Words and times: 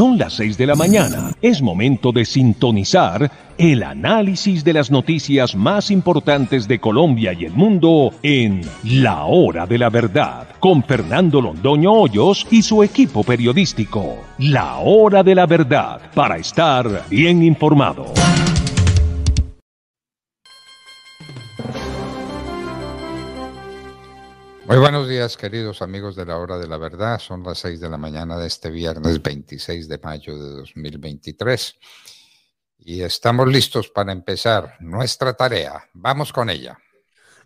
Son 0.00 0.16
las 0.16 0.32
6 0.32 0.56
de 0.56 0.66
la 0.66 0.76
mañana. 0.76 1.30
Es 1.42 1.60
momento 1.60 2.10
de 2.10 2.24
sintonizar 2.24 3.30
el 3.58 3.82
análisis 3.82 4.64
de 4.64 4.72
las 4.72 4.90
noticias 4.90 5.54
más 5.54 5.90
importantes 5.90 6.66
de 6.66 6.78
Colombia 6.78 7.34
y 7.34 7.44
el 7.44 7.52
mundo 7.52 8.14
en 8.22 8.62
La 8.82 9.26
Hora 9.26 9.66
de 9.66 9.76
la 9.76 9.90
Verdad, 9.90 10.48
con 10.58 10.82
Fernando 10.84 11.42
Londoño 11.42 11.92
Hoyos 11.92 12.46
y 12.50 12.62
su 12.62 12.82
equipo 12.82 13.24
periodístico. 13.24 14.16
La 14.38 14.78
Hora 14.78 15.22
de 15.22 15.34
la 15.34 15.44
Verdad, 15.44 16.00
para 16.14 16.38
estar 16.38 17.04
bien 17.10 17.42
informado. 17.42 18.06
Muy 24.70 24.78
buenos 24.78 25.08
días, 25.08 25.36
queridos 25.36 25.82
amigos 25.82 26.14
de 26.14 26.24
la 26.24 26.38
hora 26.38 26.56
de 26.56 26.68
la 26.68 26.76
verdad. 26.76 27.18
Son 27.18 27.42
las 27.42 27.58
seis 27.58 27.80
de 27.80 27.88
la 27.90 27.98
mañana 27.98 28.38
de 28.38 28.46
este 28.46 28.70
viernes 28.70 29.20
26 29.20 29.88
de 29.88 29.98
mayo 29.98 30.38
de 30.38 30.48
2023 30.58 31.74
y 32.78 33.00
estamos 33.00 33.48
listos 33.48 33.88
para 33.88 34.12
empezar 34.12 34.76
nuestra 34.78 35.34
tarea. 35.34 35.88
Vamos 35.92 36.32
con 36.32 36.48
ella. 36.50 36.78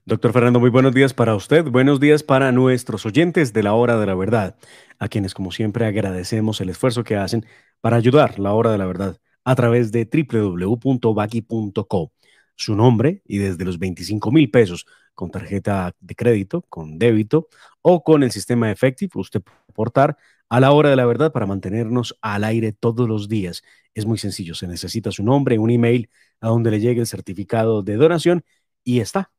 Doctor 0.05 0.35
Fernando, 0.35 0.61
muy 0.61 0.69
buenos 0.69 0.93
días 0.93 1.15
para 1.15 1.35
usted. 1.35 1.65
Buenos 1.65 1.99
días 1.99 2.23
para 2.23 2.53
nuestros 2.53 3.07
oyentes 3.07 3.55
de 3.55 3.63
la 3.63 3.73
hora 3.73 3.97
de 3.99 4.05
la 4.05 4.15
verdad, 4.15 4.59
a 4.99 5.09
quienes 5.09 5.33
como 5.33 5.51
siempre 5.51 5.87
agradecemos 5.87 6.61
el 6.61 6.69
esfuerzo 6.69 7.05
que 7.05 7.17
hacen 7.17 7.47
para 7.81 7.97
ayudar 7.97 8.39
la 8.39 8.53
hora 8.53 8.71
de 8.71 8.77
la 8.77 8.85
verdad 8.85 9.17
a 9.45 9.55
través 9.55 9.93
de 9.93 10.07
www.baki.co. 10.31 12.13
Su 12.55 12.77
nombre 12.77 13.23
y 13.25 13.39
desde 13.39 13.65
los 13.65 13.79
25 13.79 14.31
mil 14.31 14.51
pesos 14.51 14.85
con 15.15 15.31
tarjeta 15.31 15.95
de 16.01 16.15
crédito, 16.15 16.63
con 16.69 16.99
débito 16.99 17.49
o 17.83 18.03
con 18.03 18.23
el 18.23 18.31
sistema 18.33 18.71
Effective. 18.71 19.11
Usted 19.15 19.43
puede 19.43 19.59
aportar 19.69 20.17
a 20.49 20.61
la 20.61 20.73
hora 20.73 20.91
de 20.91 20.97
la 20.97 21.07
verdad 21.07 21.33
para 21.33 21.47
mantenernos 21.47 22.17
al 22.21 22.45
aire 22.45 22.73
todos 22.73 23.09
los 23.09 23.29
días. 23.29 23.63
Es 23.95 24.07
muy 24.07 24.19
sencillo, 24.19 24.55
se 24.55 24.67
necesita 24.67 25.11
su 25.13 25.23
nombre, 25.25 25.59
un 25.59 25.71
email 25.71 26.11
a 26.41 26.49
donde 26.49 26.71
le 26.71 26.81
llegue 26.81 27.01
el 27.01 27.07
certificado 27.07 27.83
de 27.83 27.97
donación 27.97 28.45
y 28.85 29.01
está. 29.01 29.31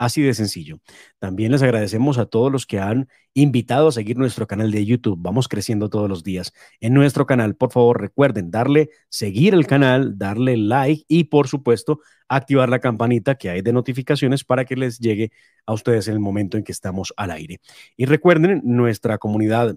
Así 0.00 0.22
de 0.22 0.32
sencillo. 0.32 0.80
También 1.18 1.52
les 1.52 1.60
agradecemos 1.60 2.16
a 2.16 2.24
todos 2.24 2.50
los 2.50 2.64
que 2.64 2.80
han 2.80 3.06
invitado 3.34 3.88
a 3.88 3.92
seguir 3.92 4.16
nuestro 4.16 4.46
canal 4.46 4.70
de 4.70 4.86
YouTube. 4.86 5.18
Vamos 5.20 5.46
creciendo 5.46 5.90
todos 5.90 6.08
los 6.08 6.24
días 6.24 6.54
en 6.80 6.94
nuestro 6.94 7.26
canal. 7.26 7.54
Por 7.54 7.70
favor, 7.70 8.00
recuerden 8.00 8.50
darle 8.50 8.88
seguir 9.10 9.52
el 9.52 9.66
canal, 9.66 10.16
darle 10.16 10.56
like 10.56 11.04
y, 11.06 11.24
por 11.24 11.48
supuesto, 11.48 12.00
activar 12.30 12.70
la 12.70 12.78
campanita 12.78 13.34
que 13.34 13.50
hay 13.50 13.60
de 13.60 13.74
notificaciones 13.74 14.42
para 14.42 14.64
que 14.64 14.74
les 14.74 14.98
llegue 15.00 15.32
a 15.66 15.74
ustedes 15.74 16.08
en 16.08 16.14
el 16.14 16.20
momento 16.20 16.56
en 16.56 16.64
que 16.64 16.72
estamos 16.72 17.12
al 17.18 17.30
aire. 17.30 17.60
Y 17.94 18.06
recuerden, 18.06 18.62
nuestra 18.64 19.18
comunidad 19.18 19.76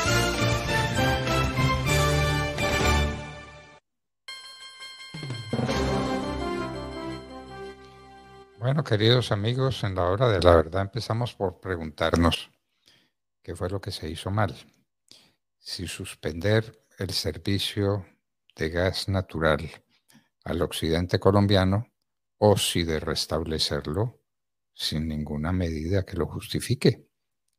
Bueno, 8.58 8.82
queridos 8.82 9.30
amigos, 9.30 9.84
en 9.84 9.94
la 9.94 10.02
hora 10.02 10.28
de 10.28 10.40
la 10.40 10.56
verdad 10.56 10.82
empezamos 10.82 11.34
por 11.34 11.60
preguntarnos 11.60 12.50
qué 13.40 13.54
fue 13.54 13.70
lo 13.70 13.80
que 13.80 13.92
se 13.92 14.10
hizo 14.10 14.32
mal. 14.32 14.56
Si 15.60 15.86
suspender 15.86 16.84
el 16.98 17.10
servicio 17.10 18.04
de 18.56 18.70
gas 18.70 19.08
natural 19.08 19.70
al 20.42 20.62
occidente 20.62 21.20
colombiano 21.20 21.92
o 22.38 22.56
si 22.56 22.82
de 22.82 22.98
restablecerlo 22.98 24.23
sin 24.74 25.08
ninguna 25.08 25.52
medida 25.52 26.04
que 26.04 26.16
lo 26.16 26.26
justifique. 26.26 27.08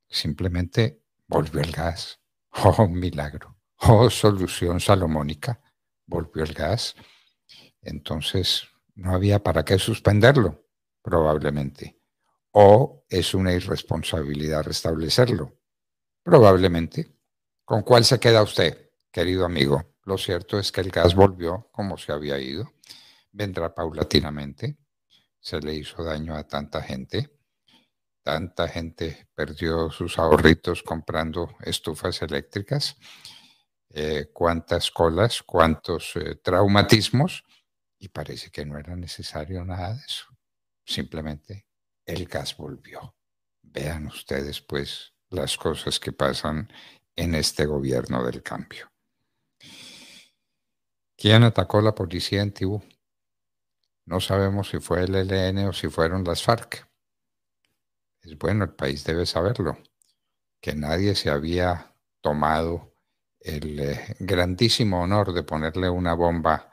Simplemente 0.07 1.01
volvió 1.27 1.61
el 1.61 1.71
gas. 1.71 2.19
Oh, 2.51 2.87
milagro. 2.87 3.57
Oh, 3.77 4.09
solución 4.09 4.79
salomónica. 4.79 5.61
Volvió 6.05 6.43
el 6.43 6.53
gas. 6.53 6.95
Entonces, 7.81 8.67
no 8.95 9.13
había 9.13 9.43
para 9.43 9.65
qué 9.65 9.77
suspenderlo, 9.79 10.67
probablemente. 11.01 11.99
O 12.51 13.05
es 13.09 13.33
una 13.33 13.53
irresponsabilidad 13.53 14.63
restablecerlo, 14.63 15.59
probablemente. 16.23 17.11
¿Con 17.65 17.81
cuál 17.81 18.05
se 18.05 18.19
queda 18.19 18.43
usted, 18.43 18.91
querido 19.11 19.45
amigo? 19.45 19.95
Lo 20.03 20.17
cierto 20.17 20.59
es 20.59 20.71
que 20.71 20.81
el 20.81 20.91
gas 20.91 21.15
volvió 21.15 21.69
como 21.71 21.97
se 21.97 22.11
había 22.11 22.39
ido. 22.39 22.71
Vendrá 23.31 23.73
paulatinamente 23.73 24.77
se 25.45 25.59
le 25.59 25.75
hizo 25.75 26.03
daño 26.03 26.35
a 26.35 26.47
tanta 26.47 26.81
gente. 26.81 27.29
Tanta 28.23 28.67
gente 28.67 29.27
perdió 29.35 29.91
sus 29.91 30.17
ahorritos 30.17 30.81
comprando 30.81 31.55
estufas 31.61 32.19
eléctricas. 32.23 32.97
Eh, 33.91 34.31
cuántas 34.33 34.89
colas, 34.89 35.43
cuántos 35.43 36.15
eh, 36.15 36.37
traumatismos. 36.41 37.43
Y 37.99 38.09
parece 38.09 38.49
que 38.49 38.65
no 38.65 38.79
era 38.79 38.95
necesario 38.95 39.63
nada 39.63 39.93
de 39.93 40.03
eso. 40.03 40.25
Simplemente 40.83 41.67
el 42.07 42.25
gas 42.25 42.57
volvió. 42.57 43.15
Vean 43.61 44.07
ustedes 44.07 44.61
pues 44.61 45.13
las 45.29 45.57
cosas 45.57 45.99
que 45.99 46.11
pasan 46.11 46.73
en 47.15 47.35
este 47.35 47.67
gobierno 47.67 48.23
del 48.25 48.41
cambio. 48.41 48.91
¿Quién 51.15 51.43
atacó 51.43 51.81
la 51.81 51.93
policía 51.93 52.41
en 52.41 52.51
Tibú? 52.51 52.81
No 54.05 54.19
sabemos 54.19 54.69
si 54.69 54.79
fue 54.79 55.03
el 55.03 55.15
ELN 55.15 55.67
o 55.67 55.73
si 55.73 55.89
fueron 55.89 56.23
las 56.23 56.43
FARC. 56.43 56.87
Es 58.21 58.37
bueno, 58.37 58.63
el 58.65 58.73
país 58.73 59.03
debe 59.03 59.25
saberlo, 59.25 59.77
que 60.61 60.75
nadie 60.75 61.15
se 61.15 61.29
había 61.29 61.95
tomado 62.21 62.95
el 63.39 63.79
eh, 63.79 64.15
grandísimo 64.19 65.01
honor 65.03 65.33
de 65.33 65.43
ponerle 65.43 65.89
una 65.89 66.13
bomba 66.15 66.71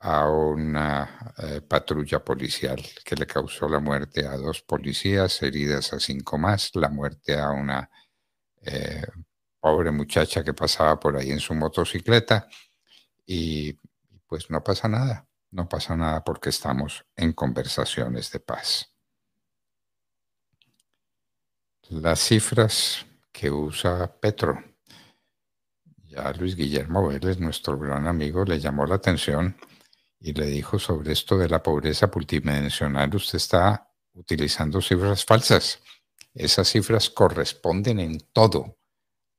a 0.00 0.28
una 0.28 1.34
eh, 1.38 1.60
patrulla 1.62 2.24
policial 2.24 2.82
que 3.04 3.16
le 3.16 3.26
causó 3.26 3.68
la 3.68 3.80
muerte 3.80 4.26
a 4.26 4.36
dos 4.36 4.62
policías, 4.62 5.42
heridas 5.42 5.92
a 5.92 6.00
cinco 6.00 6.38
más, 6.38 6.72
la 6.74 6.88
muerte 6.88 7.38
a 7.38 7.50
una 7.50 7.88
eh, 8.62 9.04
pobre 9.60 9.92
muchacha 9.92 10.44
que 10.44 10.54
pasaba 10.54 11.00
por 11.00 11.16
ahí 11.16 11.30
en 11.32 11.40
su 11.40 11.54
motocicleta 11.54 12.48
y 13.26 13.74
pues 14.26 14.50
no 14.50 14.62
pasa 14.64 14.88
nada. 14.88 15.28
No 15.52 15.68
pasa 15.68 15.94
nada 15.94 16.24
porque 16.24 16.48
estamos 16.48 17.04
en 17.14 17.34
conversaciones 17.34 18.32
de 18.32 18.40
paz. 18.40 18.90
Las 21.90 22.20
cifras 22.20 23.04
que 23.30 23.50
usa 23.50 24.18
Petro. 24.18 24.64
Ya 26.06 26.32
Luis 26.32 26.56
Guillermo 26.56 27.06
Vélez, 27.06 27.38
nuestro 27.38 27.78
gran 27.78 28.06
amigo, 28.06 28.46
le 28.46 28.60
llamó 28.60 28.86
la 28.86 28.94
atención 28.94 29.54
y 30.18 30.32
le 30.32 30.46
dijo 30.46 30.78
sobre 30.78 31.12
esto 31.12 31.36
de 31.36 31.50
la 31.50 31.62
pobreza 31.62 32.10
multidimensional, 32.12 33.14
usted 33.14 33.36
está 33.36 33.92
utilizando 34.14 34.80
cifras 34.80 35.22
falsas. 35.22 35.82
Esas 36.32 36.68
cifras 36.68 37.10
corresponden 37.10 38.00
en 38.00 38.20
todo 38.32 38.78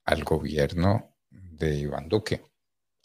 al 0.05 0.23
gobierno 0.23 1.17
de 1.31 1.75
Iván 1.75 2.07
Duque. 2.07 2.45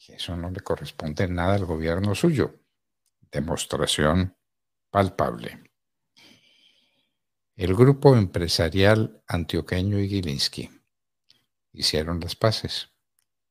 eso 0.08 0.36
no 0.36 0.50
le 0.50 0.60
corresponde 0.60 1.26
nada 1.26 1.54
al 1.54 1.64
gobierno 1.64 2.14
suyo 2.14 2.67
demostración 3.30 4.36
palpable. 4.90 5.62
El 7.56 7.74
grupo 7.74 8.16
empresarial 8.16 9.22
antioqueño 9.26 9.98
y 9.98 10.08
Gilinski 10.08 10.70
hicieron 11.72 12.20
las 12.20 12.36
paces 12.36 12.90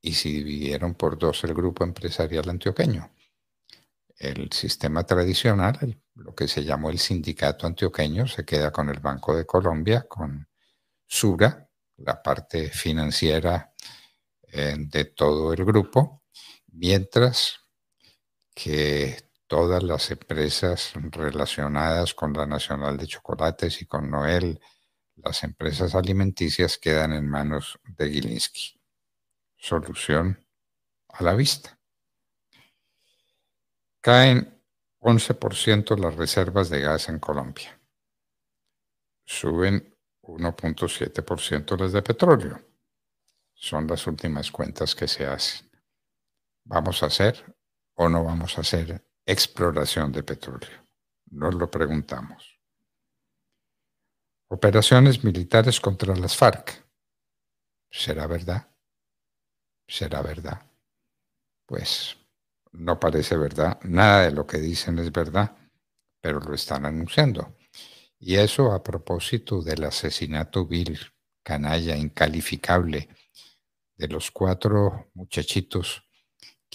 y 0.01 0.13
se 0.13 0.29
dividieron 0.29 0.95
por 0.95 1.17
dos 1.17 1.43
el 1.43 1.53
grupo 1.53 1.83
empresarial 1.83 2.49
antioqueño. 2.49 3.11
El 4.17 4.51
sistema 4.51 5.05
tradicional, 5.05 6.01
lo 6.15 6.33
que 6.33 6.47
se 6.47 6.63
llamó 6.63 6.89
el 6.89 6.99
sindicato 6.99 7.67
antioqueño, 7.67 8.27
se 8.27 8.45
queda 8.45 8.71
con 8.71 8.89
el 8.89 8.99
Banco 8.99 9.35
de 9.35 9.45
Colombia, 9.45 10.07
con 10.07 10.47
Sura, 11.05 11.69
la 11.97 12.21
parte 12.21 12.69
financiera 12.69 13.73
eh, 14.47 14.75
de 14.77 15.05
todo 15.05 15.53
el 15.53 15.65
grupo, 15.65 16.23
mientras 16.67 17.59
que 18.53 19.26
todas 19.47 19.81
las 19.81 20.11
empresas 20.11 20.93
relacionadas 20.95 22.13
con 22.13 22.33
la 22.33 22.45
Nacional 22.45 22.97
de 22.97 23.07
Chocolates 23.07 23.81
y 23.81 23.85
con 23.85 24.11
Noel, 24.11 24.59
las 25.15 25.43
empresas 25.43 25.95
alimenticias 25.95 26.77
quedan 26.77 27.13
en 27.13 27.27
manos 27.27 27.79
de 27.83 28.09
Gilinski. 28.09 28.79
Solución 29.55 30.45
a 31.09 31.23
la 31.23 31.33
vista. 31.33 31.79
Caen 34.01 34.61
11% 34.99 35.97
las 35.97 36.15
reservas 36.15 36.69
de 36.69 36.81
gas 36.81 37.09
en 37.09 37.19
Colombia. 37.19 37.79
Suben 39.25 39.97
1.7% 40.21 41.79
las 41.79 41.93
de 41.93 42.01
petróleo. 42.01 42.61
Son 43.53 43.87
las 43.87 44.05
últimas 44.05 44.51
cuentas 44.51 44.93
que 44.93 45.07
se 45.07 45.25
hacen. 45.25 45.69
¿Vamos 46.63 47.01
a 47.01 47.07
hacer 47.07 47.55
o 47.95 48.07
no 48.07 48.23
vamos 48.23 48.57
a 48.57 48.61
hacer 48.61 49.06
exploración 49.27 50.11
de 50.11 50.23
petróleo? 50.23 50.83
Nos 51.29 51.53
lo 51.53 51.69
preguntamos. 51.69 52.57
Operaciones 54.49 55.23
militares 55.23 55.81
contra 55.81 56.15
las 56.15 56.35
FARC. 56.35 56.83
¿Será 57.91 58.25
verdad? 58.25 58.67
¿Será 59.87 60.21
verdad? 60.21 60.65
Pues 61.65 62.15
no 62.71 62.99
parece 62.99 63.35
verdad. 63.35 63.79
Nada 63.83 64.23
de 64.23 64.31
lo 64.31 64.47
que 64.47 64.57
dicen 64.59 64.97
es 64.99 65.11
verdad, 65.11 65.57
pero 66.21 66.39
lo 66.39 66.53
están 66.53 66.85
anunciando. 66.85 67.57
Y 68.19 68.35
eso 68.35 68.71
a 68.71 68.81
propósito 68.81 69.61
del 69.61 69.83
asesinato 69.83 70.65
vil, 70.65 70.97
canalla, 71.43 71.97
incalificable, 71.97 73.09
de 73.97 74.07
los 74.07 74.31
cuatro 74.31 75.09
muchachitos 75.13 76.06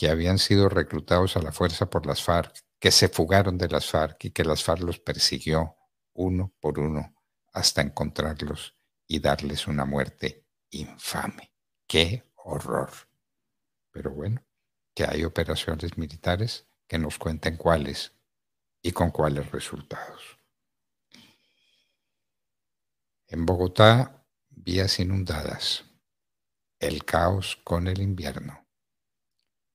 que 0.03 0.11
habían 0.11 0.39
sido 0.39 0.69
reclutados 0.69 1.37
a 1.37 1.43
la 1.43 1.53
fuerza 1.53 1.89
por 1.89 2.07
las 2.07 2.25
FARC, 2.25 2.65
que 2.81 2.91
se 2.91 3.09
fugaron 3.09 3.57
de 3.57 3.69
las 3.69 3.89
FARC 3.89 4.25
y 4.25 4.31
que 4.33 4.45
las 4.45 4.65
FARC 4.65 4.81
los 4.83 4.99
persiguió 4.99 5.77
uno 6.15 6.53
por 6.59 6.81
uno 6.81 7.15
hasta 7.53 7.83
encontrarlos 7.83 8.77
y 9.07 9.21
darles 9.21 9.69
una 9.69 9.85
muerte 9.85 10.45
infame. 10.71 11.53
¡Qué 11.87 12.25
horror! 12.35 12.91
Pero 13.93 14.11
bueno, 14.11 14.45
que 14.93 15.05
hay 15.05 15.23
operaciones 15.23 15.97
militares 15.97 16.67
que 16.89 16.99
nos 16.99 17.17
cuenten 17.17 17.57
cuáles 17.57 18.13
y 18.83 18.91
con 18.91 19.13
cuáles 19.13 19.53
resultados. 19.53 20.37
En 23.29 23.47
Bogotá, 23.47 24.27
vías 24.51 24.99
inundadas, 24.99 25.85
el 26.81 27.05
caos 27.05 27.61
con 27.63 27.87
el 27.87 28.03
invierno. 28.03 28.62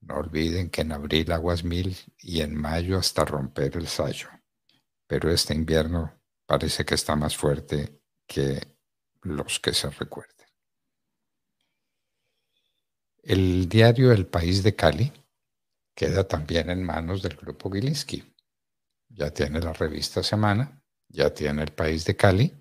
No 0.01 0.15
olviden 0.15 0.69
que 0.69 0.81
en 0.81 0.91
abril 0.91 1.31
aguas 1.31 1.63
mil 1.63 1.97
y 2.19 2.41
en 2.41 2.55
mayo 2.55 2.97
hasta 2.97 3.25
romper 3.25 3.77
el 3.77 3.87
sayo. 3.87 4.29
Pero 5.07 5.31
este 5.31 5.53
invierno 5.53 6.13
parece 6.45 6.85
que 6.85 6.95
está 6.95 7.15
más 7.15 7.35
fuerte 7.35 8.01
que 8.25 8.77
los 9.21 9.59
que 9.59 9.73
se 9.73 9.89
recuerden. 9.89 10.35
El 13.23 13.67
diario 13.67 14.11
El 14.13 14.25
País 14.27 14.63
de 14.63 14.75
Cali 14.75 15.11
queda 15.93 16.27
también 16.27 16.69
en 16.69 16.83
manos 16.83 17.21
del 17.21 17.35
grupo 17.35 17.69
Gilinski. 17.69 18.23
Ya 19.09 19.31
tiene 19.31 19.59
la 19.59 19.73
revista 19.73 20.23
Semana, 20.23 20.81
ya 21.09 21.33
tiene 21.33 21.63
El 21.63 21.71
País 21.71 22.05
de 22.05 22.15
Cali. 22.15 22.53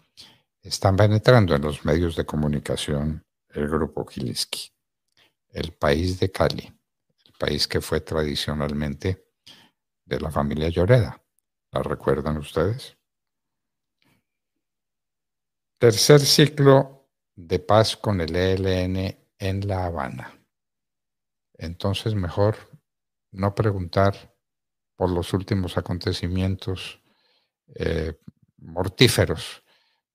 Están 0.63 0.97
penetrando 0.97 1.55
en 1.55 1.63
los 1.63 1.85
medios 1.85 2.17
de 2.17 2.27
comunicación 2.27 3.25
el 3.51 3.69
grupo 3.69 4.05
Gilinski. 4.07 4.73
El 5.51 5.73
País 5.73 6.19
de 6.19 6.33
Cali, 6.33 6.76
país 7.39 7.69
que 7.69 7.81
fue 7.81 8.01
tradicionalmente 8.01 9.27
de 10.05 10.21
la 10.21 10.31
familia 10.31 10.69
Lloreda. 10.69 11.23
¿La 11.73 11.83
recuerdan 11.83 12.37
ustedes? 12.39 12.97
Tercer 15.79 16.21
ciclo 16.21 17.11
de 17.35 17.59
paz 17.59 17.97
con 17.97 18.21
el 18.21 18.35
ELN 18.35 19.19
en 19.39 19.69
La 19.69 19.85
Habana. 19.85 20.33
Entonces 21.55 22.15
mejor 22.15 22.57
no 23.33 23.55
preguntar 23.55 24.35
por 24.95 25.11
los 25.11 25.35
últimos 25.35 25.77
acontecimientos 25.77 27.03
eh, 27.75 28.19
mortíferos, 28.57 29.63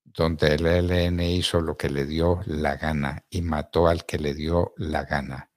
donde 0.03 0.55
el 0.55 0.65
ELN 0.65 1.19
hizo 1.21 1.61
lo 1.61 1.77
que 1.77 1.89
le 1.89 2.05
dio 2.05 2.41
la 2.45 2.75
gana 2.75 3.23
y 3.29 3.43
mató 3.43 3.87
al 3.87 4.05
que 4.05 4.17
le 4.17 4.33
dio 4.33 4.73
la 4.77 5.03
gana. 5.03 5.50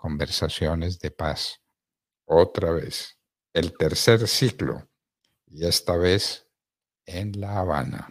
Conversaciones 0.00 0.98
de 0.98 1.10
paz. 1.10 1.60
Otra 2.24 2.70
vez, 2.70 3.18
el 3.52 3.76
tercer 3.76 4.26
ciclo, 4.28 4.88
y 5.46 5.66
esta 5.66 5.94
vez 5.94 6.46
en 7.04 7.38
La 7.38 7.58
Habana. 7.58 8.10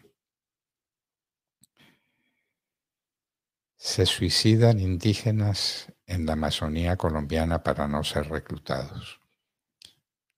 Se 3.75 4.05
suicidan 4.05 4.79
indígenas 4.79 5.91
en 6.05 6.27
la 6.27 6.33
Amazonía 6.33 6.95
colombiana 6.95 7.63
para 7.63 7.87
no 7.87 8.03
ser 8.03 8.29
reclutados. 8.29 9.19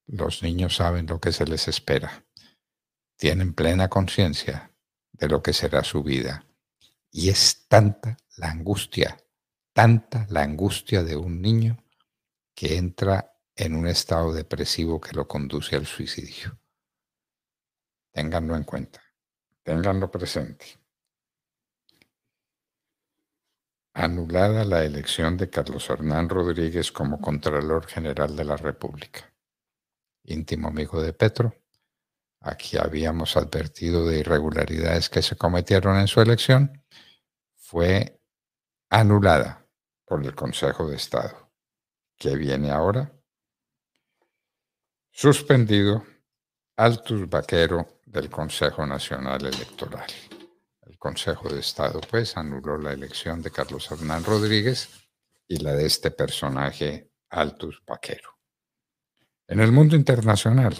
Los 0.05 0.43
niños 0.43 0.77
saben 0.77 1.05
lo 1.05 1.19
que 1.19 1.33
se 1.33 1.45
les 1.45 1.67
espera, 1.67 2.25
tienen 3.17 3.53
plena 3.53 3.89
conciencia 3.89 4.71
de 5.11 5.27
lo 5.27 5.43
que 5.43 5.51
será 5.51 5.83
su 5.83 6.01
vida. 6.01 6.45
Y 7.11 7.27
es 7.27 7.65
tanta 7.67 8.15
la 8.37 8.51
angustia, 8.51 9.17
tanta 9.73 10.25
la 10.29 10.43
angustia 10.43 11.03
de 11.03 11.15
un 11.15 11.41
niño 11.41 11.83
que 12.55 12.77
entra 12.77 13.33
en 13.55 13.75
un 13.75 13.87
estado 13.87 14.33
depresivo 14.33 14.99
que 14.99 15.15
lo 15.15 15.27
conduce 15.27 15.75
al 15.75 15.85
suicidio. 15.85 16.59
Ténganlo 18.11 18.55
en 18.55 18.63
cuenta, 18.63 19.01
ténganlo 19.63 20.11
presente 20.11 20.81
anulada 23.93 24.63
la 24.63 24.83
elección 24.83 25.37
de 25.37 25.49
Carlos 25.49 25.89
Hernán 25.89 26.29
Rodríguez 26.29 26.91
como 26.91 27.19
Contralor 27.19 27.87
General 27.87 28.35
de 28.35 28.45
la 28.45 28.57
República. 28.57 29.33
Íntimo 30.23 30.69
amigo 30.69 31.01
de 31.01 31.13
Petro, 31.13 31.55
aquí 32.39 32.77
habíamos 32.77 33.35
advertido 33.35 34.05
de 34.05 34.19
irregularidades 34.19 35.09
que 35.09 35.21
se 35.21 35.35
cometieron 35.35 35.97
en 35.99 36.07
su 36.07 36.21
elección, 36.21 36.83
fue 37.55 38.19
anulada 38.89 39.60
por 40.11 40.25
el 40.25 40.35
Consejo 40.35 40.89
de 40.89 40.97
Estado. 40.97 41.53
¿Qué 42.17 42.35
viene 42.35 42.69
ahora? 42.69 43.17
Suspendido 45.09 46.03
Altus 46.75 47.29
Vaquero 47.29 48.01
del 48.05 48.29
Consejo 48.29 48.85
Nacional 48.85 49.45
Electoral. 49.45 50.11
Consejo 50.99 51.47
de 51.47 51.61
Estado, 51.61 52.01
pues, 52.01 52.35
anuló 52.35 52.77
la 52.77 52.91
elección 52.91 53.41
de 53.41 53.51
Carlos 53.51 53.89
Hernán 53.89 54.25
Rodríguez 54.25 54.89
y 55.47 55.59
la 55.59 55.75
de 55.75 55.85
este 55.85 56.11
personaje, 56.11 57.09
Altus 57.29 57.81
Vaquero. 57.87 58.37
En 59.47 59.61
el 59.61 59.71
mundo 59.71 59.95
internacional, 59.95 60.75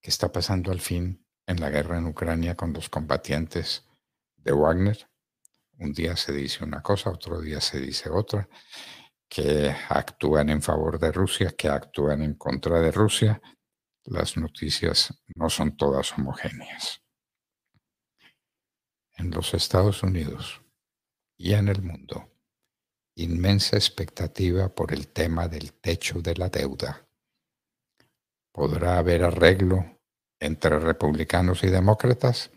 ¿qué 0.00 0.10
está 0.10 0.32
pasando 0.32 0.72
al 0.72 0.80
fin 0.80 1.24
en 1.46 1.60
la 1.60 1.70
guerra 1.70 1.96
en 1.96 2.06
Ucrania 2.06 2.56
con 2.56 2.72
los 2.72 2.88
combatientes 2.88 3.88
de 4.34 4.50
Wagner? 4.50 5.08
Un 5.78 5.92
día 5.92 6.16
se 6.16 6.32
dice 6.32 6.64
una 6.64 6.82
cosa, 6.82 7.10
otro 7.10 7.40
día 7.40 7.60
se 7.60 7.80
dice 7.80 8.08
otra, 8.10 8.48
que 9.28 9.74
actúan 9.88 10.48
en 10.50 10.62
favor 10.62 10.98
de 10.98 11.12
Rusia, 11.12 11.54
que 11.56 11.68
actúan 11.68 12.22
en 12.22 12.34
contra 12.34 12.80
de 12.80 12.90
Rusia. 12.92 13.40
Las 14.04 14.36
noticias 14.36 15.12
no 15.34 15.50
son 15.50 15.76
todas 15.76 16.12
homogéneas 16.12 17.02
en 19.18 19.30
los 19.30 19.54
Estados 19.54 20.02
Unidos 20.02 20.62
y 21.36 21.54
en 21.54 21.68
el 21.68 21.82
mundo 21.82 22.30
inmensa 23.16 23.76
expectativa 23.76 24.68
por 24.68 24.92
el 24.92 25.08
tema 25.08 25.48
del 25.48 25.72
techo 25.72 26.20
de 26.20 26.36
la 26.36 26.50
deuda. 26.50 27.08
¿Podrá 28.52 28.98
haber 28.98 29.24
arreglo 29.24 29.98
entre 30.38 30.78
republicanos 30.78 31.64
y 31.64 31.68
demócratas 31.68 32.50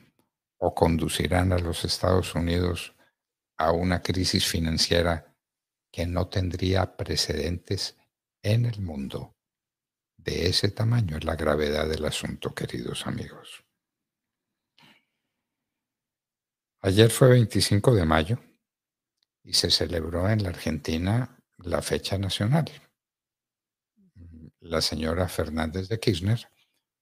o 0.58 0.76
conducirán 0.76 1.54
a 1.54 1.60
los 1.60 1.86
Estados 1.86 2.36
Unidos 2.36 2.94
a 3.60 3.74
una 3.74 4.02
crisis 4.02 4.48
financiera 4.48 5.36
que 5.92 6.08
no 6.08 6.30
tendría 6.30 6.96
precedentes 6.96 7.98
en 8.42 8.66
el 8.66 8.82
mundo? 8.82 9.36
De 10.16 10.48
ese 10.48 10.72
tamaño 10.72 11.18
es 11.18 11.26
la 11.26 11.36
gravedad 11.36 11.88
del 11.88 12.06
asunto, 12.06 12.56
queridos 12.56 13.06
amigos. 13.06 13.66
Ayer 16.82 17.10
fue 17.10 17.30
25 17.32 17.94
de 17.94 18.06
mayo 18.06 18.40
y 19.44 19.54
se 19.54 19.70
celebró 19.70 20.30
en 20.30 20.42
la 20.44 20.50
Argentina 20.50 21.38
la 21.58 21.82
fecha 21.82 22.18
nacional. 22.18 22.72
La 24.62 24.82
señora 24.82 25.28
Fernández 25.28 25.90
de 25.90 26.00
Kirchner 26.00 26.50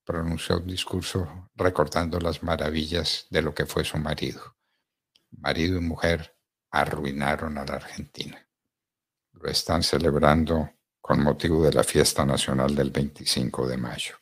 pronunció 0.03 0.57
un 0.57 0.67
discurso 0.67 1.51
recordando 1.53 2.19
las 2.19 2.41
maravillas 2.41 3.27
de 3.29 3.43
lo 3.43 3.53
que 3.53 3.67
fue 3.67 3.83
su 3.83 3.97
marido. 3.97 4.55
Marido 5.29 5.77
y 5.77 5.81
mujer 5.81 6.37
arruinaron 6.71 7.57
a 7.57 7.65
la 7.65 7.75
Argentina. 7.75 8.45
Lo 9.33 9.50
están 9.50 9.83
celebrando 9.83 10.71
con 11.00 11.24
motivo 11.24 11.63
de 11.63 11.74
la 11.74 11.83
fiesta 11.83 12.25
nacional 12.25 12.75
del 12.75 12.91
25 12.91 13.67
de 13.67 13.77
mayo. 13.77 14.15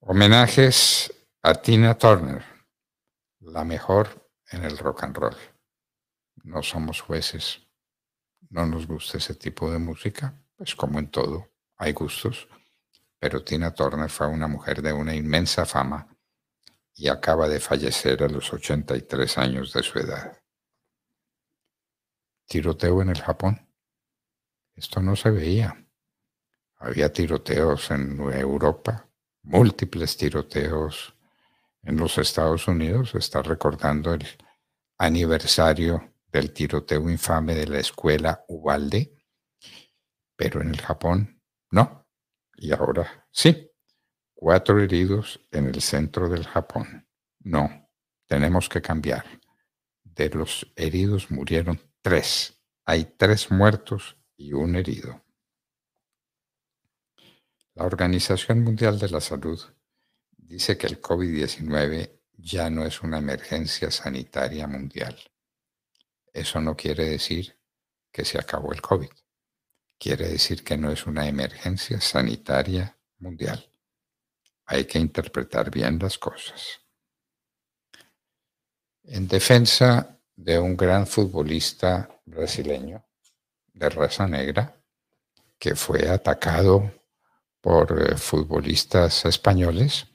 Homenajes 0.00 1.12
a 1.42 1.54
Tina 1.54 1.96
Turner, 1.96 2.44
la 3.40 3.64
mejor 3.64 4.30
en 4.50 4.64
el 4.64 4.76
rock 4.78 5.04
and 5.04 5.16
roll. 5.16 5.36
No 6.44 6.62
somos 6.62 7.00
jueces, 7.00 7.60
no 8.50 8.66
nos 8.66 8.86
gusta 8.86 9.18
ese 9.18 9.34
tipo 9.34 9.70
de 9.70 9.78
música, 9.78 10.34
pues 10.56 10.74
como 10.74 10.98
en 10.98 11.10
todo, 11.10 11.48
hay 11.76 11.92
gustos, 11.92 12.48
pero 13.18 13.42
Tina 13.42 13.72
Turner 13.74 14.10
fue 14.10 14.26
una 14.26 14.48
mujer 14.48 14.82
de 14.82 14.92
una 14.92 15.14
inmensa 15.14 15.66
fama 15.66 16.17
y 16.98 17.06
acaba 17.06 17.48
de 17.48 17.60
fallecer 17.60 18.24
a 18.24 18.28
los 18.28 18.52
83 18.52 19.38
años 19.38 19.72
de 19.72 19.84
su 19.84 20.00
edad. 20.00 20.36
Tiroteo 22.46 23.00
en 23.02 23.10
el 23.10 23.22
Japón. 23.22 23.68
Esto 24.74 25.00
no 25.00 25.14
se 25.14 25.30
veía. 25.30 25.86
Había 26.78 27.12
tiroteos 27.12 27.92
en 27.92 28.20
Europa, 28.32 29.08
múltiples 29.42 30.16
tiroteos 30.16 31.14
en 31.84 31.96
los 31.96 32.18
Estados 32.18 32.66
Unidos. 32.66 33.14
Está 33.14 33.42
recordando 33.42 34.12
el 34.12 34.26
aniversario 34.98 36.14
del 36.32 36.52
tiroteo 36.52 37.08
infame 37.08 37.54
de 37.54 37.68
la 37.68 37.78
escuela 37.78 38.44
Ubalde, 38.48 39.14
pero 40.34 40.60
en 40.60 40.70
el 40.70 40.80
Japón 40.80 41.40
no. 41.70 42.08
Y 42.56 42.72
ahora 42.72 43.28
sí. 43.30 43.67
Cuatro 44.40 44.80
heridos 44.80 45.40
en 45.50 45.66
el 45.66 45.82
centro 45.82 46.28
del 46.28 46.46
Japón. 46.46 47.08
No, 47.40 47.90
tenemos 48.28 48.68
que 48.68 48.80
cambiar. 48.80 49.24
De 50.04 50.28
los 50.28 50.72
heridos 50.76 51.32
murieron 51.32 51.80
tres. 52.02 52.56
Hay 52.84 53.16
tres 53.16 53.50
muertos 53.50 54.16
y 54.36 54.52
un 54.52 54.76
herido. 54.76 55.24
La 57.74 57.84
Organización 57.84 58.62
Mundial 58.62 59.00
de 59.00 59.08
la 59.08 59.20
Salud 59.20 59.60
dice 60.36 60.78
que 60.78 60.86
el 60.86 61.02
COVID-19 61.02 62.20
ya 62.34 62.70
no 62.70 62.86
es 62.86 63.02
una 63.02 63.18
emergencia 63.18 63.90
sanitaria 63.90 64.68
mundial. 64.68 65.18
Eso 66.32 66.60
no 66.60 66.76
quiere 66.76 67.10
decir 67.10 67.58
que 68.12 68.24
se 68.24 68.38
acabó 68.38 68.72
el 68.72 68.82
COVID. 68.82 69.10
Quiere 69.98 70.28
decir 70.28 70.62
que 70.62 70.76
no 70.76 70.92
es 70.92 71.08
una 71.08 71.26
emergencia 71.26 72.00
sanitaria 72.00 72.96
mundial. 73.18 73.67
Hay 74.70 74.84
que 74.84 74.98
interpretar 74.98 75.70
bien 75.70 75.98
las 75.98 76.18
cosas. 76.18 76.80
En 79.04 79.26
defensa 79.26 80.20
de 80.36 80.58
un 80.58 80.76
gran 80.76 81.06
futbolista 81.06 82.06
brasileño 82.26 83.02
de 83.72 83.88
raza 83.88 84.26
negra 84.26 84.76
que 85.58 85.74
fue 85.74 86.10
atacado 86.10 86.92
por 87.62 87.98
eh, 87.98 88.16
futbolistas 88.18 89.24
españoles, 89.24 90.06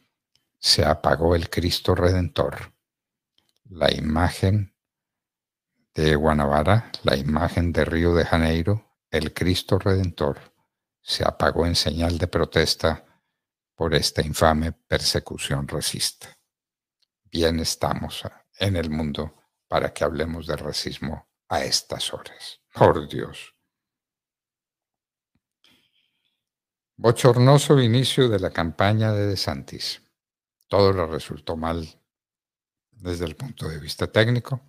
se 0.59 0.85
apagó 0.85 1.35
el 1.35 1.49
Cristo 1.49 1.95
Redentor. 1.95 2.73
La 3.71 3.91
imagen 3.91 4.75
de 5.95 6.15
Guanabara, 6.15 6.91
la 7.01 7.17
imagen 7.17 7.73
de 7.73 7.85
Río 7.85 8.13
de 8.13 8.23
Janeiro, 8.23 8.99
el 9.09 9.33
Cristo 9.33 9.79
Redentor, 9.79 10.39
se 11.01 11.23
apagó 11.27 11.65
en 11.65 11.75
señal 11.75 12.19
de 12.19 12.27
protesta 12.27 13.12
por 13.83 13.95
esta 13.95 14.21
infame 14.21 14.71
persecución 14.71 15.67
racista. 15.67 16.29
Bien 17.25 17.59
estamos 17.59 18.23
en 18.57 18.77
el 18.77 18.89
mundo 18.89 19.35
para 19.67 19.93
que 19.93 20.05
hablemos 20.05 20.47
de 20.47 20.55
racismo 20.55 21.27
a 21.49 21.65
estas 21.65 22.13
horas. 22.13 22.61
Por 22.73 23.09
Dios. 23.09 23.53
Bochornoso 26.95 27.77
inicio 27.81 28.29
de 28.29 28.39
la 28.39 28.51
campaña 28.51 29.11
de 29.11 29.27
DeSantis. 29.27 30.01
Todo 30.69 30.93
le 30.93 31.05
resultó 31.05 31.57
mal 31.57 31.85
desde 32.89 33.25
el 33.25 33.35
punto 33.35 33.67
de 33.67 33.79
vista 33.79 34.09
técnico. 34.09 34.61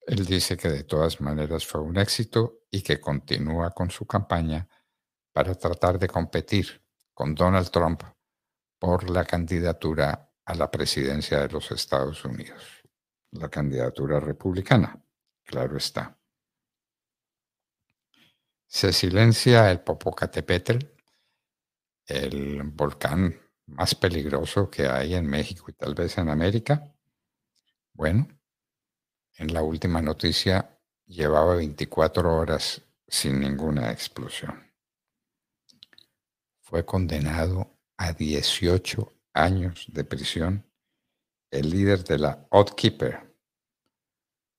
Él 0.00 0.26
dice 0.26 0.56
que 0.56 0.68
de 0.68 0.82
todas 0.82 1.20
maneras 1.20 1.64
fue 1.64 1.80
un 1.80 1.96
éxito 1.96 2.64
y 2.72 2.82
que 2.82 3.00
continúa 3.00 3.70
con 3.70 3.88
su 3.92 4.04
campaña 4.04 4.68
para 5.32 5.54
tratar 5.54 5.96
de 5.96 6.08
competir 6.08 6.82
con 7.14 7.36
Donald 7.36 7.70
Trump 7.70 8.02
por 8.78 9.10
la 9.10 9.24
candidatura 9.24 10.30
a 10.44 10.54
la 10.54 10.70
presidencia 10.70 11.40
de 11.40 11.48
los 11.48 11.70
Estados 11.70 12.24
Unidos. 12.24 12.62
La 13.32 13.48
candidatura 13.48 14.20
republicana, 14.20 15.02
claro 15.44 15.76
está. 15.76 16.18
Se 18.66 18.92
silencia 18.92 19.70
el 19.70 19.80
Popocatépetl, 19.80 20.78
el 22.06 22.62
volcán 22.62 23.38
más 23.66 23.94
peligroso 23.94 24.70
que 24.70 24.86
hay 24.86 25.14
en 25.14 25.26
México 25.26 25.66
y 25.68 25.74
tal 25.74 25.94
vez 25.94 26.16
en 26.18 26.28
América. 26.28 26.94
Bueno, 27.92 28.28
en 29.36 29.52
la 29.52 29.62
última 29.62 30.00
noticia 30.00 30.78
llevaba 31.06 31.56
24 31.56 32.36
horas 32.36 32.82
sin 33.06 33.40
ninguna 33.40 33.90
explosión. 33.90 34.72
Fue 36.60 36.84
condenado 36.84 37.77
a 37.98 38.12
18 38.12 39.12
años 39.34 39.86
de 39.88 40.04
prisión 40.04 40.64
el 41.50 41.70
líder 41.70 42.04
de 42.04 42.18
la 42.18 42.46
Odd 42.50 42.74
Keeper 42.74 43.36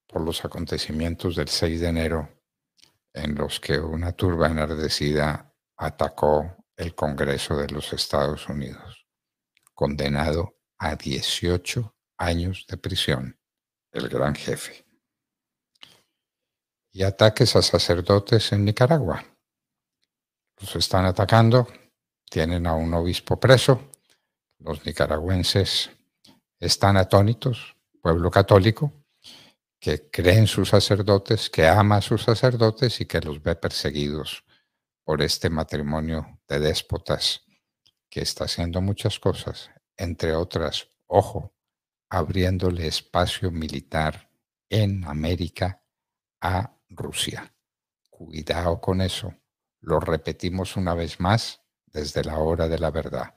por 0.08 0.22
los 0.22 0.44
acontecimientos 0.44 1.36
del 1.36 1.48
6 1.48 1.82
de 1.82 1.88
enero 1.88 2.30
en 3.14 3.36
los 3.36 3.60
que 3.60 3.80
una 3.80 4.12
turba 4.12 4.48
enardecida 4.48 5.54
atacó 5.78 6.66
el 6.76 6.96
Congreso 6.96 7.58
de 7.58 7.68
los 7.70 7.94
Estados 7.94 8.48
Unidos, 8.48 9.06
condenado 9.74 10.58
a 10.78 10.96
18 10.96 11.96
años 12.18 12.66
de 12.68 12.78
prisión, 12.78 13.40
el 13.92 14.10
gran 14.10 14.36
jefe. 14.36 14.86
Y 16.92 17.04
ataques 17.04 17.56
a 17.56 17.62
sacerdotes 17.62 18.52
en 18.52 18.66
Nicaragua. 18.66 19.24
Los 20.60 20.76
están 20.76 21.06
atacando, 21.06 21.68
tienen 22.30 22.68
a 22.68 22.76
un 22.76 22.94
obispo 22.94 23.40
preso, 23.40 23.90
los 24.60 24.86
nicaragüenses 24.86 25.90
están 26.60 26.98
atónitos, 26.98 27.76
pueblo 28.02 28.30
católico, 28.30 28.94
que 29.80 30.10
cree 30.10 30.38
en 30.38 30.48
sus 30.48 30.70
sacerdotes, 30.70 31.50
que 31.50 31.68
ama 31.68 31.98
a 31.98 32.02
sus 32.02 32.24
sacerdotes 32.24 33.00
y 33.00 33.06
que 33.06 33.22
los 33.22 33.42
ve 33.42 33.56
perseguidos 33.56 34.44
por 35.04 35.22
este 35.22 35.50
matrimonio 35.50 36.40
de 36.48 36.60
déspotas 36.60 37.44
que 38.10 38.22
está 38.22 38.46
haciendo 38.46 38.82
muchas 38.82 39.20
cosas, 39.20 39.72
entre 39.96 40.36
otras, 40.36 40.88
ojo, 41.08 41.54
abriéndole 42.10 42.88
espacio 42.88 43.52
militar 43.52 44.30
en 44.70 45.06
América 45.06 45.82
a 46.42 46.76
Rusia. 46.90 47.54
Cuidado 48.10 48.82
con 48.82 49.02
eso. 49.02 49.34
Lo 49.82 50.00
repetimos 50.00 50.76
una 50.76 50.94
vez 50.94 51.20
más 51.20 51.62
desde 51.94 52.24
la 52.24 52.38
hora 52.38 52.68
de 52.68 52.80
la 52.80 52.92
verdad. 52.92 53.36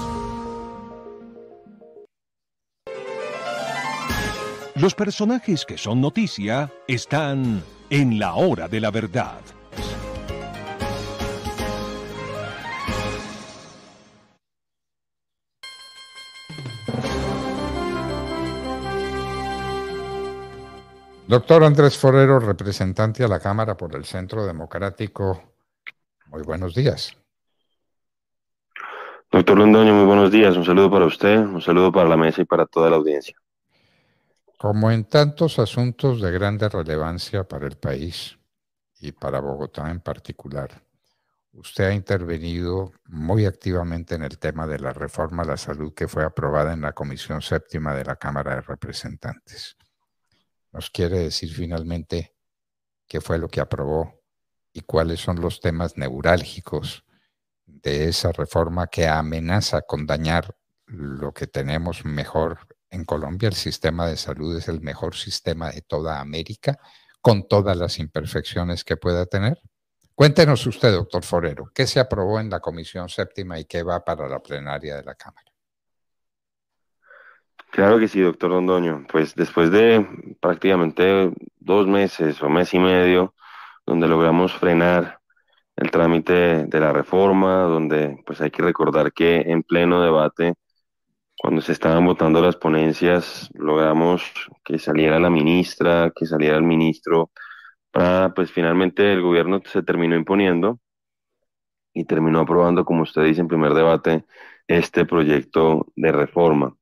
Los 4.76 4.97
personajes 4.97 5.64
que 5.64 5.78
son 5.78 6.00
noticia 6.00 6.69
están 6.88 7.62
en 7.90 8.19
la 8.19 8.35
hora 8.35 8.66
de 8.66 8.81
la 8.81 8.90
verdad. 8.90 9.40
Doctor 21.28 21.62
Andrés 21.62 21.97
Forero, 21.97 22.40
representante 22.40 23.23
a 23.23 23.28
la 23.28 23.38
Cámara 23.38 23.76
por 23.76 23.95
el 23.95 24.04
Centro 24.04 24.45
Democrático. 24.45 25.40
Muy 26.26 26.43
buenos 26.43 26.75
días. 26.75 27.16
Doctor 29.31 29.57
Londoño, 29.57 29.95
muy 29.95 30.07
buenos 30.07 30.33
días. 30.33 30.57
Un 30.57 30.64
saludo 30.64 30.90
para 30.90 31.07
usted, 31.07 31.38
un 31.38 31.62
saludo 31.62 31.93
para 31.93 32.09
la 32.09 32.16
mesa 32.16 32.43
y 32.43 32.45
para 32.45 32.66
toda 32.66 32.90
la 32.90 32.97
audiencia. 32.97 33.37
Como 34.64 34.90
en 34.90 35.04
tantos 35.04 35.59
asuntos 35.59 36.23
de 36.23 36.30
grande 36.30 36.71
relevancia 36.71 37.44
para 37.44 37.66
el 37.66 37.76
país 37.76 38.38
y 38.99 39.12
para 39.12 39.38
Bogotá 39.38 39.90
en 39.90 40.00
particular, 40.00 40.83
usted 41.52 41.85
ha 41.85 41.92
intervenido 41.92 42.90
muy 43.04 43.44
activamente 43.44 44.14
en 44.14 44.23
el 44.23 44.38
tema 44.38 44.66
de 44.66 44.78
la 44.78 44.94
reforma 44.94 45.42
a 45.42 45.47
la 45.49 45.59
salud 45.59 45.92
que 45.92 46.09
fue 46.09 46.25
aprobada 46.25 46.73
en 46.73 46.80
la 46.80 46.94
Comisión 46.94 47.42
Séptima 47.42 47.94
de 47.94 48.06
la 48.06 48.16
Cámara 48.16 48.54
de 48.54 48.62
Representantes. 48.62 49.76
Nos 50.73 50.88
quiere 50.88 51.18
decir 51.18 51.52
finalmente 51.52 52.35
qué 53.06 53.21
fue 53.21 53.37
lo 53.37 53.49
que 53.49 53.61
aprobó 53.61 54.23
y 54.73 54.80
cuáles 54.80 55.21
son 55.21 55.42
los 55.42 55.61
temas 55.61 55.99
neurálgicos 55.99 57.04
de 57.66 58.09
esa 58.09 58.33
reforma 58.33 58.87
que 58.87 59.09
amenaza 59.09 59.83
con 59.83 60.06
dañar 60.06 60.56
lo 60.87 61.35
que 61.35 61.47
tenemos 61.47 62.06
mejor 62.06 62.74
en 62.94 63.04
Colombia. 63.04 63.48
El 63.48 63.54
sistema 63.54 64.06
de 64.06 64.16
salud 64.16 64.56
es 64.56 64.68
el 64.68 64.80
mejor 64.80 65.14
sistema 65.14 65.70
de 65.70 65.82
toda 65.82 66.20
América, 66.20 66.78
con 67.20 67.48
todas 67.48 67.76
las 67.76 67.98
imperfecciones 67.98 68.84
que 68.84 68.96
pueda 68.96 69.26
tener. 69.26 69.60
Cuéntenos 70.14 70.66
usted, 70.66 70.92
doctor 70.92 71.24
Forero, 71.24 71.70
qué 71.74 71.86
se 71.86 71.98
aprobó 71.98 72.38
en 72.38 72.48
la 72.48 72.60
Comisión 72.60 73.08
Séptima 73.08 73.58
y 73.58 73.64
qué 73.64 73.82
va 73.82 74.04
para 74.04 74.28
la 74.28 74.40
plenaria 74.40 74.96
de 74.96 75.02
la 75.02 75.14
Cámara. 75.14 75.50
Claro 77.70 77.98
que 77.98 78.06
sí, 78.06 78.20
doctor 78.20 78.50
Londoño. 78.50 79.04
Pues 79.10 79.34
después 79.34 79.72
de 79.72 80.06
prácticamente 80.40 81.32
dos 81.58 81.88
meses 81.88 82.40
o 82.40 82.48
mes 82.48 82.72
y 82.72 82.78
medio, 82.78 83.34
donde 83.84 84.06
logramos 84.06 84.52
frenar 84.52 85.18
el 85.74 85.90
trámite 85.90 86.66
de 86.66 86.80
la 86.80 86.92
reforma, 86.92 87.62
donde 87.62 88.22
pues 88.24 88.40
hay 88.40 88.52
que 88.52 88.62
recordar 88.62 89.12
que 89.12 89.40
en 89.40 89.64
pleno 89.64 90.00
debate, 90.00 90.54
cuando 91.44 91.60
se 91.60 91.72
estaban 91.72 92.06
votando 92.06 92.40
las 92.40 92.56
ponencias, 92.56 93.50
logramos 93.52 94.22
que 94.64 94.78
saliera 94.78 95.20
la 95.20 95.28
ministra, 95.28 96.10
que 96.16 96.24
saliera 96.24 96.56
el 96.56 96.62
ministro, 96.62 97.32
para 97.90 98.32
pues 98.32 98.50
finalmente 98.50 99.12
el 99.12 99.20
gobierno 99.20 99.60
se 99.62 99.82
terminó 99.82 100.16
imponiendo 100.16 100.80
y 101.92 102.06
terminó 102.06 102.40
aprobando, 102.40 102.86
como 102.86 103.02
usted 103.02 103.24
dice 103.24 103.42
en 103.42 103.48
primer 103.48 103.74
debate, 103.74 104.24
este 104.68 105.04
proyecto 105.04 105.86
de 105.96 106.12
reforma. 106.12 106.74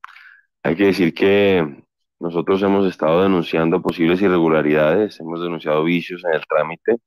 Hay 0.62 0.76
que 0.76 0.86
decir 0.86 1.12
que 1.12 1.84
nosotros 2.20 2.62
hemos 2.62 2.86
estado 2.86 3.24
denunciando 3.24 3.82
posibles 3.82 4.22
irregularidades, 4.22 5.18
hemos 5.18 5.42
denunciado 5.42 5.82
vicios 5.82 6.22
en 6.24 6.34
el 6.34 6.46
trámite, 6.46 6.98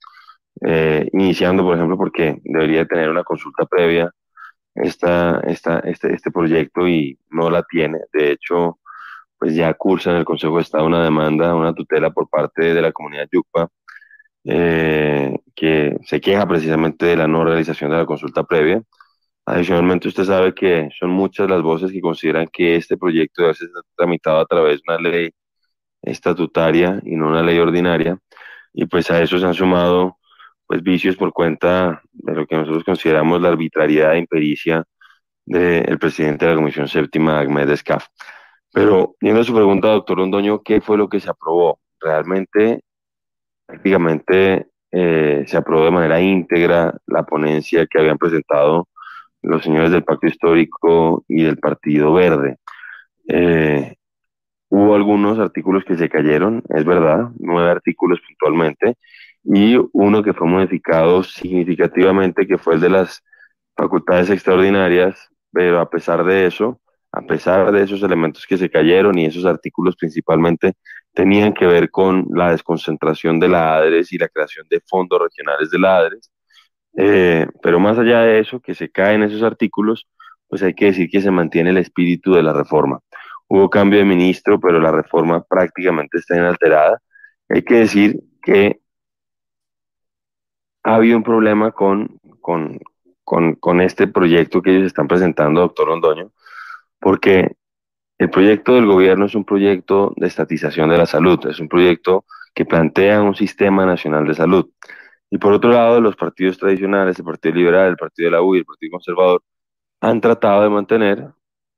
eh, 0.59 1.07
iniciando, 1.13 1.63
por 1.63 1.75
ejemplo, 1.75 1.97
porque 1.97 2.37
debería 2.43 2.85
tener 2.85 3.09
una 3.09 3.23
consulta 3.23 3.65
previa 3.65 4.11
esta, 4.75 5.39
esta, 5.47 5.79
este, 5.79 6.13
este 6.13 6.31
proyecto 6.31 6.87
y 6.87 7.17
no 7.31 7.49
la 7.49 7.63
tiene. 7.63 7.99
De 8.13 8.31
hecho, 8.31 8.79
pues 9.37 9.55
ya 9.55 9.73
cursa 9.73 10.11
en 10.11 10.17
el 10.17 10.25
Consejo 10.25 10.57
de 10.57 10.63
Estado 10.63 10.85
una 10.85 11.03
demanda, 11.03 11.55
una 11.55 11.73
tutela 11.73 12.11
por 12.11 12.29
parte 12.29 12.73
de 12.73 12.81
la 12.81 12.91
comunidad 12.91 13.27
Yucpa, 13.31 13.69
eh, 14.45 15.37
que 15.55 15.97
se 16.05 16.21
queja 16.21 16.47
precisamente 16.47 17.05
de 17.05 17.17
la 17.17 17.27
no 17.27 17.43
realización 17.45 17.91
de 17.91 17.97
la 17.97 18.05
consulta 18.05 18.43
previa. 18.43 18.81
Adicionalmente, 19.45 20.07
usted 20.07 20.25
sabe 20.25 20.53
que 20.55 20.89
son 20.99 21.11
muchas 21.11 21.49
las 21.49 21.61
voces 21.61 21.91
que 21.91 22.01
consideran 22.01 22.47
que 22.51 22.75
este 22.77 22.97
proyecto 22.97 23.43
debe 23.43 23.53
ser 23.55 23.69
tramitado 23.95 24.39
a 24.39 24.45
través 24.45 24.81
de 24.81 24.93
una 24.93 25.09
ley 25.09 25.31
estatutaria 26.01 27.01
y 27.05 27.15
no 27.15 27.27
una 27.29 27.43
ley 27.43 27.59
ordinaria, 27.59 28.17
y 28.73 28.85
pues 28.85 29.09
a 29.11 29.21
eso 29.21 29.39
se 29.39 29.45
han 29.45 29.53
sumado 29.53 30.17
pues 30.67 30.81
vicios 30.83 31.15
por 31.15 31.31
cuenta 31.33 32.01
de 32.11 32.33
lo 32.33 32.45
que 32.45 32.55
nosotros 32.55 32.83
consideramos 32.83 33.41
la 33.41 33.49
arbitrariedad 33.49 34.15
e 34.15 34.19
impericia 34.19 34.83
del 35.45 35.99
presidente 35.99 36.45
de 36.45 36.51
la 36.51 36.57
Comisión 36.57 36.87
Séptima, 36.87 37.39
Ahmed 37.39 37.69
Escaf. 37.69 38.07
Pero, 38.73 39.15
yendo 39.21 39.41
a 39.41 39.43
su 39.43 39.53
pregunta, 39.53 39.87
doctor 39.89 40.17
Londoño, 40.17 40.61
¿qué 40.63 40.81
fue 40.81 40.97
lo 40.97 41.07
que 41.07 41.19
se 41.19 41.29
aprobó? 41.29 41.79
Realmente, 41.99 42.81
prácticamente 43.65 44.67
eh, 44.91 45.43
se 45.47 45.57
aprobó 45.57 45.85
de 45.85 45.91
manera 45.91 46.21
íntegra 46.21 46.95
la 47.05 47.23
ponencia 47.23 47.85
que 47.85 47.99
habían 47.99 48.17
presentado 48.17 48.87
los 49.41 49.63
señores 49.63 49.91
del 49.91 50.03
Pacto 50.03 50.27
Histórico 50.27 51.23
y 51.27 51.43
del 51.43 51.57
Partido 51.57 52.13
Verde. 52.13 52.57
Eh, 53.27 53.95
hubo 54.69 54.95
algunos 54.95 55.39
artículos 55.39 55.83
que 55.85 55.97
se 55.97 56.09
cayeron, 56.09 56.63
es 56.69 56.85
verdad, 56.85 57.29
nueve 57.39 57.71
artículos 57.71 58.19
puntualmente, 58.27 58.95
y 59.45 59.77
uno 59.93 60.23
que 60.23 60.33
fue 60.33 60.47
modificado 60.47 61.23
significativamente, 61.23 62.47
que 62.47 62.57
fue 62.57 62.75
el 62.75 62.81
de 62.81 62.89
las 62.89 63.23
facultades 63.75 64.29
extraordinarias, 64.29 65.29
pero 65.51 65.79
a 65.79 65.89
pesar 65.89 66.23
de 66.25 66.47
eso, 66.47 66.81
a 67.11 67.21
pesar 67.21 67.71
de 67.71 67.83
esos 67.83 68.03
elementos 68.03 68.45
que 68.45 68.57
se 68.57 68.69
cayeron 68.69 69.17
y 69.17 69.25
esos 69.25 69.45
artículos 69.45 69.95
principalmente 69.95 70.73
tenían 71.13 71.53
que 71.53 71.65
ver 71.65 71.89
con 71.89 72.27
la 72.33 72.51
desconcentración 72.51 73.39
de 73.39 73.47
la 73.49 73.75
ADRES 73.77 74.11
y 74.13 74.17
la 74.17 74.27
creación 74.27 74.67
de 74.69 74.81
fondos 74.85 75.21
regionales 75.21 75.69
de 75.69 75.79
la 75.79 75.97
ADRES, 75.97 76.31
eh, 76.97 77.47
pero 77.61 77.79
más 77.79 77.97
allá 77.97 78.21
de 78.21 78.39
eso, 78.39 78.59
que 78.59 78.73
se 78.75 78.89
caen 78.89 79.23
esos 79.23 79.43
artículos, 79.43 80.07
pues 80.47 80.63
hay 80.63 80.73
que 80.73 80.85
decir 80.85 81.09
que 81.09 81.21
se 81.21 81.31
mantiene 81.31 81.69
el 81.71 81.77
espíritu 81.77 82.33
de 82.33 82.43
la 82.43 82.53
reforma. 82.53 82.99
Hubo 83.47 83.69
cambio 83.69 83.99
de 83.99 84.05
ministro, 84.05 84.59
pero 84.59 84.79
la 84.79 84.91
reforma 84.91 85.43
prácticamente 85.43 86.17
está 86.17 86.35
inalterada. 86.35 86.99
Hay 87.49 87.63
que 87.63 87.75
decir 87.75 88.19
que 88.41 88.79
ha 90.85 90.95
habido 90.95 91.17
un 91.17 91.23
problema 91.23 91.71
con, 91.71 92.19
con, 92.39 92.79
con, 93.23 93.55
con 93.55 93.81
este 93.81 94.07
proyecto 94.07 94.61
que 94.61 94.71
ellos 94.71 94.85
están 94.85 95.07
presentando, 95.07 95.61
doctor 95.61 95.87
Londoño, 95.87 96.31
porque 96.99 97.55
el 98.19 98.29
proyecto 98.29 98.75
del 98.75 98.85
gobierno 98.85 99.25
es 99.25 99.35
un 99.35 99.45
proyecto 99.45 100.13
de 100.15 100.27
estatización 100.27 100.89
de 100.89 100.97
la 100.99 101.07
salud, 101.07 101.39
es 101.47 101.59
un 101.59 101.67
proyecto 101.67 102.25
que 102.53 102.65
plantea 102.65 103.21
un 103.21 103.35
sistema 103.35 103.85
nacional 103.85 104.27
de 104.27 104.35
salud. 104.35 104.69
Y 105.31 105.39
por 105.39 105.53
otro 105.53 105.71
lado, 105.71 105.99
los 105.99 106.15
partidos 106.15 106.57
tradicionales, 106.59 107.17
el 107.17 107.25
Partido 107.25 107.55
Liberal, 107.55 107.89
el 107.89 107.97
Partido 107.97 108.27
de 108.27 108.31
la 108.31 108.41
U 108.43 108.55
el 108.55 108.63
Partido 108.63 108.91
Conservador, 108.91 109.41
han 110.01 110.21
tratado 110.21 110.63
de 110.63 110.69
mantener 110.69 111.29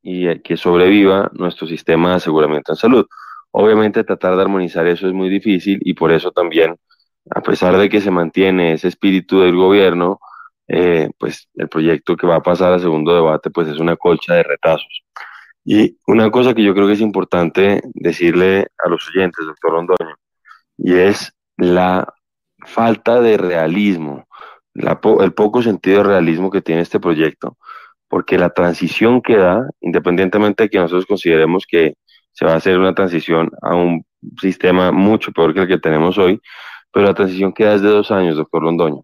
y 0.01 0.27
eh, 0.27 0.41
que 0.41 0.57
sobreviva 0.57 1.31
nuestro 1.33 1.65
sistema 1.65 2.09
de 2.09 2.15
aseguramiento 2.15 2.73
en 2.73 2.75
salud. 2.75 3.05
Obviamente 3.51 4.03
tratar 4.03 4.35
de 4.35 4.41
armonizar 4.41 4.85
eso 4.85 5.07
es 5.07 5.13
muy 5.13 5.29
difícil 5.29 5.79
y 5.81 5.93
por 5.93 6.11
eso 6.11 6.31
también, 6.31 6.75
a 7.29 7.41
pesar 7.41 7.77
de 7.77 7.89
que 7.89 8.01
se 8.01 8.11
mantiene 8.11 8.73
ese 8.73 8.87
espíritu 8.87 9.39
del 9.41 9.55
gobierno, 9.55 10.19
eh, 10.67 11.09
pues 11.17 11.47
el 11.55 11.69
proyecto 11.69 12.15
que 12.17 12.27
va 12.27 12.37
a 12.37 12.43
pasar 12.43 12.73
al 12.73 12.81
segundo 12.81 13.15
debate 13.15 13.49
pues 13.49 13.67
es 13.69 13.79
una 13.79 13.95
colcha 13.95 14.33
de 14.35 14.43
retazos. 14.43 15.03
Y 15.63 15.97
una 16.07 16.31
cosa 16.31 16.53
que 16.53 16.63
yo 16.63 16.73
creo 16.73 16.87
que 16.87 16.93
es 16.93 17.01
importante 17.01 17.81
decirle 17.93 18.67
a 18.83 18.89
los 18.89 19.07
oyentes, 19.09 19.45
doctor 19.45 19.73
Londoño, 19.73 20.15
y 20.77 20.93
es 20.93 21.33
la 21.57 22.13
falta 22.65 23.19
de 23.21 23.37
realismo, 23.37 24.27
el 24.73 25.33
poco 25.33 25.61
sentido 25.61 25.97
de 25.97 26.09
realismo 26.09 26.51
que 26.51 26.61
tiene 26.61 26.81
este 26.81 26.99
proyecto, 26.99 27.57
porque 28.07 28.37
la 28.37 28.51
transición 28.51 29.21
que 29.21 29.37
da, 29.37 29.67
independientemente 29.81 30.63
de 30.63 30.69
que 30.69 30.79
nosotros 30.79 31.05
consideremos 31.05 31.65
que 31.67 31.95
se 32.31 32.45
va 32.45 32.53
a 32.53 32.57
hacer 32.57 32.77
una 32.77 32.93
transición 32.93 33.49
a 33.61 33.75
un 33.75 34.05
sistema 34.39 34.91
mucho 34.91 35.31
peor 35.31 35.53
que 35.53 35.61
el 35.61 35.67
que 35.67 35.79
tenemos 35.79 36.17
hoy, 36.17 36.39
pero 36.91 37.05
la 37.05 37.13
transición 37.13 37.53
queda 37.53 37.73
desde 37.73 37.89
dos 37.89 38.11
años, 38.11 38.37
doctor 38.37 38.63
Londoño. 38.63 39.03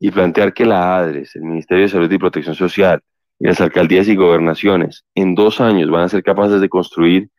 Y 0.00 0.10
plantear 0.10 0.52
que 0.54 0.64
la 0.64 0.96
ADRES, 0.98 1.36
el 1.36 1.42
Ministerio 1.42 1.84
de 1.84 1.88
Salud 1.88 2.10
y 2.10 2.18
Protección 2.18 2.54
Social 2.54 3.02
y 3.38 3.46
las 3.46 3.60
alcaldías 3.60 4.08
y 4.08 4.16
gobernaciones 4.16 5.04
en 5.14 5.34
dos 5.34 5.60
años 5.60 5.90
van 5.90 6.04
a 6.04 6.08
ser 6.08 6.22
capaces 6.22 6.60
de 6.60 6.68
construir 6.68 7.30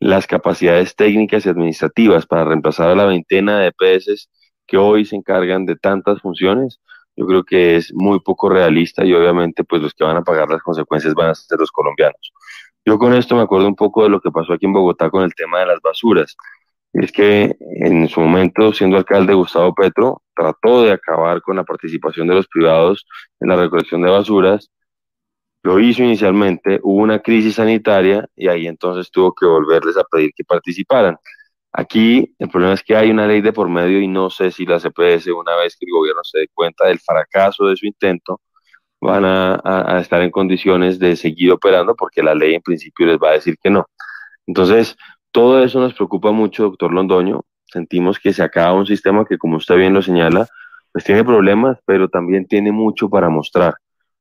las 0.00 0.26
capacidades 0.26 0.94
técnicas 0.94 1.46
y 1.46 1.48
administrativas 1.48 2.26
para 2.26 2.44
reemplazar 2.44 2.90
a 2.90 2.94
la 2.94 3.06
veintena 3.06 3.58
de 3.58 3.72
EPS 3.78 4.28
que 4.66 4.76
hoy 4.76 5.04
se 5.04 5.16
encargan 5.16 5.64
de 5.64 5.76
tantas 5.76 6.20
funciones, 6.20 6.80
yo 7.16 7.26
creo 7.26 7.44
que 7.44 7.76
es 7.76 7.92
muy 7.94 8.20
poco 8.20 8.48
realista 8.48 9.04
y 9.04 9.14
obviamente 9.14 9.64
pues 9.64 9.80
los 9.80 9.94
que 9.94 10.04
van 10.04 10.16
a 10.16 10.22
pagar 10.22 10.48
las 10.50 10.62
consecuencias 10.62 11.14
van 11.14 11.30
a 11.30 11.34
ser 11.34 11.58
los 11.58 11.70
colombianos. 11.70 12.32
Yo 12.84 12.98
con 12.98 13.14
esto 13.14 13.34
me 13.34 13.42
acuerdo 13.42 13.66
un 13.66 13.74
poco 13.74 14.02
de 14.02 14.10
lo 14.10 14.20
que 14.20 14.30
pasó 14.30 14.52
aquí 14.52 14.66
en 14.66 14.72
Bogotá 14.72 15.10
con 15.10 15.22
el 15.22 15.34
tema 15.34 15.60
de 15.60 15.66
las 15.66 15.80
basuras. 15.80 16.36
Es 17.02 17.12
que 17.12 17.56
en 17.60 18.08
su 18.08 18.20
momento, 18.20 18.72
siendo 18.72 18.96
alcalde 18.96 19.34
Gustavo 19.34 19.74
Petro, 19.74 20.22
trató 20.34 20.82
de 20.82 20.92
acabar 20.92 21.42
con 21.42 21.56
la 21.56 21.64
participación 21.64 22.26
de 22.26 22.34
los 22.34 22.48
privados 22.48 23.06
en 23.40 23.48
la 23.48 23.56
recolección 23.56 24.02
de 24.02 24.10
basuras. 24.10 24.70
Lo 25.62 25.78
hizo 25.80 26.02
inicialmente, 26.02 26.80
hubo 26.82 27.02
una 27.02 27.18
crisis 27.18 27.56
sanitaria 27.56 28.26
y 28.36 28.48
ahí 28.48 28.66
entonces 28.66 29.10
tuvo 29.10 29.34
que 29.34 29.46
volverles 29.46 29.96
a 29.96 30.04
pedir 30.04 30.30
que 30.34 30.44
participaran. 30.44 31.16
Aquí 31.72 32.34
el 32.38 32.48
problema 32.48 32.74
es 32.74 32.82
que 32.82 32.96
hay 32.96 33.10
una 33.10 33.26
ley 33.26 33.42
de 33.42 33.52
por 33.52 33.68
medio 33.68 34.00
y 34.00 34.08
no 34.08 34.30
sé 34.30 34.50
si 34.50 34.64
la 34.64 34.80
CPS, 34.80 35.30
una 35.32 35.56
vez 35.56 35.76
que 35.76 35.84
el 35.86 35.92
gobierno 35.92 36.22
se 36.24 36.40
dé 36.40 36.48
cuenta 36.54 36.86
del 36.86 36.98
fracaso 37.00 37.66
de 37.66 37.76
su 37.76 37.86
intento, 37.86 38.40
van 39.00 39.24
a, 39.26 39.98
estar 40.00 40.22
en 40.22 40.30
condiciones 40.30 40.98
de 40.98 41.16
seguir 41.16 41.52
operando 41.52 41.94
porque 41.94 42.22
la 42.22 42.34
ley 42.34 42.54
en 42.54 42.62
principio 42.62 43.06
les 43.06 43.18
va 43.18 43.30
a 43.30 43.32
decir 43.32 43.56
que 43.62 43.70
no. 43.70 43.86
Entonces, 44.46 44.96
todo 45.36 45.62
eso 45.62 45.80
nos 45.80 45.92
preocupa 45.92 46.32
mucho, 46.32 46.62
doctor 46.62 46.90
Londoño, 46.90 47.42
sentimos 47.66 48.18
que 48.18 48.32
se 48.32 48.42
acaba 48.42 48.72
un 48.72 48.86
sistema 48.86 49.26
que, 49.26 49.36
como 49.36 49.58
usted 49.58 49.76
bien 49.76 49.92
lo 49.92 50.00
señala, 50.00 50.48
pues 50.90 51.04
tiene 51.04 51.24
problemas, 51.24 51.76
pero 51.84 52.08
también 52.08 52.46
tiene 52.46 52.72
mucho 52.72 53.10
para 53.10 53.28
mostrar. 53.28 53.74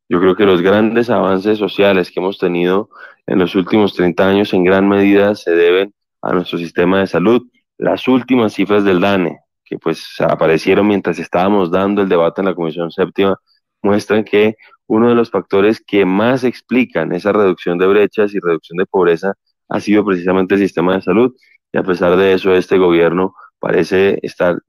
Yo 0.10 0.20
creo 0.20 0.36
que 0.36 0.46
los 0.46 0.62
grandes 0.62 1.10
avances 1.10 1.58
sociales 1.58 2.12
que 2.12 2.20
hemos 2.20 2.38
tenido 2.38 2.90
en 3.28 3.40
los 3.40 3.56
últimos 3.56 3.94
30 3.94 4.28
años 4.28 4.54
en 4.54 4.66
gran 4.66 4.90
medida 4.90 5.36
se 5.36 5.52
deben 5.52 5.94
a 6.22 6.34
nuestro 6.34 6.58
sistema 6.58 7.00
de 7.00 7.08
salud. 7.08 7.44
Las 7.78 8.10
últimas 8.10 8.52
cifras 8.52 8.84
del 8.84 9.00
DANE, 9.00 9.40
que 9.64 9.78
pues 9.78 10.20
aparecieron 10.20 10.86
mientras 10.86 11.18
estábamos 11.18 11.72
dando 11.72 12.02
el 12.02 12.10
debate 12.10 12.42
en 12.42 12.48
la 12.48 12.56
Comisión 12.56 12.92
Séptima, 12.92 13.38
muestran 13.82 14.26
que 14.26 14.58
uno 14.86 15.08
de 15.08 15.16
los 15.16 15.32
factores 15.32 15.80
que 15.80 16.04
más 16.04 16.44
explican 16.44 17.14
esa 17.14 17.32
reducción 17.32 17.78
de 17.78 17.88
brechas 17.88 18.34
y 18.34 18.40
reducción 18.42 18.76
de 18.80 18.86
pobreza 18.86 19.36
ha 19.70 19.80
sido 19.80 20.06
precisamente 20.06 20.56
el 20.56 20.62
sistema 20.62 20.96
de 20.96 21.02
salud. 21.02 21.36
Y 21.72 21.78
a 21.78 21.84
pesar 21.84 22.16
de 22.16 22.34
eso, 22.34 22.56
este 22.56 22.78
gobierno 22.78 23.36
parece 23.60 24.20
estar 24.22 24.62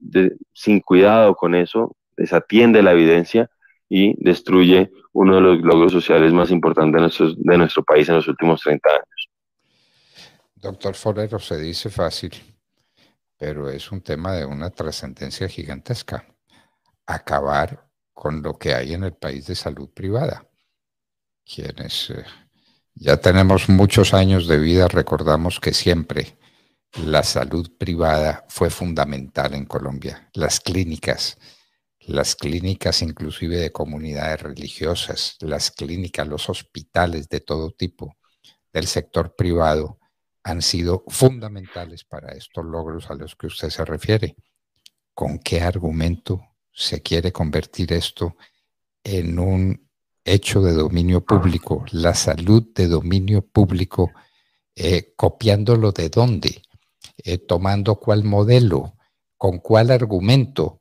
sin 0.53 0.81
cuidado 0.81 1.35
con 1.35 1.55
eso, 1.55 1.97
desatiende 2.17 2.83
la 2.83 2.93
evidencia 2.93 3.51
y 3.89 4.15
destruye 4.25 4.91
uno 5.13 5.37
de 5.37 5.41
los 5.41 5.59
logros 5.61 5.93
sociales 5.93 6.33
más 6.33 6.51
importantes 6.51 7.19
de, 7.37 7.59
nuestro 7.59 7.85
país 7.85 8.09
en 8.09 8.17
los 8.17 8.29
últimos 8.29 8.61
30 8.63 8.89
años. 8.89 9.29
Doctor 10.55 10.95
Forero, 10.95 11.39
se 11.39 11.59
dice 11.59 11.91
fácil, 11.91 12.33
pero 13.39 13.69
es 13.69 13.93
un 13.93 14.01
tema 14.01 14.33
de 14.33 14.45
una 14.45 14.71
trascendencia 14.71 15.49
gigantesca. 15.49 16.27
Acabar 17.07 17.87
con 18.13 18.43
lo 18.43 18.59
que 18.59 18.75
hay 18.75 18.95
en 18.95 19.05
el 19.05 19.15
país 19.15 19.47
de 19.47 19.55
salud 19.55 19.91
privada. 19.91 20.49
Quienes 21.45 22.11
eh, 22.11 22.25
ya 22.99 23.19
tenemos 23.19 23.69
muchos 23.69 24.15
años 24.15 24.49
de 24.49 24.59
vida, 24.59 24.89
recordamos 24.89 25.61
que 25.61 25.75
siempre 25.75 26.39
la 27.05 27.23
salud 27.23 27.71
privada 27.77 28.47
fue 28.49 28.71
fundamental 28.71 29.53
en 29.55 29.67
Colombia. 29.67 30.31
Las 30.33 30.61
clínicas, 30.61 31.37
las 32.01 32.35
clínicas 32.35 33.03
inclusive 33.03 33.59
de 33.59 33.71
comunidades 33.71 34.41
religiosas, 34.41 35.37
las 35.41 35.71
clínicas, 35.71 36.27
los 36.27 36.49
hospitales 36.49 37.29
de 37.29 37.41
todo 37.41 37.71
tipo 37.71 38.17
del 38.73 38.87
sector 38.87 39.35
privado 39.37 39.99
han 40.43 40.63
sido 40.63 41.05
fundamentales 41.09 42.05
para 42.05 42.33
estos 42.33 42.65
logros 42.65 43.11
a 43.11 43.15
los 43.15 43.37
que 43.37 43.49
usted 43.49 43.69
se 43.69 43.85
refiere. 43.85 44.37
¿Con 45.13 45.39
qué 45.39 45.61
argumento 45.61 46.41
se 46.73 47.03
quiere 47.03 47.31
convertir 47.31 47.93
esto 47.93 48.37
en 49.05 49.39
un 49.39 49.86
hecho 50.27 50.61
de 50.61 50.75
dominio 50.75 51.23
público, 51.23 51.85
la 51.93 52.15
salud 52.15 52.65
de 52.75 52.89
dominio 52.89 53.43
público, 53.43 54.13
eh, 54.75 55.15
copiándolo 55.17 55.93
de 55.93 56.09
dónde, 56.09 56.63
eh, 57.25 57.39
tomando 57.39 57.95
cuál 57.95 58.25
modelo, 58.25 58.95
con 59.39 59.59
cuál 59.59 59.91
argumento 59.91 60.81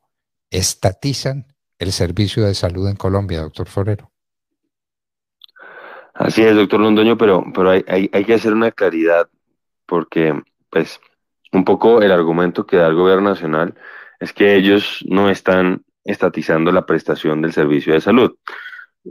estatizan 0.50 1.46
el 1.78 1.92
servicio 1.92 2.44
de 2.44 2.54
salud 2.54 2.88
en 2.88 2.96
Colombia, 2.96 3.42
doctor 3.42 3.68
Forero. 3.68 4.10
Así 6.14 6.42
es, 6.42 6.56
doctor 6.56 6.80
Londoño, 6.80 7.16
pero, 7.16 7.44
pero 7.54 7.70
hay, 7.70 7.84
hay, 7.86 8.10
hay 8.12 8.24
que 8.24 8.34
hacer 8.34 8.52
una 8.52 8.70
claridad 8.72 9.28
porque, 9.86 10.34
pues, 10.70 10.98
un 11.52 11.64
poco 11.64 12.02
el 12.02 12.10
argumento 12.10 12.66
que 12.66 12.78
da 12.78 12.88
el 12.88 12.94
gobierno 12.94 13.30
nacional 13.30 13.74
es 14.18 14.32
que 14.32 14.56
ellos 14.56 15.04
no 15.08 15.30
están 15.30 15.84
estatizando 16.04 16.72
la 16.72 16.86
prestación 16.86 17.42
del 17.42 17.52
servicio 17.52 17.92
de 17.92 18.00
salud. 18.00 18.36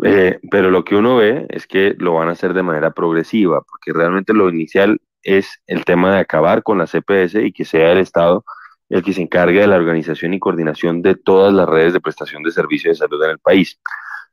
Eh, 0.04 0.40
pero 0.52 0.72
lo 0.72 0.84
que 0.84 0.96
uno 0.96 1.16
ve 1.18 1.46
es 1.50 1.68
que 1.68 1.96
lo 1.98 2.14
van 2.14 2.30
a 2.30 2.34
hacer 2.34 2.54
de 2.54 2.64
manera 2.64 2.92
progresiva, 2.92 3.62
porque 3.62 3.98
realmente 3.98 4.34
lo 4.34 4.50
inicial 4.50 5.00
es 5.24 5.62
el 5.68 5.86
tema 5.86 6.14
de 6.14 6.20
acabar 6.20 6.64
con 6.64 6.78
la 6.78 6.86
CPS 6.86 7.36
y 7.44 7.52
que 7.52 7.66
sea 7.66 7.92
el 7.92 8.00
Estado 8.00 8.44
el 8.90 9.04
que 9.04 9.14
se 9.14 9.22
encargue 9.22 9.62
de 9.62 9.68
la 9.68 9.78
organización 9.78 10.34
y 10.34 10.40
coordinación 10.40 11.02
de 11.02 11.16
todas 11.16 11.54
las 11.54 11.68
redes 11.68 11.94
de 11.94 12.02
prestación 12.02 12.44
de 12.44 12.52
servicios 12.52 12.98
de 12.98 13.06
salud 13.06 13.24
en 13.24 13.32
el 13.32 13.40
país. 13.40 13.80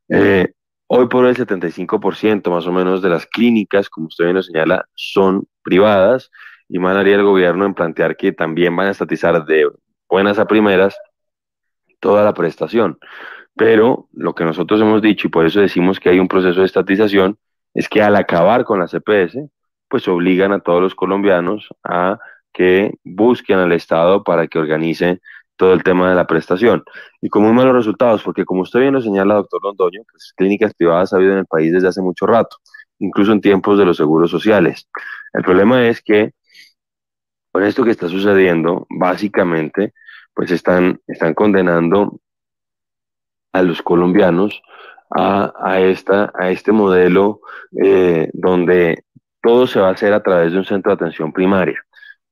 Eh, 0.08 0.52
hoy 0.88 1.08
por 1.08 1.24
hoy 1.24 1.30
el 1.30 1.36
75% 1.36 2.50
más 2.50 2.66
o 2.66 2.72
menos 2.72 3.00
de 3.00 3.08
las 3.08 3.26
clínicas, 3.26 3.88
como 3.88 4.08
usted 4.08 4.24
bien 4.24 4.36
lo 4.36 4.42
señala, 4.42 4.86
son 4.94 5.46
privadas 5.62 6.30
y 6.68 6.78
más 6.78 6.96
haría 6.96 7.16
el 7.16 7.22
gobierno 7.22 7.64
en 7.64 7.74
plantear 7.74 8.16
que 8.16 8.32
también 8.32 8.76
van 8.76 8.88
a 8.88 8.90
estatizar 8.90 9.44
de 9.44 9.70
buenas 10.08 10.38
a 10.38 10.46
primeras 10.46 10.96
toda 12.00 12.24
la 12.24 12.34
prestación. 12.34 12.98
Pero 13.56 14.08
lo 14.12 14.34
que 14.34 14.44
nosotros 14.44 14.80
hemos 14.80 15.02
dicho, 15.02 15.28
y 15.28 15.30
por 15.30 15.46
eso 15.46 15.60
decimos 15.60 16.00
que 16.00 16.08
hay 16.08 16.18
un 16.18 16.28
proceso 16.28 16.60
de 16.60 16.66
estatización, 16.66 17.38
es 17.74 17.88
que 17.88 18.02
al 18.02 18.16
acabar 18.16 18.64
con 18.64 18.78
la 18.78 18.88
CPS, 18.88 19.48
pues 19.88 20.08
obligan 20.08 20.52
a 20.52 20.60
todos 20.60 20.80
los 20.80 20.94
colombianos 20.94 21.68
a 21.84 22.18
que 22.52 22.94
busquen 23.04 23.58
al 23.58 23.72
Estado 23.72 24.24
para 24.24 24.46
que 24.46 24.58
organice 24.58 25.20
todo 25.56 25.74
el 25.74 25.82
tema 25.82 26.08
de 26.08 26.16
la 26.16 26.26
prestación. 26.26 26.82
Y 27.20 27.28
con 27.28 27.42
muy 27.42 27.52
malos 27.52 27.74
resultados, 27.74 28.22
porque 28.22 28.44
como 28.44 28.62
usted 28.62 28.80
bien 28.80 28.94
lo 28.94 29.00
señala, 29.00 29.34
doctor 29.34 29.62
Londoño, 29.62 30.02
pues 30.10 30.32
clínicas 30.36 30.74
privadas 30.74 31.12
ha 31.12 31.16
habido 31.16 31.32
en 31.32 31.38
el 31.40 31.46
país 31.46 31.72
desde 31.72 31.88
hace 31.88 32.02
mucho 32.02 32.26
rato, 32.26 32.56
incluso 32.98 33.32
en 33.32 33.40
tiempos 33.40 33.78
de 33.78 33.84
los 33.84 33.96
seguros 33.96 34.30
sociales. 34.30 34.88
El 35.32 35.42
problema 35.42 35.86
es 35.86 36.02
que 36.02 36.32
con 37.52 37.64
esto 37.64 37.84
que 37.84 37.90
está 37.90 38.08
sucediendo, 38.08 38.86
básicamente, 38.90 39.92
pues 40.34 40.50
están, 40.50 41.00
están 41.06 41.34
condenando 41.34 42.18
a 43.52 43.62
los 43.62 43.82
colombianos 43.82 44.62
a, 45.10 45.52
a, 45.60 45.80
esta, 45.80 46.32
a 46.38 46.50
este 46.50 46.72
modelo 46.72 47.40
eh, 47.82 48.30
donde 48.32 49.04
todo 49.42 49.66
se 49.66 49.80
va 49.80 49.88
a 49.88 49.92
hacer 49.92 50.12
a 50.12 50.22
través 50.22 50.52
de 50.52 50.58
un 50.58 50.64
centro 50.64 50.90
de 50.90 50.94
atención 50.94 51.32
primaria. 51.32 51.78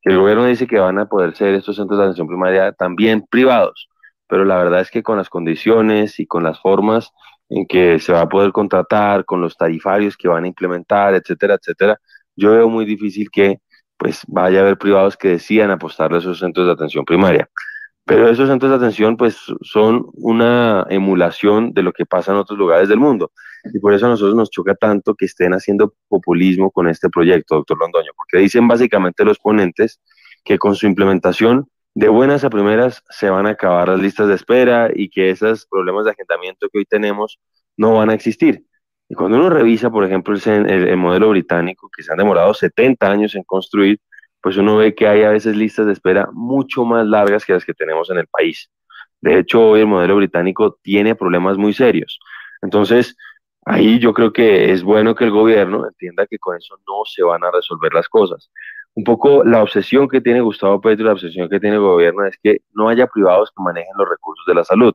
El 0.02 0.18
gobierno 0.18 0.44
dice 0.46 0.66
que 0.66 0.78
van 0.78 0.98
a 0.98 1.06
poder 1.06 1.36
ser 1.36 1.54
estos 1.54 1.76
centros 1.76 1.98
de 1.98 2.04
atención 2.04 2.26
primaria 2.26 2.72
también 2.72 3.26
privados, 3.28 3.88
pero 4.26 4.44
la 4.44 4.56
verdad 4.56 4.80
es 4.80 4.90
que 4.90 5.02
con 5.02 5.18
las 5.18 5.28
condiciones 5.28 6.18
y 6.20 6.26
con 6.26 6.42
las 6.42 6.58
formas 6.60 7.12
en 7.50 7.66
que 7.66 7.98
se 7.98 8.12
va 8.12 8.22
a 8.22 8.28
poder 8.28 8.52
contratar, 8.52 9.24
con 9.24 9.40
los 9.40 9.56
tarifarios 9.56 10.16
que 10.16 10.28
van 10.28 10.44
a 10.44 10.46
implementar, 10.46 11.14
etcétera, 11.14 11.54
etcétera, 11.54 11.98
yo 12.36 12.52
veo 12.52 12.68
muy 12.68 12.84
difícil 12.84 13.28
que 13.30 13.58
pues 13.98 14.22
vaya 14.28 14.60
a 14.60 14.62
haber 14.62 14.78
privados 14.78 15.16
que 15.16 15.28
decidan 15.28 15.70
apostarle 15.70 16.16
a 16.16 16.20
esos 16.20 16.38
centros 16.38 16.66
de 16.66 16.72
atención 16.72 17.04
primaria. 17.04 17.50
Pero 18.10 18.28
esos 18.28 18.48
centros 18.48 18.72
de 18.72 18.76
atención 18.76 19.16
pues 19.16 19.36
son 19.62 20.06
una 20.14 20.84
emulación 20.90 21.72
de 21.72 21.84
lo 21.84 21.92
que 21.92 22.06
pasa 22.06 22.32
en 22.32 22.38
otros 22.38 22.58
lugares 22.58 22.88
del 22.88 22.98
mundo. 22.98 23.30
Y 23.72 23.78
por 23.78 23.94
eso 23.94 24.06
a 24.06 24.08
nosotros 24.08 24.34
nos 24.34 24.50
choca 24.50 24.74
tanto 24.74 25.14
que 25.14 25.26
estén 25.26 25.52
haciendo 25.52 25.94
populismo 26.08 26.72
con 26.72 26.88
este 26.88 27.08
proyecto, 27.08 27.54
doctor 27.54 27.78
Londoño, 27.78 28.10
porque 28.16 28.38
dicen 28.38 28.66
básicamente 28.66 29.24
los 29.24 29.38
ponentes 29.38 30.00
que 30.44 30.58
con 30.58 30.74
su 30.74 30.88
implementación 30.88 31.68
de 31.94 32.08
buenas 32.08 32.42
a 32.42 32.50
primeras 32.50 33.04
se 33.10 33.30
van 33.30 33.46
a 33.46 33.50
acabar 33.50 33.88
las 33.90 34.00
listas 34.00 34.26
de 34.26 34.34
espera 34.34 34.90
y 34.92 35.08
que 35.08 35.30
esos 35.30 35.66
problemas 35.66 36.04
de 36.04 36.10
agendamiento 36.10 36.68
que 36.68 36.78
hoy 36.78 36.86
tenemos 36.86 37.38
no 37.76 37.94
van 37.94 38.10
a 38.10 38.14
existir. 38.14 38.64
Y 39.08 39.14
cuando 39.14 39.38
uno 39.38 39.50
revisa, 39.50 39.88
por 39.88 40.04
ejemplo, 40.04 40.34
el, 40.34 40.68
el 40.68 40.96
modelo 40.96 41.28
británico, 41.30 41.88
que 41.96 42.02
se 42.02 42.10
han 42.10 42.18
demorado 42.18 42.54
70 42.54 43.08
años 43.08 43.36
en 43.36 43.44
construir, 43.44 44.00
pues 44.42 44.56
uno 44.56 44.76
ve 44.76 44.94
que 44.94 45.06
hay 45.06 45.22
a 45.22 45.30
veces 45.30 45.56
listas 45.56 45.86
de 45.86 45.92
espera 45.92 46.28
mucho 46.32 46.84
más 46.84 47.06
largas 47.06 47.44
que 47.44 47.52
las 47.52 47.64
que 47.64 47.74
tenemos 47.74 48.10
en 48.10 48.18
el 48.18 48.26
país. 48.26 48.70
De 49.20 49.38
hecho, 49.38 49.70
hoy 49.70 49.80
el 49.80 49.86
modelo 49.86 50.16
británico 50.16 50.78
tiene 50.82 51.14
problemas 51.14 51.58
muy 51.58 51.72
serios. 51.72 52.18
Entonces, 52.62 53.16
ahí 53.66 53.98
yo 53.98 54.14
creo 54.14 54.32
que 54.32 54.72
es 54.72 54.82
bueno 54.82 55.14
que 55.14 55.24
el 55.24 55.30
gobierno 55.30 55.86
entienda 55.86 56.26
que 56.26 56.38
con 56.38 56.56
eso 56.56 56.76
no 56.86 57.02
se 57.04 57.22
van 57.22 57.44
a 57.44 57.50
resolver 57.50 57.92
las 57.92 58.08
cosas. 58.08 58.50
Un 58.94 59.04
poco 59.04 59.44
la 59.44 59.62
obsesión 59.62 60.08
que 60.08 60.20
tiene 60.20 60.40
Gustavo 60.40 60.80
Petro, 60.80 61.06
la 61.06 61.12
obsesión 61.12 61.48
que 61.48 61.60
tiene 61.60 61.76
el 61.76 61.82
gobierno 61.82 62.24
es 62.24 62.36
que 62.42 62.62
no 62.74 62.88
haya 62.88 63.06
privados 63.06 63.50
que 63.50 63.62
manejen 63.62 63.92
los 63.96 64.08
recursos 64.08 64.44
de 64.46 64.54
la 64.54 64.64
salud. 64.64 64.92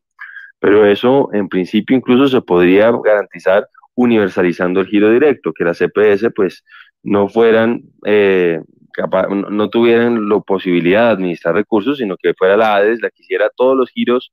Pero 0.60 0.86
eso, 0.86 1.30
en 1.34 1.48
principio, 1.48 1.96
incluso 1.96 2.28
se 2.28 2.42
podría 2.42 2.92
garantizar 2.92 3.68
universalizando 3.96 4.82
el 4.82 4.88
giro 4.88 5.10
directo, 5.10 5.54
que 5.54 5.64
las 5.64 5.78
CPS 5.78 6.32
pues 6.36 6.64
no 7.04 7.30
fueran 7.30 7.84
eh, 8.06 8.62
no 9.30 9.70
tuvieran 9.70 10.30
la 10.30 10.40
posibilidad 10.40 11.08
de 11.08 11.12
administrar 11.12 11.56
recursos, 11.56 11.98
sino 11.98 12.18
que 12.18 12.34
fuera 12.34 12.58
la 12.58 12.76
ADES 12.76 13.02
la 13.02 13.10
que 13.10 13.22
hiciera 13.22 13.50
todos 13.56 13.76
los 13.76 13.90
giros 13.90 14.32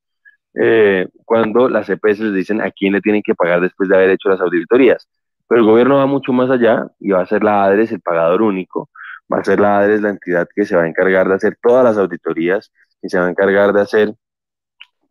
eh, 0.54 1.08
cuando 1.24 1.68
las 1.68 1.88
EPS 1.88 2.20
les 2.20 2.34
dicen 2.34 2.60
a 2.60 2.70
quién 2.70 2.92
le 2.92 3.00
tienen 3.00 3.22
que 3.22 3.34
pagar 3.34 3.60
después 3.60 3.88
de 3.88 3.96
haber 3.96 4.10
hecho 4.10 4.28
las 4.28 4.40
auditorías. 4.40 5.08
Pero 5.48 5.60
el 5.60 5.66
gobierno 5.66 5.96
va 5.96 6.06
mucho 6.06 6.32
más 6.32 6.50
allá 6.50 6.86
y 7.00 7.10
va 7.10 7.22
a 7.22 7.26
ser 7.26 7.42
la 7.42 7.64
ADRES 7.64 7.92
el 7.92 8.00
pagador 8.00 8.42
único, 8.42 8.90
va 9.32 9.40
a 9.40 9.44
ser 9.44 9.60
la 9.60 9.78
ADRES 9.78 10.02
la 10.02 10.10
entidad 10.10 10.48
que 10.54 10.64
se 10.64 10.76
va 10.76 10.82
a 10.82 10.88
encargar 10.88 11.28
de 11.28 11.34
hacer 11.34 11.58
todas 11.60 11.84
las 11.84 11.98
auditorías 11.98 12.72
y 13.02 13.08
se 13.08 13.18
va 13.18 13.26
a 13.26 13.30
encargar 13.30 13.72
de 13.72 13.80
hacer 13.80 14.14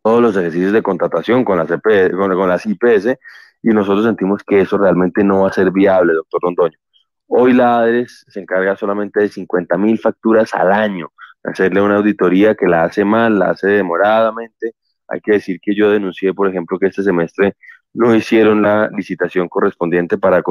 todos 0.02 0.20
los 0.22 0.36
ejercicios 0.36 0.72
de 0.72 0.82
contratación 0.82 1.44
con 1.44 1.58
las, 1.58 1.70
EPS, 1.70 2.14
con, 2.16 2.34
con 2.34 2.48
las 2.48 2.66
IPS 2.66 3.16
y 3.62 3.68
nosotros 3.68 4.04
sentimos 4.04 4.42
que 4.44 4.60
eso 4.60 4.78
realmente 4.78 5.22
no 5.22 5.42
va 5.42 5.48
a 5.48 5.52
ser 5.52 5.70
viable, 5.70 6.14
doctor 6.14 6.40
Rondoño. 6.42 6.78
Hoy 7.34 7.54
la 7.54 7.78
ADRES 7.78 8.26
se 8.28 8.40
encarga 8.40 8.76
solamente 8.76 9.20
de 9.20 9.28
50 9.30 9.78
mil 9.78 9.98
facturas 9.98 10.52
al 10.52 10.70
año, 10.70 11.12
hacerle 11.42 11.80
una 11.80 11.96
auditoría 11.96 12.54
que 12.54 12.66
la 12.66 12.84
hace 12.84 13.06
mal, 13.06 13.38
la 13.38 13.50
hace 13.52 13.68
demoradamente. 13.68 14.74
Hay 15.08 15.22
que 15.22 15.32
decir 15.32 15.58
que 15.62 15.74
yo 15.74 15.90
denuncié, 15.90 16.34
por 16.34 16.46
ejemplo, 16.50 16.78
que 16.78 16.88
este 16.88 17.02
semestre 17.02 17.56
no 17.94 18.14
hicieron 18.14 18.60
la 18.60 18.90
licitación 18.94 19.48
correspondiente 19.48 20.18
para 20.18 20.42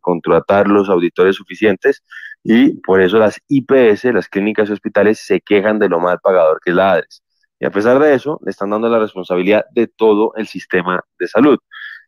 contratar 0.00 0.66
los 0.66 0.88
auditores 0.88 1.36
suficientes 1.36 2.02
y 2.42 2.80
por 2.80 3.00
eso 3.00 3.18
las 3.20 3.40
IPS, 3.46 4.06
las 4.12 4.28
clínicas 4.28 4.68
y 4.68 4.72
hospitales, 4.72 5.20
se 5.20 5.40
quejan 5.40 5.78
de 5.78 5.88
lo 5.88 6.00
mal 6.00 6.18
pagador 6.20 6.58
que 6.64 6.70
es 6.70 6.76
la 6.76 6.94
ADRES. 6.94 7.22
Y 7.60 7.66
a 7.66 7.70
pesar 7.70 8.00
de 8.00 8.12
eso, 8.12 8.40
le 8.44 8.50
están 8.50 8.70
dando 8.70 8.88
la 8.88 8.98
responsabilidad 8.98 9.66
de 9.70 9.86
todo 9.86 10.34
el 10.34 10.48
sistema 10.48 11.00
de 11.16 11.28
salud. 11.28 11.60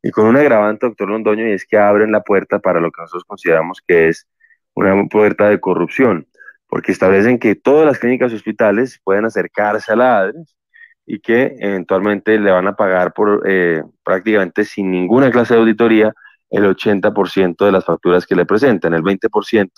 Y 0.03 0.11
con 0.11 0.27
un 0.27 0.37
agravante, 0.37 0.87
doctor 0.87 1.09
Londoño, 1.09 1.49
y 1.49 1.53
es 1.53 1.67
que 1.67 1.79
abren 1.79 2.13
la 2.13 2.23
puerta 2.23 2.59
para 2.59 2.81
lo 2.81 2.91
que 2.91 3.03
nosotros 3.03 3.25
consideramos 3.25 3.81
que 3.87 4.09
es 4.09 4.27
una 4.75 5.05
puerta 5.09 5.49
de 5.49 5.61
corrupción, 5.61 6.27
porque 6.69 6.93
establecen 6.93 7.39
que 7.39 7.55
todas 7.55 7.87
las 7.87 7.99
clínicas 7.99 8.33
y 8.33 8.37
hospitales 8.37 9.01
pueden 9.03 9.25
acercarse 9.25 9.93
a 9.93 9.97
la 9.97 10.19
ADRES 10.19 10.57
y 11.07 11.21
que 11.21 11.57
eventualmente 11.61 12.39
le 12.39 12.51
van 12.51 12.67
a 12.67 12.77
pagar 12.77 13.13
por 13.13 13.43
eh, 13.47 13.83
prácticamente 14.05 14.65
sin 14.65 14.91
ninguna 14.91 15.31
clase 15.31 15.55
de 15.55 15.61
auditoría 15.61 16.13
el 16.51 16.65
80% 16.65 17.65
de 17.65 17.73
las 17.73 17.85
facturas 17.85 18.27
que 18.27 18.37
le 18.37 18.47
presentan, 18.47 18.95
el 18.95 19.03
20% 19.03 19.71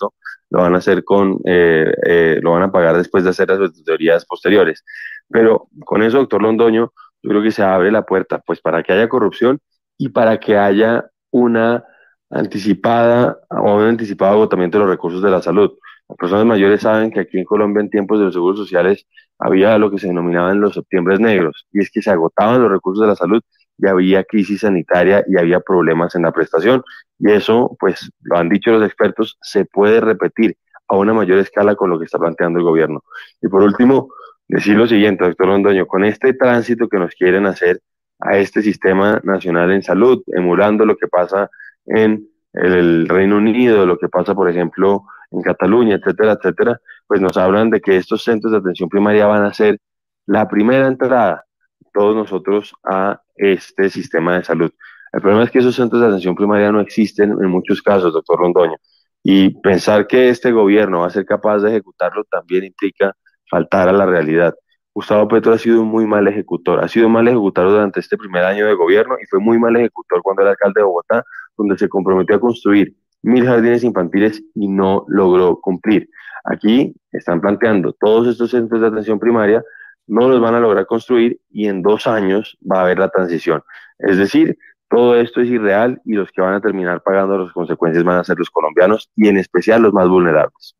lo 0.51 0.59
van 0.61 0.75
a 0.75 0.77
hacer 0.77 1.03
con, 1.03 1.39
eh, 1.45 1.91
eh, 2.05 2.39
lo 2.41 2.51
van 2.53 2.63
a 2.63 2.71
pagar 2.71 2.97
después 2.97 3.23
de 3.23 3.31
hacer 3.31 3.49
las 3.49 3.59
auditorías 3.59 4.25
posteriores. 4.25 4.83
Pero 5.29 5.67
con 5.85 6.03
eso, 6.03 6.17
doctor 6.17 6.41
Londoño, 6.41 6.91
yo 7.21 7.29
creo 7.29 7.43
que 7.43 7.51
se 7.51 7.63
abre 7.63 7.91
la 7.91 8.03
puerta, 8.03 8.39
pues 8.39 8.61
para 8.61 8.81
que 8.83 8.93
haya 8.93 9.09
corrupción 9.09 9.59
y 9.99 10.09
para 10.09 10.39
que 10.39 10.57
haya 10.57 11.11
una 11.29 11.83
anticipada 12.31 13.37
o 13.49 13.75
un 13.75 13.83
anticipado 13.83 14.33
agotamiento 14.33 14.77
de 14.77 14.85
los 14.85 14.91
recursos 14.91 15.21
de 15.21 15.29
la 15.29 15.41
salud. 15.41 15.71
Las 16.07 16.17
personas 16.17 16.45
mayores 16.45 16.81
saben 16.81 17.11
que 17.11 17.19
aquí 17.19 17.37
en 17.37 17.43
Colombia 17.43 17.81
en 17.81 17.89
tiempos 17.89 18.17
de 18.17 18.25
los 18.25 18.33
seguros 18.33 18.57
sociales 18.57 19.05
había 19.37 19.77
lo 19.77 19.91
que 19.91 19.99
se 19.99 20.07
denominaban 20.07 20.59
los 20.59 20.73
septiembres 20.73 21.19
negros, 21.19 21.67
y 21.71 21.81
es 21.81 21.91
que 21.91 22.01
se 22.01 22.11
agotaban 22.11 22.61
los 22.61 22.71
recursos 22.71 23.01
de 23.01 23.07
la 23.07 23.15
salud 23.15 23.41
y 23.77 23.87
había 23.87 24.23
crisis 24.23 24.61
sanitaria 24.61 25.23
y 25.27 25.37
había 25.37 25.59
problemas 25.59 26.15
en 26.15 26.23
la 26.23 26.31
prestación. 26.31 26.83
Y 27.19 27.31
eso, 27.31 27.75
pues 27.79 28.11
lo 28.21 28.37
han 28.37 28.49
dicho 28.49 28.71
los 28.71 28.83
expertos, 28.83 29.37
se 29.41 29.65
puede 29.65 30.01
repetir 30.01 30.57
a 30.87 30.95
una 30.97 31.13
mayor 31.13 31.39
escala 31.39 31.75
con 31.75 31.89
lo 31.89 31.99
que 31.99 32.05
está 32.05 32.17
planteando 32.17 32.59
el 32.59 32.65
gobierno. 32.65 33.03
Y 33.41 33.47
por 33.47 33.63
último, 33.63 34.09
decir 34.47 34.75
lo 34.75 34.87
siguiente, 34.87 35.25
doctor 35.25 35.47
Londoño, 35.47 35.85
con 35.87 36.03
este 36.03 36.33
tránsito 36.33 36.87
que 36.87 36.97
nos 36.97 37.13
quieren 37.15 37.45
hacer 37.45 37.81
a 38.19 38.37
este 38.37 38.61
sistema 38.61 39.19
nacional 39.23 39.71
en 39.71 39.83
salud, 39.83 40.21
emulando 40.27 40.85
lo 40.85 40.97
que 40.97 41.07
pasa 41.07 41.49
en 41.85 42.27
el 42.53 43.07
Reino 43.07 43.37
Unido, 43.37 43.85
lo 43.85 43.97
que 43.97 44.09
pasa, 44.09 44.35
por 44.35 44.49
ejemplo, 44.49 45.03
en 45.31 45.41
Cataluña, 45.41 45.95
etcétera, 45.95 46.33
etcétera, 46.33 46.81
pues 47.07 47.21
nos 47.21 47.37
hablan 47.37 47.69
de 47.69 47.81
que 47.81 47.97
estos 47.97 48.23
centros 48.23 48.51
de 48.51 48.59
atención 48.59 48.89
primaria 48.89 49.27
van 49.27 49.45
a 49.45 49.53
ser 49.53 49.79
la 50.25 50.47
primera 50.47 50.87
entrada 50.87 51.45
todos 51.93 52.15
nosotros 52.15 52.73
a 52.83 53.21
este 53.35 53.89
sistema 53.89 54.37
de 54.37 54.43
salud. 54.43 54.71
El 55.11 55.21
problema 55.21 55.43
es 55.43 55.51
que 55.51 55.59
esos 55.59 55.75
centros 55.75 56.01
de 56.01 56.07
atención 56.07 56.35
primaria 56.35 56.71
no 56.71 56.81
existen 56.81 57.31
en 57.31 57.47
muchos 57.47 57.81
casos, 57.81 58.13
doctor 58.13 58.39
Rondoño, 58.39 58.75
y 59.23 59.49
pensar 59.61 60.07
que 60.07 60.29
este 60.29 60.51
gobierno 60.51 61.01
va 61.01 61.07
a 61.07 61.11
ser 61.11 61.25
capaz 61.25 61.59
de 61.59 61.69
ejecutarlo 61.69 62.23
también 62.25 62.65
implica 62.65 63.15
faltar 63.49 63.89
a 63.89 63.93
la 63.93 64.05
realidad. 64.05 64.55
Gustavo 64.93 65.27
Petro 65.27 65.53
ha 65.53 65.57
sido 65.57 65.81
un 65.81 65.87
muy 65.87 66.05
mal 66.05 66.27
ejecutor, 66.27 66.83
ha 66.83 66.87
sido 66.87 67.09
mal 67.09 67.27
ejecutor 67.27 67.69
durante 67.69 67.99
este 67.99 68.17
primer 68.17 68.43
año 68.43 68.65
de 68.65 68.73
gobierno 68.73 69.15
y 69.21 69.25
fue 69.27 69.39
muy 69.39 69.59
mal 69.59 69.75
ejecutor 69.75 70.21
cuando 70.21 70.41
era 70.41 70.51
alcalde 70.51 70.81
de 70.81 70.85
Bogotá, 70.85 71.23
donde 71.57 71.77
se 71.77 71.87
comprometió 71.87 72.35
a 72.35 72.39
construir 72.39 72.95
mil 73.21 73.45
jardines 73.45 73.83
infantiles 73.83 74.43
y 74.55 74.67
no 74.67 75.05
logró 75.07 75.59
cumplir. 75.59 76.09
Aquí 76.43 76.95
están 77.11 77.41
planteando 77.41 77.93
todos 77.93 78.27
estos 78.27 78.51
centros 78.51 78.81
de 78.81 78.87
atención 78.87 79.19
primaria, 79.19 79.63
no 80.07 80.27
los 80.27 80.41
van 80.41 80.55
a 80.55 80.59
lograr 80.59 80.85
construir 80.85 81.39
y 81.51 81.67
en 81.67 81.81
dos 81.81 82.07
años 82.07 82.57
va 82.69 82.79
a 82.79 82.81
haber 82.81 82.97
la 82.97 83.09
transición. 83.09 83.61
Es 83.99 84.17
decir, 84.17 84.57
todo 84.89 85.15
esto 85.15 85.41
es 85.41 85.49
irreal 85.49 86.01
y 86.03 86.13
los 86.13 86.31
que 86.31 86.41
van 86.41 86.55
a 86.55 86.61
terminar 86.61 87.03
pagando 87.03 87.37
las 87.37 87.53
consecuencias 87.53 88.03
van 88.03 88.17
a 88.17 88.23
ser 88.23 88.39
los 88.39 88.49
colombianos 88.49 89.11
y 89.15 89.27
en 89.27 89.37
especial 89.37 89.83
los 89.83 89.93
más 89.93 90.07
vulnerables. 90.07 90.75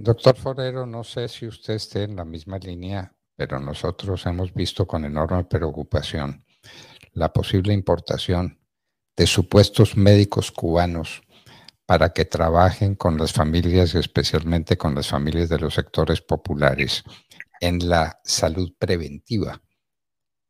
Doctor 0.00 0.36
Forero, 0.36 0.86
no 0.86 1.02
sé 1.02 1.26
si 1.26 1.44
usted 1.44 1.74
esté 1.74 2.04
en 2.04 2.14
la 2.14 2.24
misma 2.24 2.56
línea, 2.58 3.12
pero 3.34 3.58
nosotros 3.58 4.24
hemos 4.26 4.54
visto 4.54 4.86
con 4.86 5.04
enorme 5.04 5.42
preocupación 5.42 6.44
la 7.14 7.32
posible 7.32 7.72
importación 7.72 8.60
de 9.16 9.26
supuestos 9.26 9.96
médicos 9.96 10.52
cubanos 10.52 11.22
para 11.84 12.12
que 12.12 12.24
trabajen 12.24 12.94
con 12.94 13.18
las 13.18 13.32
familias 13.32 13.96
especialmente 13.96 14.78
con 14.78 14.94
las 14.94 15.08
familias 15.08 15.48
de 15.48 15.58
los 15.58 15.74
sectores 15.74 16.20
populares 16.20 17.02
en 17.60 17.88
la 17.88 18.20
salud 18.22 18.72
preventiva. 18.78 19.60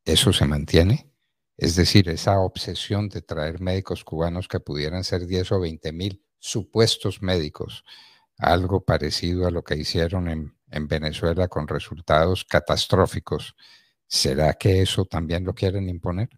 ¿Eso 0.05 0.31
se 0.35 0.45
mantiene? 0.45 1.11
Es 1.57 1.75
decir, 1.75 2.11
esa 2.11 2.39
obsesión 2.39 3.09
de 3.09 3.23
traer 3.23 3.63
médicos 3.63 4.05
cubanos 4.05 4.47
que 4.47 4.61
pudieran 4.61 5.05
ser 5.05 5.27
10 5.27 5.53
o 5.53 5.61
20 5.61 5.91
mil 5.93 6.23
supuestos 6.39 7.23
médicos, 7.23 7.83
algo 8.39 8.81
parecido 8.83 9.47
a 9.47 9.51
lo 9.51 9.63
que 9.63 9.77
hicieron 9.77 10.29
en, 10.29 10.55
en 10.71 10.89
Venezuela 10.89 11.49
con 11.49 11.69
resultados 11.69 12.45
catastróficos. 12.45 13.55
¿Será 14.07 14.55
que 14.55 14.83
eso 14.83 15.05
también 15.05 15.45
lo 15.45 15.53
quieren 15.55 15.89
imponer? 15.89 16.29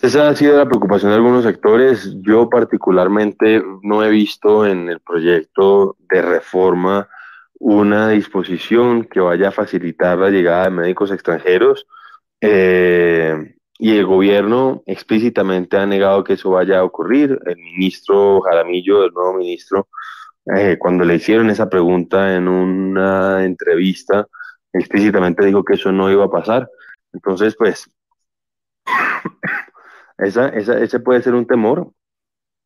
Esa 0.00 0.28
ha 0.28 0.34
sido 0.34 0.58
la 0.58 0.66
preocupación 0.66 1.12
de 1.12 1.16
algunos 1.16 1.44
sectores. 1.44 2.16
Yo 2.22 2.50
particularmente 2.50 3.62
no 3.82 4.02
he 4.02 4.10
visto 4.10 4.66
en 4.66 4.88
el 4.88 4.98
proyecto 4.98 5.96
de 6.10 6.22
reforma 6.22 7.08
una 7.60 8.08
disposición 8.08 9.04
que 9.04 9.20
vaya 9.20 9.48
a 9.48 9.52
facilitar 9.52 10.18
la 10.18 10.30
llegada 10.30 10.64
de 10.64 10.70
médicos 10.70 11.12
extranjeros 11.12 11.86
eh, 12.40 13.54
y 13.78 13.96
el 13.96 14.06
gobierno 14.06 14.82
explícitamente 14.86 15.76
ha 15.76 15.86
negado 15.86 16.24
que 16.24 16.34
eso 16.34 16.50
vaya 16.50 16.80
a 16.80 16.84
ocurrir. 16.84 17.38
El 17.46 17.56
ministro 17.56 18.40
Jaramillo, 18.42 19.04
el 19.04 19.12
nuevo 19.12 19.34
ministro, 19.34 19.88
eh, 20.56 20.76
cuando 20.78 21.04
le 21.04 21.16
hicieron 21.16 21.50
esa 21.50 21.68
pregunta 21.68 22.34
en 22.36 22.48
una 22.48 23.44
entrevista, 23.44 24.26
explícitamente 24.72 25.44
dijo 25.46 25.64
que 25.64 25.74
eso 25.74 25.92
no 25.92 26.10
iba 26.10 26.24
a 26.24 26.30
pasar. 26.30 26.68
Entonces, 27.12 27.56
pues, 27.56 27.90
esa, 30.18 30.48
esa, 30.48 30.78
ese 30.78 31.00
puede 31.00 31.22
ser 31.22 31.34
un 31.34 31.46
temor, 31.46 31.90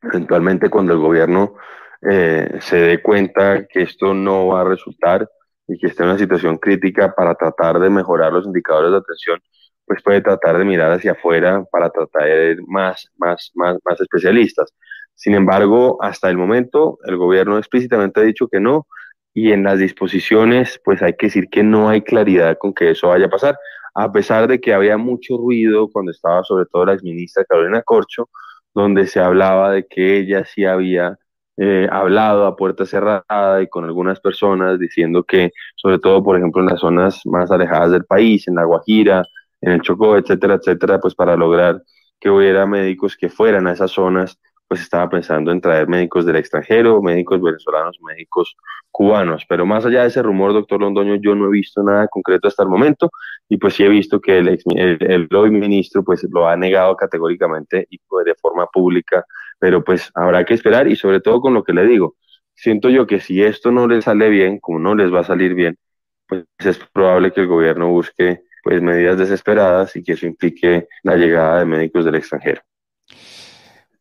eventualmente 0.02 0.70
cuando 0.70 0.92
el 0.92 0.98
gobierno 0.98 1.54
eh, 2.02 2.58
se 2.60 2.76
dé 2.76 3.02
cuenta 3.02 3.66
que 3.66 3.82
esto 3.82 4.14
no 4.14 4.48
va 4.48 4.62
a 4.62 4.64
resultar 4.64 5.28
y 5.66 5.78
que 5.78 5.88
está 5.88 6.04
en 6.04 6.10
una 6.10 6.18
situación 6.18 6.58
crítica 6.58 7.14
para 7.14 7.34
tratar 7.34 7.78
de 7.80 7.90
mejorar 7.90 8.32
los 8.32 8.46
indicadores 8.46 8.92
de 8.92 8.98
atención, 8.98 9.40
pues 9.86 10.02
puede 10.02 10.20
tratar 10.20 10.58
de 10.58 10.64
mirar 10.64 10.92
hacia 10.92 11.12
afuera 11.12 11.64
para 11.70 11.90
tratar 11.90 12.24
de 12.24 12.56
más, 12.66 13.08
más, 13.16 13.50
más, 13.54 13.78
más 13.84 14.00
especialistas. 14.00 14.72
Sin 15.14 15.34
embargo, 15.34 15.98
hasta 16.02 16.28
el 16.28 16.36
momento, 16.36 16.98
el 17.06 17.16
gobierno 17.16 17.58
explícitamente 17.58 18.20
ha 18.20 18.24
dicho 18.24 18.48
que 18.48 18.60
no, 18.60 18.86
y 19.32 19.52
en 19.52 19.64
las 19.64 19.78
disposiciones, 19.78 20.80
pues 20.84 21.02
hay 21.02 21.14
que 21.14 21.26
decir 21.26 21.48
que 21.50 21.62
no 21.62 21.88
hay 21.88 22.02
claridad 22.02 22.56
con 22.58 22.74
que 22.74 22.90
eso 22.90 23.08
vaya 23.08 23.26
a 23.26 23.30
pasar 23.30 23.56
a 23.96 24.12
pesar 24.12 24.46
de 24.46 24.60
que 24.60 24.74
había 24.74 24.98
mucho 24.98 25.38
ruido 25.38 25.88
cuando 25.90 26.12
estaba 26.12 26.44
sobre 26.44 26.66
todo 26.66 26.84
la 26.84 26.92
exministra 26.92 27.44
Carolina 27.46 27.82
Corcho, 27.82 28.28
donde 28.74 29.06
se 29.06 29.20
hablaba 29.20 29.72
de 29.72 29.86
que 29.86 30.18
ella 30.18 30.44
sí 30.44 30.66
había 30.66 31.18
eh, 31.56 31.88
hablado 31.90 32.44
a 32.46 32.56
puerta 32.56 32.84
cerrada 32.84 33.62
y 33.62 33.68
con 33.68 33.86
algunas 33.86 34.20
personas 34.20 34.78
diciendo 34.78 35.24
que, 35.24 35.50
sobre 35.76 35.98
todo, 35.98 36.22
por 36.22 36.36
ejemplo, 36.36 36.60
en 36.60 36.68
las 36.68 36.80
zonas 36.80 37.22
más 37.24 37.50
alejadas 37.50 37.90
del 37.90 38.04
país, 38.04 38.46
en 38.48 38.56
La 38.56 38.64
Guajira, 38.64 39.24
en 39.60 39.72
el 39.72 39.80
Chocó, 39.82 40.16
etcétera, 40.16 40.54
etcétera, 40.54 41.00
pues 41.00 41.14
para 41.14 41.36
lograr 41.36 41.82
que 42.20 42.30
hubiera 42.30 42.66
médicos 42.66 43.16
que 43.16 43.28
fueran 43.28 43.66
a 43.66 43.72
esas 43.72 43.90
zonas 43.90 44.38
pues 44.68 44.80
estaba 44.80 45.08
pensando 45.08 45.52
en 45.52 45.60
traer 45.60 45.88
médicos 45.88 46.26
del 46.26 46.36
extranjero, 46.36 47.00
médicos 47.00 47.40
venezolanos, 47.40 47.98
médicos 48.02 48.56
cubanos. 48.90 49.44
Pero 49.48 49.64
más 49.64 49.86
allá 49.86 50.02
de 50.02 50.08
ese 50.08 50.22
rumor, 50.22 50.52
doctor 50.52 50.80
Londoño, 50.80 51.16
yo 51.16 51.34
no 51.34 51.46
he 51.46 51.50
visto 51.50 51.82
nada 51.82 52.08
concreto 52.08 52.48
hasta 52.48 52.64
el 52.64 52.68
momento 52.68 53.10
y 53.48 53.58
pues 53.58 53.74
sí 53.74 53.84
he 53.84 53.88
visto 53.88 54.20
que 54.20 54.38
el, 54.38 54.48
ex, 54.48 54.64
el, 54.74 55.28
hoy 55.34 55.50
ministro 55.50 56.02
pues 56.02 56.26
lo 56.30 56.48
ha 56.48 56.56
negado 56.56 56.96
categóricamente 56.96 57.86
y 57.90 58.00
de 58.24 58.34
forma 58.34 58.66
pública, 58.66 59.24
pero 59.58 59.84
pues 59.84 60.10
habrá 60.14 60.44
que 60.44 60.54
esperar 60.54 60.88
y 60.88 60.96
sobre 60.96 61.20
todo 61.20 61.40
con 61.40 61.54
lo 61.54 61.62
que 61.62 61.72
le 61.72 61.84
digo, 61.86 62.16
siento 62.54 62.88
yo 62.90 63.06
que 63.06 63.20
si 63.20 63.42
esto 63.42 63.70
no 63.70 63.86
les 63.86 64.04
sale 64.04 64.28
bien, 64.30 64.58
como 64.58 64.78
no 64.80 64.94
les 64.94 65.12
va 65.12 65.20
a 65.20 65.24
salir 65.24 65.54
bien, 65.54 65.78
pues 66.26 66.44
es 66.58 66.78
probable 66.92 67.32
que 67.32 67.42
el 67.42 67.46
gobierno 67.46 67.88
busque 67.88 68.42
pues 68.66 68.82
medidas 68.82 69.16
desesperadas 69.16 69.94
y 69.94 70.02
que 70.02 70.14
eso 70.14 70.26
implique 70.26 70.88
la 71.04 71.14
llegada 71.14 71.60
de 71.60 71.66
médicos 71.66 72.04
del 72.04 72.16
extranjero. 72.16 72.62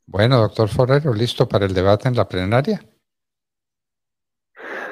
Bueno, 0.07 0.39
doctor 0.39 0.69
Forero, 0.69 1.13
¿listo 1.13 1.47
para 1.47 1.67
el 1.67 1.73
debate 1.75 2.07
en 2.07 2.15
la 2.15 2.27
plenaria? 2.27 2.81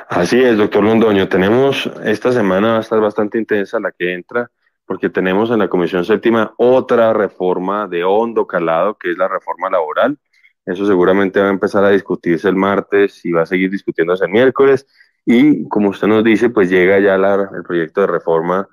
Así 0.10 0.40
es, 0.44 0.56
doctor 0.58 0.84
Londoño. 0.84 1.28
Tenemos, 1.28 1.90
esta 2.04 2.32
semana 2.32 2.74
va 2.74 2.78
a 2.78 2.82
estar 2.82 3.00
bastante 3.00 3.40
intensa 3.40 3.80
la 3.80 3.92
que 3.92 4.14
entra, 4.14 4.52
porque 4.86 5.10
tenemos 5.10 5.50
en 5.50 5.58
la 5.58 5.70
Comisión 5.70 6.06
Séptima 6.06 6.54
otra 6.58 7.12
reforma 7.12 7.88
de 7.88 8.04
hondo 8.04 8.46
calado, 8.46 8.96
que 8.96 9.10
es 9.10 9.18
la 9.18 9.28
reforma 9.28 9.72
laboral. 9.72 10.20
Eso 10.68 10.86
seguramente 10.86 11.42
va 11.42 11.48
a 11.48 11.50
empezar 11.50 11.84
a 11.84 11.90
discutirse 11.90 12.48
el 12.48 12.56
martes 12.56 13.26
y 13.26 13.32
va 13.32 13.42
a 13.42 13.48
seguir 13.48 13.72
discutiéndose 13.72 14.26
el 14.26 14.32
miércoles. 14.32 14.86
Y 15.26 15.68
como 15.68 15.90
usted 15.90 16.06
nos 16.06 16.24
dice, 16.24 16.52
pues 16.52 16.70
llega 16.70 17.00
ya 17.00 17.16
el 17.16 17.64
proyecto 17.64 18.02
de 18.02 18.08
reforma 18.08 18.70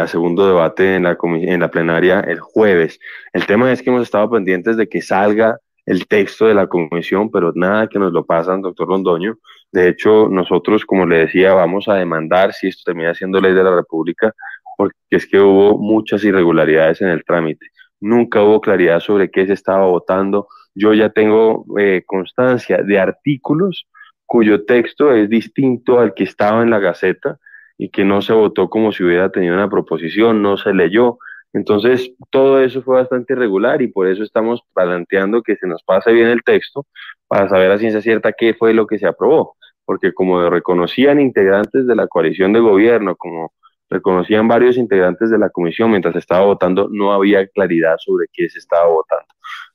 a 0.00 0.06
segundo 0.06 0.46
debate 0.46 0.96
en 0.96 1.04
la, 1.04 1.18
en 1.22 1.60
la 1.60 1.70
plenaria 1.70 2.20
el 2.20 2.40
jueves. 2.40 2.98
El 3.32 3.46
tema 3.46 3.72
es 3.72 3.82
que 3.82 3.90
hemos 3.90 4.02
estado 4.02 4.30
pendientes 4.30 4.76
de 4.76 4.88
que 4.88 5.02
salga 5.02 5.58
el 5.84 6.06
texto 6.06 6.46
de 6.46 6.54
la 6.54 6.66
comisión, 6.66 7.30
pero 7.30 7.52
nada 7.54 7.88
que 7.88 7.98
nos 7.98 8.12
lo 8.12 8.24
pasan, 8.24 8.60
doctor 8.60 8.88
Londoño. 8.88 9.38
De 9.72 9.88
hecho, 9.88 10.28
nosotros, 10.28 10.84
como 10.84 11.06
le 11.06 11.20
decía, 11.20 11.54
vamos 11.54 11.88
a 11.88 11.94
demandar 11.94 12.52
si 12.52 12.68
esto 12.68 12.82
termina 12.86 13.14
siendo 13.14 13.40
ley 13.40 13.54
de 13.54 13.64
la 13.64 13.74
República, 13.74 14.32
porque 14.76 14.96
es 15.10 15.26
que 15.26 15.40
hubo 15.40 15.78
muchas 15.78 16.22
irregularidades 16.24 17.00
en 17.00 17.08
el 17.08 17.24
trámite. 17.24 17.66
Nunca 18.00 18.42
hubo 18.42 18.60
claridad 18.60 19.00
sobre 19.00 19.30
qué 19.30 19.46
se 19.46 19.54
estaba 19.54 19.86
votando. 19.86 20.46
Yo 20.74 20.94
ya 20.94 21.10
tengo 21.10 21.64
eh, 21.78 22.02
constancia 22.06 22.82
de 22.82 23.00
artículos 23.00 23.86
cuyo 24.26 24.64
texto 24.66 25.12
es 25.12 25.28
distinto 25.30 25.98
al 25.98 26.12
que 26.12 26.24
estaba 26.24 26.62
en 26.62 26.70
la 26.70 26.78
Gaceta 26.78 27.38
y 27.78 27.90
que 27.90 28.04
no 28.04 28.20
se 28.20 28.32
votó 28.32 28.68
como 28.68 28.92
si 28.92 29.04
hubiera 29.04 29.30
tenido 29.30 29.54
una 29.54 29.70
proposición, 29.70 30.42
no 30.42 30.56
se 30.56 30.74
leyó. 30.74 31.18
Entonces, 31.52 32.12
todo 32.30 32.60
eso 32.60 32.82
fue 32.82 32.96
bastante 32.96 33.32
irregular 33.32 33.80
y 33.80 33.86
por 33.86 34.08
eso 34.08 34.24
estamos 34.24 34.62
planteando 34.74 35.42
que 35.42 35.56
se 35.56 35.66
nos 35.66 35.82
pase 35.84 36.12
bien 36.12 36.26
el 36.26 36.42
texto 36.42 36.86
para 37.28 37.48
saber 37.48 37.70
a 37.70 37.78
ciencia 37.78 38.02
cierta 38.02 38.32
qué 38.32 38.52
fue 38.52 38.74
lo 38.74 38.86
que 38.86 38.98
se 38.98 39.06
aprobó. 39.06 39.56
Porque 39.84 40.12
como 40.12 40.50
reconocían 40.50 41.20
integrantes 41.20 41.86
de 41.86 41.94
la 41.94 42.08
coalición 42.08 42.52
de 42.52 42.60
gobierno, 42.60 43.16
como 43.16 43.52
reconocían 43.88 44.48
varios 44.48 44.76
integrantes 44.76 45.30
de 45.30 45.38
la 45.38 45.48
comisión 45.48 45.90
mientras 45.90 46.12
se 46.12 46.18
estaba 46.18 46.44
votando, 46.44 46.88
no 46.90 47.12
había 47.12 47.46
claridad 47.46 47.96
sobre 47.98 48.26
qué 48.32 48.48
se 48.50 48.58
estaba 48.58 48.86
votando. 48.88 49.26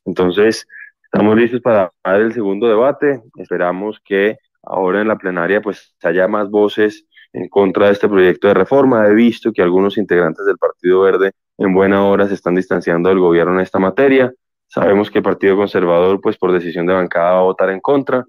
Entonces, 0.06 0.68
estamos 1.06 1.36
listos 1.38 1.62
para 1.62 1.92
el 2.04 2.34
segundo 2.34 2.68
debate. 2.68 3.22
Esperamos 3.38 4.00
que 4.04 4.38
ahora 4.62 5.02
en 5.02 5.08
la 5.08 5.18
plenaria 5.18 5.62
pues 5.62 5.96
haya 6.04 6.28
más 6.28 6.50
voces 6.50 7.08
en 7.34 7.50
contra 7.50 7.88
de 7.88 7.93
este 7.93 8.08
proyecto 8.08 8.48
de 8.48 8.54
reforma. 8.54 9.08
He 9.08 9.13
visto 9.13 9.52
que 9.52 9.62
algunos 9.62 9.98
integrantes 9.98 10.46
del 10.46 10.58
Partido 10.58 11.02
Verde 11.02 11.32
en 11.58 11.74
buena 11.74 12.06
hora 12.06 12.28
se 12.28 12.36
están 12.36 12.56
distanciando 12.56 13.10
del 13.10 13.19
gobierno 13.19 13.54
en 13.54 13.60
esta 13.60 13.80
materia. 13.80 14.32
Sabemos 14.67 15.12
que 15.12 15.19
el 15.19 15.24
Partido 15.24 15.56
Conservador, 15.56 16.22
pues 16.22 16.38
por 16.38 16.52
decisión 16.52 16.86
de 16.86 16.93
bancada, 16.93 17.34
va 17.34 17.39
a 17.39 17.43
votar 17.43 17.69
en 17.69 17.80
contra. 17.80 18.24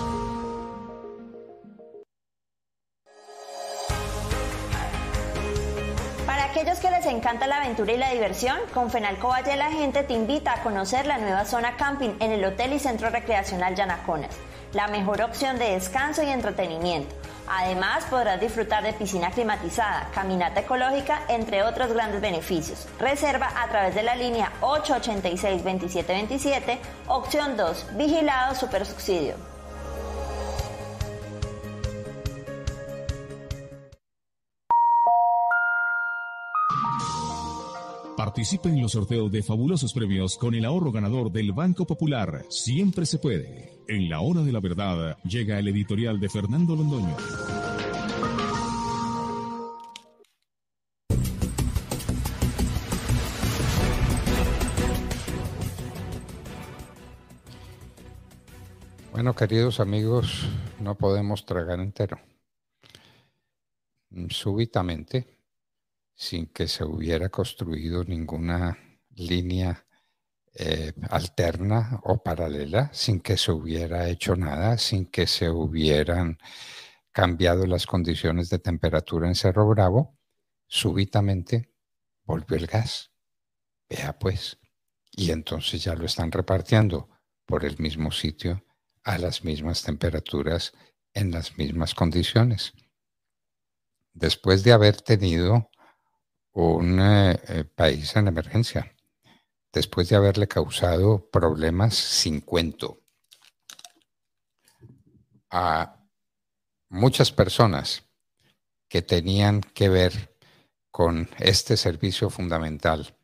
Para 6.27 6.45
aquellos 6.45 6.79
que 6.79 6.91
les 6.91 7.07
encanta 7.07 7.47
la 7.47 7.59
aventura 7.59 7.93
y 7.93 7.99
la 7.99 8.13
diversión, 8.13 8.59
con 8.73 8.91
Fenalco 8.91 9.29
Valle 9.29 9.57
la 9.57 9.71
gente 9.71 10.03
te 10.03 10.15
invita 10.15 10.55
a 10.55 10.63
conocer 10.63 11.07
la 11.07 11.19
nueva 11.19 11.45
zona 11.45 11.77
camping 11.77 12.11
en 12.21 12.33
el 12.33 12.45
Hotel 12.45 12.73
y 12.73 12.79
Centro 12.79 13.11
Recreacional 13.11 13.75
Yanaconas, 13.75 14.35
la 14.73 14.89
mejor 14.89 15.23
opción 15.23 15.59
de 15.59 15.73
descanso 15.73 16.23
y 16.23 16.29
entretenimiento 16.29 17.15
Además, 17.49 18.05
podrás 18.11 18.41
disfrutar 18.41 18.83
de 18.83 18.93
piscina 18.93 19.31
climatizada, 19.31 20.11
caminata 20.15 20.61
ecológica, 20.61 21.23
entre 21.29 21.63
otros 21.63 21.93
grandes 21.93 22.21
beneficios. 22.21 22.87
Reserva 22.99 23.51
a 23.57 23.69
través 23.69 23.95
de 23.95 24.03
la 24.03 24.17
línea 24.17 24.53
886-2727, 24.61 26.79
opción 27.09 27.57
2, 27.57 27.97
vigilado 27.97 28.55
super 28.55 28.85
Participe 38.37 38.69
en 38.69 38.83
los 38.83 38.93
sorteos 38.93 39.33
de 39.33 39.43
fabulosos 39.43 39.95
premios 39.95 40.37
con 40.37 40.55
el 40.55 40.67
ahorro 40.67 40.93
ganador 40.93 41.33
del 41.33 41.53
Banco 41.53 41.87
Popular. 41.87 42.45
Siempre 42.51 43.07
se 43.07 43.19
puede. 43.19 43.81
En 43.89 44.11
la 44.11 44.21
hora 44.21 44.43
de 44.43 44.53
la 44.53 44.61
verdad 44.61 45.17
llega 45.25 45.59
el 45.59 45.69
editorial 45.69 46.21
de 46.21 46.29
Fernando 46.29 46.77
Londoño. 46.77 47.17
Bueno, 59.13 59.35
queridos 59.35 59.81
amigos, 59.81 60.47
no 60.79 60.95
podemos 60.95 61.47
tragar 61.47 61.81
entero. 61.81 62.21
Súbitamente, 64.29 65.36
sin 66.17 66.47
que 66.47 66.67
se 66.67 66.85
hubiera 66.85 67.29
construido 67.29 68.03
ninguna 68.03 68.79
línea 69.11 69.87
eh, 70.55 70.95
alterna 71.11 72.01
o 72.05 72.23
paralela, 72.23 72.91
sin 72.93 73.21
que 73.21 73.37
se 73.37 73.53
hubiera 73.53 74.09
hecho 74.09 74.35
nada, 74.35 74.79
sin 74.79 75.07
que 75.07 75.27
se 75.27 75.51
hubieran 75.51 76.39
cambiado 77.13 77.67
las 77.67 77.87
condiciones 77.87 78.49
de 78.49 78.59
temperatura 78.59 79.29
en 79.29 79.35
Cerro 79.35 79.69
Bravo, 79.69 80.19
súbitamente 80.67 81.73
volvió 82.25 82.57
el 82.57 82.67
gas. 82.67 83.13
Vea 83.89 84.19
pues. 84.19 84.59
Y 85.13 85.31
entonces 85.31 85.85
ya 85.85 85.95
lo 85.95 86.07
están 86.07 86.33
repartiendo 86.33 87.11
por 87.45 87.65
el 87.65 87.79
mismo 87.79 88.11
sitio, 88.11 88.65
a 89.05 89.19
las 89.19 89.45
mismas 89.45 89.83
temperaturas, 89.83 90.73
en 91.15 91.31
las 91.31 91.57
mismas 91.57 91.95
condiciones. 91.95 92.73
Después 94.13 94.65
de 94.65 94.73
haber 94.73 95.01
tenido 95.01 95.71
un 96.57 96.99
eh, 97.01 97.39
eh, 97.49 97.65
país 97.65 98.17
en 98.17 98.29
emergencia, 98.29 98.95
después 99.71 100.09
de 100.09 100.17
haberle 100.17 100.49
causado 100.49 101.29
problemas 101.31 101.95
sin 101.95 102.41
cuento 102.41 103.03
a 105.51 106.03
muchas 106.89 107.31
personas 107.31 108.05
que 108.89 109.03
tenían 109.03 109.61
que 109.61 109.91
ver 109.91 110.35
con 110.91 111.29
este 111.39 111.77
servicio 111.77 112.31
fundamental 112.31 113.15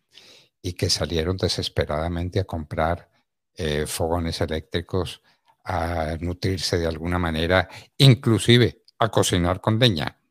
y 0.61 0.75
que 0.75 0.91
salieron 0.91 1.39
desesperadamente 1.39 2.39
a 2.39 2.45
comprar 2.45 3.09
eh, 3.55 3.87
fogones 3.87 4.43
eléctricos, 4.43 5.23
a 5.65 6.19
nutrirse 6.21 6.77
de 6.77 6.87
alguna 6.87 7.19
manera, 7.19 7.67
inclusive 7.97 8.85
a 8.99 9.09
cocinar 9.09 9.63
con 9.63 9.79
leña. 9.79 10.22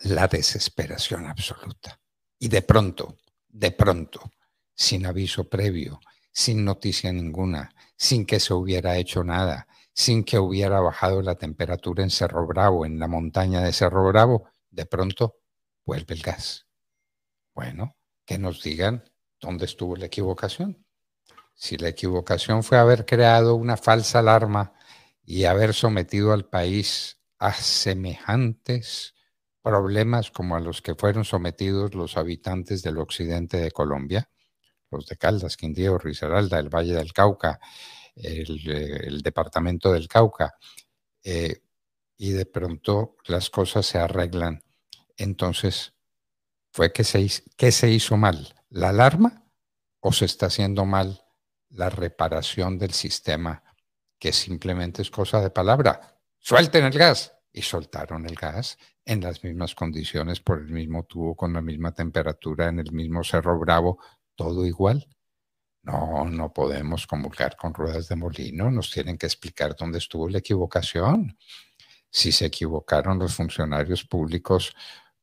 La 0.00 0.28
desesperación 0.28 1.26
absoluta. 1.26 2.00
Y 2.38 2.48
de 2.48 2.62
pronto, 2.62 3.16
de 3.48 3.70
pronto, 3.70 4.30
sin 4.74 5.06
aviso 5.06 5.48
previo, 5.48 6.00
sin 6.32 6.64
noticia 6.64 7.12
ninguna, 7.12 7.74
sin 7.96 8.26
que 8.26 8.40
se 8.40 8.52
hubiera 8.52 8.96
hecho 8.96 9.24
nada, 9.24 9.66
sin 9.92 10.24
que 10.24 10.38
hubiera 10.38 10.80
bajado 10.80 11.22
la 11.22 11.36
temperatura 11.36 12.02
en 12.02 12.10
Cerro 12.10 12.46
Bravo, 12.46 12.84
en 12.84 12.98
la 12.98 13.08
montaña 13.08 13.62
de 13.62 13.72
Cerro 13.72 14.06
Bravo, 14.06 14.50
de 14.70 14.84
pronto 14.84 15.38
vuelve 15.84 16.14
el 16.14 16.22
gas. 16.22 16.66
Bueno, 17.54 17.96
que 18.26 18.38
nos 18.38 18.62
digan 18.62 19.02
¿Dónde 19.40 19.66
estuvo 19.66 19.96
la 19.96 20.06
equivocación? 20.06 20.84
Si 21.54 21.76
la 21.76 21.88
equivocación 21.88 22.62
fue 22.62 22.78
haber 22.78 23.04
creado 23.04 23.54
una 23.54 23.76
falsa 23.76 24.20
alarma 24.20 24.72
y 25.24 25.44
haber 25.44 25.74
sometido 25.74 26.32
al 26.32 26.46
país 26.46 27.18
a 27.38 27.52
semejantes 27.52 29.14
problemas 29.66 30.30
como 30.30 30.54
a 30.54 30.60
los 30.60 30.80
que 30.80 30.94
fueron 30.94 31.24
sometidos 31.24 31.92
los 31.92 32.16
habitantes 32.16 32.84
del 32.84 32.98
occidente 32.98 33.56
de 33.56 33.72
Colombia, 33.72 34.30
los 34.92 35.06
de 35.06 35.16
Caldas, 35.16 35.56
Quindío, 35.56 35.98
Risaralda, 35.98 36.60
el 36.60 36.68
Valle 36.68 36.94
del 36.94 37.12
Cauca, 37.12 37.58
el, 38.14 38.60
eh, 38.64 39.08
departamento 39.24 39.92
del 39.92 40.06
Cauca, 40.06 40.54
eh, 41.24 41.62
y 42.16 42.30
de 42.30 42.46
pronto 42.46 43.16
las 43.26 43.50
cosas 43.50 43.86
se 43.86 43.98
arreglan. 43.98 44.62
Entonces, 45.16 45.94
¿fue 46.70 46.92
que 46.92 47.02
se, 47.02 47.28
que 47.56 47.72
se 47.72 47.90
hizo 47.90 48.16
mal? 48.16 48.54
¿La 48.68 48.90
alarma 48.90 49.50
o 49.98 50.12
se 50.12 50.26
está 50.26 50.46
haciendo 50.46 50.84
mal 50.84 51.24
la 51.70 51.90
reparación 51.90 52.78
del 52.78 52.92
sistema, 52.92 53.64
que 54.20 54.32
simplemente 54.32 55.02
es 55.02 55.10
cosa 55.10 55.40
de 55.40 55.50
palabra? 55.50 56.20
Suelten 56.38 56.84
el 56.84 56.96
gas. 56.96 57.35
Y 57.56 57.62
soltaron 57.62 58.26
el 58.26 58.34
gas 58.34 58.76
en 59.02 59.22
las 59.22 59.42
mismas 59.42 59.74
condiciones, 59.74 60.40
por 60.40 60.58
el 60.58 60.70
mismo 60.70 61.04
tubo, 61.04 61.34
con 61.34 61.54
la 61.54 61.62
misma 61.62 61.90
temperatura, 61.94 62.68
en 62.68 62.80
el 62.80 62.92
mismo 62.92 63.24
Cerro 63.24 63.58
Bravo, 63.58 63.98
todo 64.34 64.66
igual. 64.66 65.08
No, 65.82 66.26
no 66.26 66.52
podemos 66.52 67.06
comulgar 67.06 67.56
con 67.56 67.72
ruedas 67.72 68.08
de 68.08 68.16
molino, 68.16 68.70
nos 68.70 68.90
tienen 68.90 69.16
que 69.16 69.24
explicar 69.24 69.74
dónde 69.74 69.96
estuvo 69.96 70.28
la 70.28 70.40
equivocación. 70.40 71.38
Si 72.10 72.30
se 72.30 72.44
equivocaron 72.44 73.18
los 73.18 73.34
funcionarios 73.34 74.04
públicos 74.04 74.74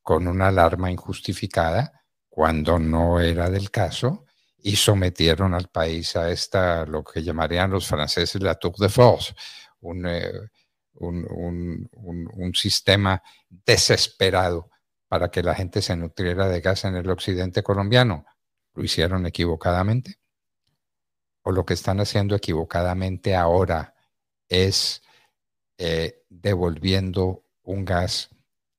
con 0.02 0.28
una 0.28 0.48
alarma 0.48 0.90
injustificada, 0.90 2.04
cuando 2.30 2.80
no 2.80 3.20
era 3.20 3.52
del 3.52 3.70
caso, 3.70 4.26
y 4.58 4.76
sometieron 4.76 5.54
al 5.54 5.68
país 5.68 6.16
a 6.16 6.32
esta, 6.32 6.84
lo 6.88 7.04
que 7.04 7.22
llamarían 7.22 7.70
los 7.70 7.86
franceses 7.86 8.42
la 8.42 8.56
tour 8.56 8.76
de 8.78 8.90
force, 8.90 9.36
un, 9.82 10.08
eh, 10.08 10.32
un, 10.96 11.90
un, 11.96 12.54
sistema 12.56 13.22
desesperado 13.50 14.70
para 15.08 15.30
que 15.30 15.44
la 15.44 15.56
gente 15.56 15.82
se 15.82 15.96
nutriera 15.96 16.48
de 16.48 16.62
gas 16.62 16.86
en 16.86 16.96
el 16.96 17.10
occidente 17.10 17.64
colombiano. 17.64 18.26
¿Lo 18.74 18.84
hicieron 18.84 19.26
equivocadamente? 19.26 20.20
¿O 21.44 21.52
lo 21.52 21.66
que 21.66 21.74
están 21.74 22.00
haciendo 22.00 22.36
equivocadamente 22.36 23.36
ahora 23.36 23.96
es 24.48 25.02
eh, 25.78 26.24
devolviendo 26.30 27.46
un 27.64 27.86
gas 27.86 28.30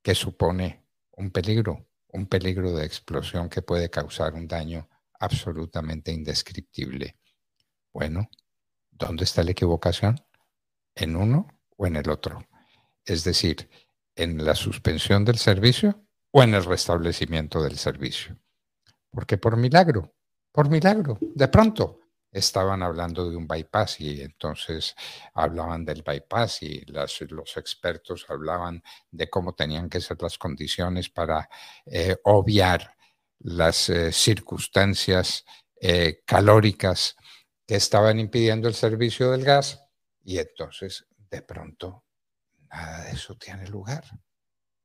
que 0.03 0.15
supone 0.15 0.85
un 1.13 1.31
peligro, 1.31 1.87
un 2.09 2.27
peligro 2.27 2.73
de 2.73 2.85
explosión 2.85 3.49
que 3.49 3.63
puede 3.63 3.91
causar 3.91 4.35
un 4.35 4.47
daño 4.47 4.89
absolutamente 5.19 6.13
indescriptible. 6.13 7.17
Bueno, 7.93 8.29
¿dónde 8.91 9.25
está 9.25 9.43
la 9.43 9.53
equivocación? 9.53 10.21
¿En 10.95 11.17
uno 11.17 11.49
o 11.77 11.87
en 11.87 11.97
el 11.97 12.09
otro? 12.11 12.47
Es 13.05 13.25
decir, 13.25 13.69
¿en 14.17 14.45
la 14.45 14.55
suspensión 14.55 15.25
del 15.25 15.39
servicio 15.39 16.07
o 16.31 16.43
en 16.43 16.55
el 16.55 16.65
restablecimiento 16.65 17.63
del 17.63 17.79
servicio? 17.79 18.39
Porque 19.11 19.39
por 19.39 19.57
milagro, 19.57 20.15
por 20.53 20.69
milagro, 20.69 21.19
de 21.21 21.49
pronto 21.49 22.01
estaban 22.35 22.83
hablando 22.83 23.31
de 23.31 23.37
un 23.37 23.47
bypass 23.47 24.01
y 24.01 24.21
entonces 24.21 24.95
hablaban 25.35 25.85
del 25.85 26.03
bypass 26.03 26.63
y 26.65 26.85
los 26.87 27.57
expertos 27.57 28.27
hablaban 28.29 28.83
de 29.11 29.31
cómo 29.31 29.55
tenían 29.55 29.89
que 29.89 30.01
ser 30.01 30.21
las 30.21 30.37
condiciones 30.37 31.09
para 31.09 31.49
eh, 31.87 32.17
obviar 32.25 32.97
las 33.39 33.89
eh, 33.89 34.11
circunstancias 34.11 35.45
eh, 35.81 36.23
calóricas 36.27 37.17
que 37.67 37.77
estaban 37.77 38.19
impidiendo 38.19 38.67
el 38.69 38.75
servicio 38.75 39.31
del 39.31 39.45
gas 39.45 39.81
y 40.25 40.39
entonces 40.39 41.07
de 41.35 41.43
pronto 41.43 42.05
nada 42.71 43.05
de 43.05 43.13
eso 43.13 43.37
tiene 43.37 43.67
lugar. 43.67 44.05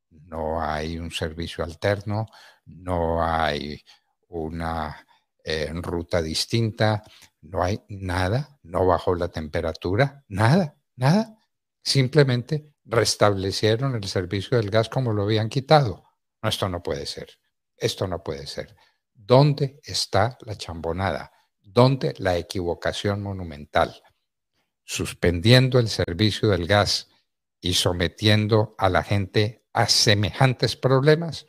No 0.09 0.61
hay 0.61 0.97
un 0.97 1.11
servicio 1.11 1.63
alterno, 1.63 2.25
no 2.65 3.23
hay 3.23 3.83
una 4.29 5.05
eh, 5.43 5.71
ruta 5.73 6.21
distinta, 6.21 7.03
no 7.41 7.63
hay 7.63 7.81
nada, 7.89 8.59
no 8.63 8.85
bajó 8.85 9.15
la 9.15 9.29
temperatura, 9.29 10.23
nada, 10.27 10.75
nada. 10.95 11.37
Simplemente 11.83 12.73
restablecieron 12.85 13.95
el 13.95 14.05
servicio 14.05 14.57
del 14.57 14.71
gas 14.71 14.89
como 14.89 15.13
lo 15.13 15.23
habían 15.23 15.49
quitado. 15.49 16.03
No, 16.41 16.49
esto 16.49 16.69
no 16.69 16.81
puede 16.81 17.05
ser. 17.05 17.29
Esto 17.77 18.07
no 18.07 18.23
puede 18.23 18.47
ser. 18.47 18.75
¿Dónde 19.13 19.79
está 19.83 20.37
la 20.41 20.55
chambonada? 20.55 21.31
¿Dónde 21.61 22.13
la 22.17 22.35
equivocación 22.37 23.21
monumental? 23.21 24.01
Suspendiendo 24.91 25.77
el 25.77 25.87
servicio 25.87 26.49
del 26.49 26.65
gas 26.65 27.09
y 27.61 27.75
sometiendo 27.75 28.73
a 28.79 28.89
la 28.89 29.03
gente 29.03 29.63
a 29.71 29.87
semejantes 29.87 30.75
problemas 30.75 31.45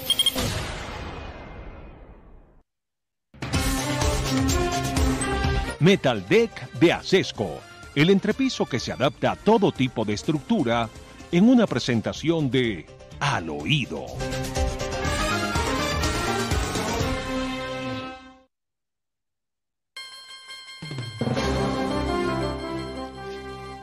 Metal 5.83 6.25
Deck 6.29 6.71
de 6.79 6.93
Acesco, 6.93 7.59
el 7.93 8.09
entrepiso 8.09 8.65
que 8.65 8.79
se 8.79 8.93
adapta 8.93 9.33
a 9.33 9.35
todo 9.35 9.69
tipo 9.73 10.05
de 10.05 10.13
estructura 10.13 10.89
en 11.29 11.49
una 11.49 11.67
presentación 11.67 12.49
de 12.49 12.85
Al 13.19 13.49
oído. 13.49 14.05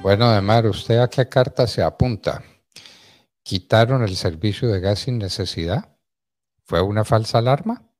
Bueno, 0.00 0.24
además, 0.24 0.64
¿usted 0.64 1.00
a 1.00 1.10
qué 1.10 1.28
carta 1.28 1.66
se 1.66 1.82
apunta? 1.82 2.42
¿Quitaron 3.42 4.04
el 4.04 4.16
servicio 4.16 4.68
de 4.68 4.80
gas 4.80 5.00
sin 5.00 5.18
necesidad? 5.18 5.98
¿Fue 6.64 6.80
una 6.80 7.04
falsa 7.04 7.36
alarma? 7.36 7.92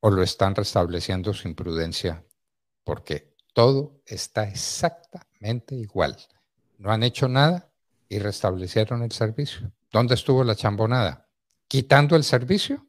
¿O 0.00 0.10
lo 0.10 0.22
están 0.22 0.54
restableciendo 0.54 1.32
sin 1.32 1.54
prudencia? 1.54 2.22
Porque 2.84 3.29
todo 3.60 4.00
está 4.06 4.48
exactamente 4.48 5.74
igual. 5.74 6.16
No 6.78 6.90
han 6.90 7.02
hecho 7.02 7.28
nada 7.28 7.68
y 8.08 8.18
restablecieron 8.18 9.02
el 9.02 9.12
servicio. 9.12 9.70
¿Dónde 9.92 10.14
estuvo 10.14 10.42
la 10.44 10.56
chambonada? 10.56 11.28
¿Quitando 11.68 12.16
el 12.16 12.24
servicio 12.24 12.86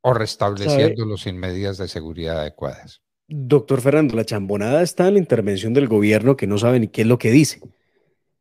o 0.00 0.14
restableciéndolo 0.14 1.18
sin 1.18 1.36
medidas 1.36 1.76
de 1.76 1.86
seguridad 1.86 2.40
adecuadas. 2.40 3.02
Doctor 3.28 3.82
Fernando, 3.82 4.16
la 4.16 4.24
chambonada 4.24 4.80
está 4.82 5.06
en 5.08 5.14
la 5.14 5.20
intervención 5.20 5.74
del 5.74 5.86
gobierno 5.86 6.34
que 6.34 6.46
no 6.46 6.56
sabe 6.56 6.80
ni 6.80 6.88
qué 6.88 7.02
es 7.02 7.06
lo 7.06 7.18
que 7.18 7.30
dice. 7.30 7.60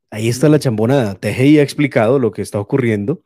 Ahí 0.09 0.29
está 0.29 0.47
la 0.47 0.59
chambonada. 0.59 1.15
TGI 1.15 1.59
ha 1.59 1.63
explicado 1.63 2.19
lo 2.19 2.31
que 2.31 2.41
está 2.41 2.57
ocurriendo 2.57 3.21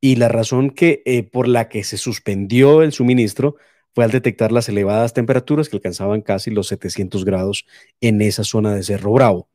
y 0.00 0.16
la 0.16 0.26
razón 0.26 0.70
que, 0.70 1.04
eh, 1.04 1.22
por 1.22 1.46
la 1.46 1.68
que 1.68 1.84
se 1.84 1.96
suspendió 1.96 2.82
el 2.82 2.92
suministro 2.92 3.54
fue 3.94 4.04
al 4.04 4.10
detectar 4.10 4.52
las 4.52 4.68
elevadas 4.68 5.14
temperaturas 5.14 5.68
que 5.68 5.76
alcanzaban 5.76 6.20
casi 6.20 6.50
los 6.50 6.68
700 6.68 7.24
grados 7.24 7.66
en 8.00 8.20
esa 8.20 8.44
zona 8.44 8.74
de 8.74 8.82
Cerro 8.82 9.12
Bravo. 9.12 9.48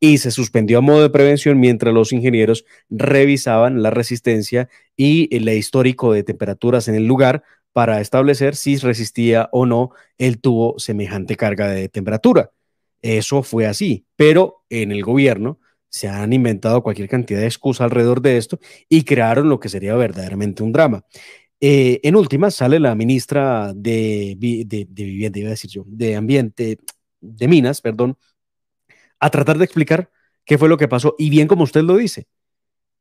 Y 0.00 0.18
se 0.18 0.30
suspendió 0.30 0.78
a 0.78 0.82
modo 0.82 1.02
de 1.02 1.10
prevención 1.10 1.58
mientras 1.60 1.94
los 1.94 2.12
ingenieros 2.12 2.64
revisaban 2.90 3.82
la 3.82 3.90
resistencia 3.90 4.68
y 4.96 5.34
el 5.34 5.48
histórico 5.48 6.12
de 6.12 6.24
temperaturas 6.24 6.88
en 6.88 6.96
el 6.96 7.06
lugar 7.06 7.44
para 7.72 8.00
establecer 8.00 8.56
si 8.56 8.76
resistía 8.76 9.48
o 9.52 9.66
no 9.66 9.90
el 10.18 10.40
tubo 10.40 10.78
semejante 10.78 11.36
carga 11.36 11.68
de 11.68 11.88
temperatura. 11.88 12.50
Eso 13.02 13.42
fue 13.42 13.66
así, 13.66 14.06
pero 14.16 14.64
en 14.70 14.92
el 14.92 15.02
gobierno 15.02 15.58
se 15.88 16.08
han 16.08 16.32
inventado 16.32 16.82
cualquier 16.82 17.08
cantidad 17.08 17.38
de 17.38 17.46
excusas 17.46 17.82
alrededor 17.84 18.20
de 18.20 18.36
esto 18.36 18.58
y 18.88 19.04
crearon 19.04 19.48
lo 19.48 19.60
que 19.60 19.68
sería 19.68 19.94
verdaderamente 19.94 20.62
un 20.62 20.72
drama. 20.72 21.04
Eh, 21.60 22.00
en 22.02 22.16
última, 22.16 22.50
sale 22.50 22.78
la 22.80 22.94
ministra 22.94 23.72
de, 23.74 24.36
de, 24.38 24.86
Vivienda, 24.90 25.38
iba 25.38 25.54
de 25.86 26.16
Ambiente, 26.16 26.78
de 27.20 27.48
Minas, 27.48 27.80
perdón, 27.80 28.18
a 29.18 29.30
tratar 29.30 29.58
de 29.58 29.64
explicar 29.64 30.10
qué 30.44 30.58
fue 30.58 30.68
lo 30.68 30.76
que 30.76 30.88
pasó. 30.88 31.14
Y 31.18 31.30
bien 31.30 31.48
como 31.48 31.64
usted 31.64 31.82
lo 31.82 31.96
dice, 31.96 32.26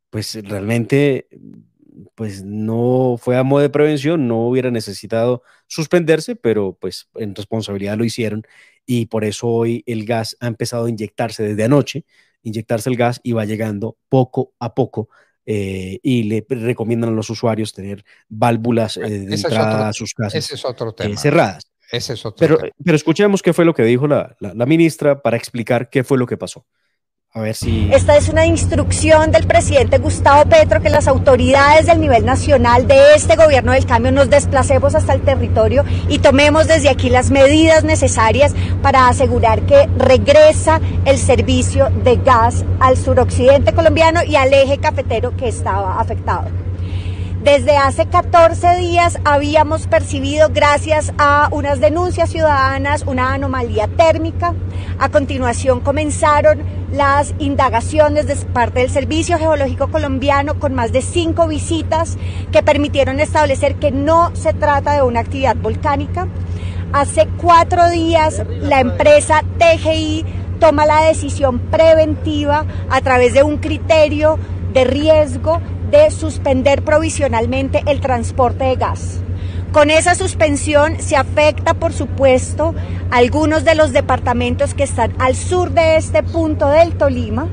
pues 0.10 0.36
realmente 0.44 1.28
pues 2.16 2.44
no 2.44 3.16
fue 3.20 3.38
a 3.38 3.44
modo 3.44 3.62
de 3.62 3.70
prevención, 3.70 4.28
no 4.28 4.48
hubiera 4.48 4.72
necesitado 4.72 5.44
suspenderse, 5.68 6.36
pero 6.36 6.78
pues 6.80 7.10
en 7.16 7.36
responsabilidad 7.36 7.98
lo 7.98 8.06
hicieron 8.06 8.44
y 8.86 9.08
por 9.08 9.24
eso 9.24 9.48
hoy 9.48 9.84
el 9.86 10.06
gas 10.06 10.38
ha 10.40 10.48
empezado 10.48 10.86
a 10.86 10.90
inyectarse 10.90 11.44
desde 11.44 11.64
anoche, 11.64 12.06
inyectarse 12.44 12.90
el 12.90 12.98
gas 12.98 13.20
y 13.24 13.34
va 13.34 13.46
llegando 13.46 13.98
poco 14.10 14.54
a 14.60 14.74
poco 14.74 15.10
eh, 15.46 16.00
y 16.02 16.24
le 16.24 16.46
recomiendan 16.48 17.12
a 17.12 17.14
los 17.14 17.30
usuarios 17.30 17.74
tener 17.74 18.04
válvulas 18.30 18.98
eh, 18.98 19.02
de 19.02 19.36
entrada 19.36 19.90
a 19.90 19.94
sus 19.94 20.14
casas 20.14 20.36
ese 20.36 20.56
es 20.56 20.66
otro 20.66 20.90
eh, 20.90 20.94
tema. 20.98 21.18
cerradas. 21.18 21.68
Ese 21.92 22.14
es 22.14 22.26
otro 22.26 22.38
pero, 22.40 22.58
tema. 22.58 22.70
pero 22.84 22.96
escuchemos 22.96 23.42
qué 23.42 23.54
fue 23.54 23.66
lo 23.66 23.74
que 23.74 23.84
dijo 23.84 24.08
la, 24.08 24.36
la 24.40 24.66
ministra 24.66 25.22
para 25.22 25.38
explicar 25.38 25.90
qué 25.90 26.04
fue 26.04 26.18
lo 26.18 26.26
que 26.26 26.38
pasó. 26.38 26.66
Esta 27.36 28.16
es 28.16 28.30
una 28.30 28.46
instrucción 28.46 29.32
del 29.32 29.48
presidente 29.48 29.98
Gustavo 29.98 30.48
Petro 30.48 30.84
que 30.84 30.92
las 30.92 31.08
autoridades 31.08 31.88
del 31.88 32.00
nivel 32.00 32.24
nacional 32.24 32.86
de 32.86 33.16
este 33.16 33.36
gobierno 33.36 33.72
del 33.72 33.88
cambio 33.88 34.12
nos 34.12 34.30
desplacemos 34.30 34.94
hasta 34.94 35.14
el 35.14 35.22
territorio 35.22 35.84
y 36.10 36.20
tomemos 36.20 36.68
desde 36.68 36.90
aquí 36.90 37.10
las 37.10 37.32
medidas 37.32 37.84
necesarias 37.84 38.54
para 38.84 39.08
asegurar 39.08 39.64
que 39.64 39.90
regresa 39.98 40.80
el 41.06 41.18
servicio 41.18 41.90
de 42.04 42.18
gas 42.18 42.66
al 42.80 42.98
suroccidente 42.98 43.74
colombiano 43.74 44.20
y 44.24 44.36
al 44.36 44.54
eje 44.54 44.78
cafetero 44.78 45.36
que 45.36 45.48
estaba 45.48 46.00
afectado. 46.00 46.52
Desde 47.44 47.76
hace 47.76 48.06
14 48.06 48.78
días 48.78 49.20
habíamos 49.26 49.88
percibido, 49.88 50.48
gracias 50.54 51.12
a 51.18 51.50
unas 51.52 51.82
denuncias 51.82 52.30
ciudadanas, 52.30 53.04
una 53.06 53.34
anomalía 53.34 53.90
térmica. 53.90 54.54
A 54.98 55.10
continuación 55.10 55.82
comenzaron 55.82 56.64
las 56.94 57.36
indagaciones 57.40 58.28
de 58.28 58.38
parte 58.38 58.80
del 58.80 58.90
Servicio 58.90 59.38
Geológico 59.38 59.90
Colombiano 59.90 60.58
con 60.58 60.74
más 60.74 60.94
de 60.94 61.02
cinco 61.02 61.50
visitas 61.50 62.18
que 62.54 62.64
permitieron 62.64 63.20
establecer 63.20 63.76
que 63.76 63.92
no 63.92 64.34
se 64.38 64.54
trata 64.54 64.94
de 64.94 65.02
una 65.02 65.20
actividad 65.20 65.58
volcánica. 65.58 66.30
Hace 66.94 67.28
cuatro 67.42 67.90
días 67.90 68.42
la 68.62 68.80
empresa 68.80 69.44
TGI 69.58 70.26
toma 70.62 70.86
la 70.86 71.04
decisión 71.08 71.60
preventiva 71.60 72.66
a 72.90 73.02
través 73.02 73.34
de 73.34 73.44
un 73.44 73.58
criterio 73.58 74.40
de 74.72 74.86
riesgo 74.86 75.60
de 75.94 76.10
suspender 76.10 76.84
provisionalmente 76.84 77.84
el 77.86 78.02
transporte 78.02 78.64
de 78.64 78.76
gas. 78.76 79.20
Con 79.72 79.92
esa 79.92 80.16
suspensión 80.16 81.00
se 81.00 81.16
afecta, 81.16 81.76
por 81.76 81.94
supuesto, 81.94 82.74
algunos 83.12 83.64
de 83.64 83.76
los 83.76 83.94
departamentos 83.94 84.74
que 84.74 84.84
están 84.84 85.14
al 85.20 85.36
sur 85.36 85.72
de 85.72 85.98
este 85.98 86.24
punto 86.24 86.68
del 86.68 86.96
Tolima, 86.96 87.48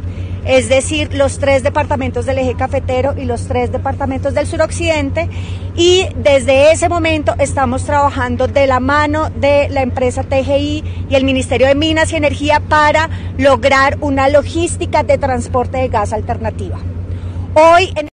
es 0.47 0.71
decir, 0.71 1.15
los 1.15 1.39
tres 1.39 1.63
departamentos 1.63 2.25
del 2.25 2.39
eje 2.39 2.55
cafetero 2.55 3.15
y 3.17 3.27
los 3.27 3.47
tres 3.47 3.73
departamentos 3.73 4.33
del 4.33 4.47
suroccidente. 4.47 5.29
Y 5.77 6.07
desde 6.17 6.73
ese 6.73 6.89
momento 6.89 7.35
estamos 7.39 7.85
trabajando 7.85 8.49
de 8.49 8.67
la 8.67 8.81
mano 8.81 9.29
de 9.37 9.69
la 9.69 9.83
empresa 9.83 10.23
TGI 10.23 11.07
y 11.11 11.15
el 11.15 11.25
Ministerio 11.25 11.67
de 11.67 11.75
Minas 11.75 12.13
y 12.13 12.17
Energía 12.17 12.61
para 12.61 13.11
lograr 13.37 13.99
una 14.01 14.31
logística 14.31 15.03
de 15.03 15.19
transporte 15.19 15.77
de 15.77 15.89
gas 15.89 16.15
alternativa. 16.15 16.79
Hoy 17.55 17.93
en 17.97 18.10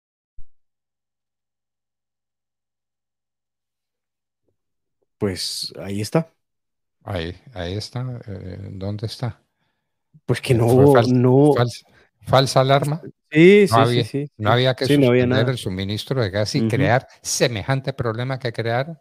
Pues 5.18 5.74
ahí 5.80 6.01
está. 6.01 6.32
Ahí, 7.03 7.36
ahí 7.53 7.74
está. 7.74 8.20
Eh, 8.28 8.70
¿Dónde 8.72 9.07
está? 9.07 9.41
Pues 10.26 10.41
que 10.41 10.53
no 10.53 10.68
hubo, 10.68 11.01
no... 11.03 11.53
Falsa, 12.22 12.59
alarma. 12.59 13.01
Sí, 13.32 13.68
no 13.72 13.76
sí, 13.78 13.82
había, 13.82 14.03
sí, 14.03 14.32
No 14.38 14.51
había 14.51 14.74
que 14.74 14.86
suspender 14.86 15.49
el 15.49 15.57
suministro 15.57 16.22
de 16.22 16.30
gas 16.30 16.55
y 16.55 16.68
crear 16.68 17.07
semejante 17.22 17.93
problema 17.93 18.38
que 18.38 18.51
crearon. 18.51 18.99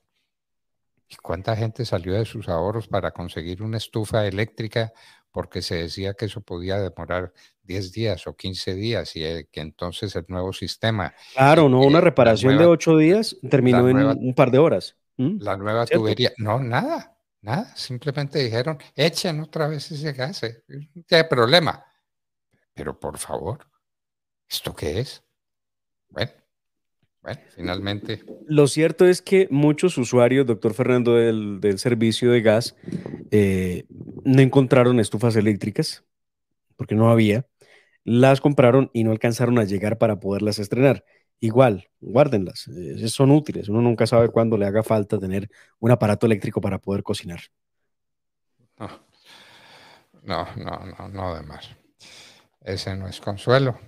¿Y 1.08 1.16
cuánta 1.16 1.56
gente 1.56 1.84
salió 1.84 2.14
de 2.14 2.24
sus 2.24 2.48
ahorros 2.48 2.86
para 2.86 3.10
conseguir 3.10 3.62
una 3.62 3.78
estufa 3.78 4.26
eléctrica 4.26 4.92
porque 5.36 5.60
se 5.60 5.74
decía 5.74 6.14
que 6.14 6.24
eso 6.24 6.40
podía 6.40 6.78
demorar 6.78 7.30
10 7.64 7.92
días 7.92 8.26
o 8.26 8.34
15 8.34 8.74
días 8.74 9.14
y 9.16 9.22
eh, 9.22 9.46
que 9.52 9.60
entonces 9.60 10.16
el 10.16 10.24
nuevo 10.28 10.52
sistema... 10.54 11.12
Claro, 11.34 11.68
no, 11.68 11.82
una 11.82 12.00
reparación 12.00 12.56
de 12.56 12.64
8 12.64 12.96
días 12.96 13.36
terminó 13.50 13.86
en 13.88 13.98
un 13.98 14.34
par 14.34 14.50
de 14.50 14.58
horas. 14.58 14.96
¿Mm? 15.16 15.38
La 15.40 15.56
nueva 15.56 15.86
tubería. 15.86 16.32
No, 16.38 16.58
nada, 16.58 17.18
nada. 17.40 17.74
Simplemente 17.76 18.38
dijeron, 18.38 18.78
echen 18.94 19.40
otra 19.40 19.68
vez 19.68 19.90
ese 19.90 20.12
gas. 20.12 20.42
Eh, 20.42 20.62
no 20.94 21.02
tiene 21.04 21.24
problema. 21.24 21.84
Pero 22.74 22.98
por 22.98 23.18
favor, 23.18 23.66
¿esto 24.48 24.74
qué 24.74 25.00
es? 25.00 25.24
Bueno, 26.08 26.32
bueno, 27.22 27.40
finalmente. 27.54 28.22
Lo 28.46 28.68
cierto 28.68 29.06
es 29.06 29.22
que 29.22 29.48
muchos 29.50 29.96
usuarios, 29.98 30.46
doctor 30.46 30.74
Fernando, 30.74 31.14
del, 31.14 31.78
servicio 31.78 32.30
de 32.30 32.42
gas, 32.42 32.76
eh, 33.30 33.86
no 34.24 34.42
encontraron 34.42 35.00
estufas 35.00 35.34
eléctricas, 35.36 36.04
porque 36.76 36.94
no 36.94 37.10
había. 37.10 37.46
Las 38.04 38.40
compraron 38.40 38.90
y 38.92 39.02
no 39.02 39.10
alcanzaron 39.10 39.58
a 39.58 39.64
llegar 39.64 39.98
para 39.98 40.20
poderlas 40.20 40.58
estrenar 40.58 41.04
igual, 41.40 41.88
guárdenlas, 42.00 42.68
eh, 42.68 43.08
son 43.08 43.30
útiles. 43.30 43.68
Uno 43.68 43.82
nunca 43.82 44.06
sabe 44.06 44.28
cuándo 44.28 44.56
le 44.56 44.66
haga 44.66 44.82
falta 44.82 45.18
tener 45.18 45.48
un 45.78 45.90
aparato 45.90 46.26
eléctrico 46.26 46.60
para 46.60 46.78
poder 46.78 47.02
cocinar. 47.02 47.40
No, 48.78 50.46
no, 50.56 50.86
no, 50.98 51.08
no, 51.08 51.34
además. 51.34 51.70
Ese 52.60 52.96
no 52.96 53.08
es 53.08 53.20
consuelo. 53.20 53.78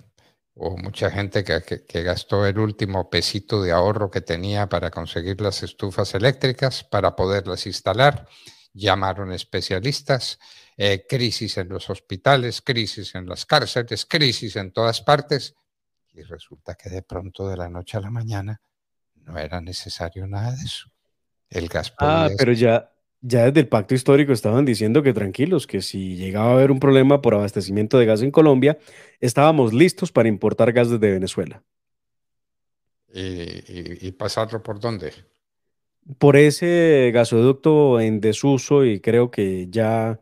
Hubo 0.55 0.77
mucha 0.77 1.09
gente 1.11 1.43
que, 1.43 1.61
que, 1.87 2.03
gastó 2.03 2.45
el 2.45 2.59
último 2.59 3.09
pesito 3.09 3.61
de 3.61 3.71
ahorro 3.71 4.09
que 4.09 4.21
tenía 4.21 4.67
para 4.67 4.89
conseguir 4.89 5.39
las 5.39 5.63
estufas 5.63 6.13
eléctricas, 6.15 6.83
para 6.83 7.15
poderlas 7.15 7.65
instalar. 7.65 8.27
Llamaron 8.73 9.31
especialistas, 9.31 10.39
eh, 10.77 11.05
crisis 11.07 11.57
en 11.57 11.69
los 11.69 11.89
hospitales, 11.89 12.61
crisis 12.61 13.15
en 13.15 13.27
las 13.27 13.45
cárceles, 13.45 14.05
crisis 14.05 14.55
en 14.55 14.71
todas 14.71 15.01
partes 15.01 15.55
y 16.19 16.23
resulta 16.23 16.75
que 16.75 16.89
de 16.89 17.01
pronto 17.01 17.47
de 17.47 17.57
la 17.57 17.69
noche 17.69 17.97
a 17.97 18.01
la 18.01 18.11
mañana 18.11 18.61
no 19.15 19.37
era 19.37 19.61
necesario 19.61 20.27
nada 20.27 20.51
de 20.51 20.63
eso. 20.63 20.89
El 21.49 21.67
gas 21.67 21.93
Ah, 21.99 22.29
pero 22.37 22.51
ya, 22.51 22.91
ya 23.21 23.45
desde 23.45 23.61
el 23.61 23.67
pacto 23.67 23.95
histórico 23.95 24.33
estaban 24.33 24.65
diciendo 24.65 25.01
que 25.01 25.13
tranquilos, 25.13 25.65
que 25.65 25.81
si 25.81 26.15
llegaba 26.15 26.51
a 26.51 26.53
haber 26.53 26.71
un 26.71 26.79
problema 26.79 27.21
por 27.21 27.33
abastecimiento 27.33 27.97
de 27.97 28.05
gas 28.05 28.21
en 28.21 28.31
Colombia, 28.31 28.77
estábamos 29.19 29.73
listos 29.73 30.11
para 30.11 30.29
importar 30.29 30.71
gas 30.73 30.89
desde 30.89 31.11
Venezuela. 31.11 31.63
¿Y, 33.11 34.11
pasarlo 34.11 34.61
por 34.61 34.79
dónde? 34.79 35.11
Por 36.19 36.35
ese 36.35 37.11
gasoducto 37.13 37.99
en 37.99 38.19
desuso 38.21 38.85
y 38.85 38.99
creo 38.99 39.31
que 39.31 39.67
ya 39.69 40.19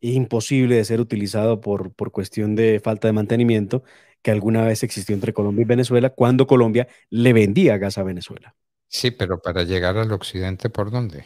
imposible 0.00 0.76
de 0.76 0.84
ser 0.84 1.00
utilizado 1.00 1.60
por, 1.60 1.92
por 1.92 2.10
cuestión 2.10 2.56
de 2.56 2.80
falta 2.80 3.06
de 3.08 3.12
mantenimiento 3.12 3.84
que 4.22 4.30
alguna 4.30 4.64
vez 4.64 4.82
existió 4.82 5.14
entre 5.14 5.32
Colombia 5.32 5.62
y 5.62 5.66
Venezuela 5.66 6.10
cuando 6.10 6.46
Colombia 6.46 6.88
le 7.10 7.32
vendía 7.32 7.76
gas 7.78 7.98
a 7.98 8.02
Venezuela. 8.02 8.54
Sí, 8.88 9.10
pero 9.10 9.40
para 9.40 9.64
llegar 9.64 9.96
al 9.96 10.12
occidente, 10.12 10.70
¿por 10.70 10.90
dónde? 10.90 11.24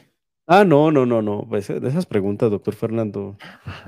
Ah, 0.48 0.64
no, 0.64 0.92
no, 0.92 1.04
no, 1.04 1.22
no. 1.22 1.44
Pues, 1.48 1.66
de 1.66 1.88
esas 1.88 2.06
preguntas, 2.06 2.50
doctor 2.50 2.74
Fernando. 2.74 3.36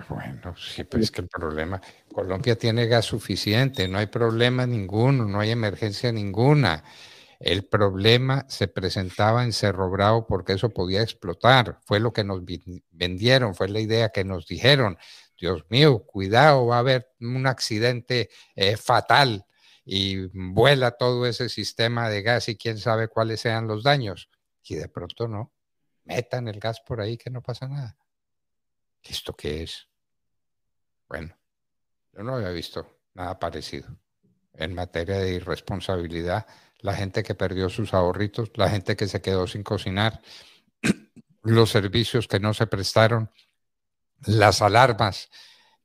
Bueno, 0.09 0.55
sí, 0.57 0.83
pero 0.83 1.03
es 1.03 1.11
que 1.13 1.21
el 1.21 1.29
problema, 1.29 1.81
Colombia 2.13 2.57
tiene 2.57 2.87
gas 2.87 3.05
suficiente, 3.05 3.87
no 3.87 3.99
hay 3.99 4.07
problema 4.07 4.67
ninguno, 4.67 5.25
no 5.25 5.39
hay 5.39 5.51
emergencia 5.51 6.11
ninguna. 6.11 6.83
El 7.39 7.65
problema 7.67 8.45
se 8.49 8.67
presentaba 8.67 9.45
en 9.45 9.53
Cerro 9.53 9.89
Bravo 9.91 10.27
porque 10.27 10.55
eso 10.55 10.71
podía 10.71 11.03
explotar. 11.03 11.79
Fue 11.85 12.01
lo 12.01 12.13
que 12.13 12.25
nos 12.25 12.43
vendieron, 12.91 13.55
fue 13.55 13.69
la 13.69 13.79
idea 13.79 14.09
que 14.09 14.25
nos 14.25 14.49
dijeron. 14.49 14.99
Dios 15.39 15.64
mío, 15.68 16.05
cuidado, 16.05 16.66
va 16.66 16.76
a 16.76 16.80
haber 16.80 17.12
un 17.20 17.47
accidente 17.47 18.28
eh, 18.57 18.76
fatal 18.76 19.47
y 19.84 20.26
vuela 20.34 20.91
todo 20.93 21.24
ese 21.26 21.49
sistema 21.49 22.11
de 22.11 22.22
gas 22.22 22.49
y 22.49 22.57
quién 22.57 22.78
sabe 22.78 23.09
cuáles 23.09 23.41
sean 23.41 23.66
los 23.66 23.82
daños. 23.82 24.28
Y 24.64 24.74
de 24.74 24.89
pronto 24.89 25.28
no. 25.28 25.53
Metan 26.05 26.49
el 26.49 26.59
gas 26.59 26.80
por 26.80 27.01
ahí 27.01 27.16
que 27.16 27.30
no 27.30 27.43
pasa 27.43 27.68
nada. 27.68 27.97
¿Esto 29.03 29.34
qué 29.34 29.62
es? 29.62 29.89
Bueno, 31.09 31.34
yo 32.12 32.22
no 32.22 32.34
había 32.36 32.51
visto 32.51 32.99
nada 33.14 33.39
parecido 33.39 33.89
en 34.55 34.74
materia 34.74 35.18
de 35.18 35.34
irresponsabilidad. 35.34 36.47
La 36.80 36.95
gente 36.95 37.22
que 37.22 37.34
perdió 37.34 37.68
sus 37.68 37.95
ahorritos, 37.95 38.51
la 38.57 38.68
gente 38.68 38.97
que 38.97 39.09
se 39.09 39.22
quedó 39.22 39.47
sin 39.47 39.62
cocinar, 39.62 40.20
los 41.43 41.70
servicios 41.70 42.28
que 42.28 42.41
no 42.41 42.53
se 42.53 42.66
prestaron, 42.66 43.30
las 44.27 44.62
alarmas 44.62 45.29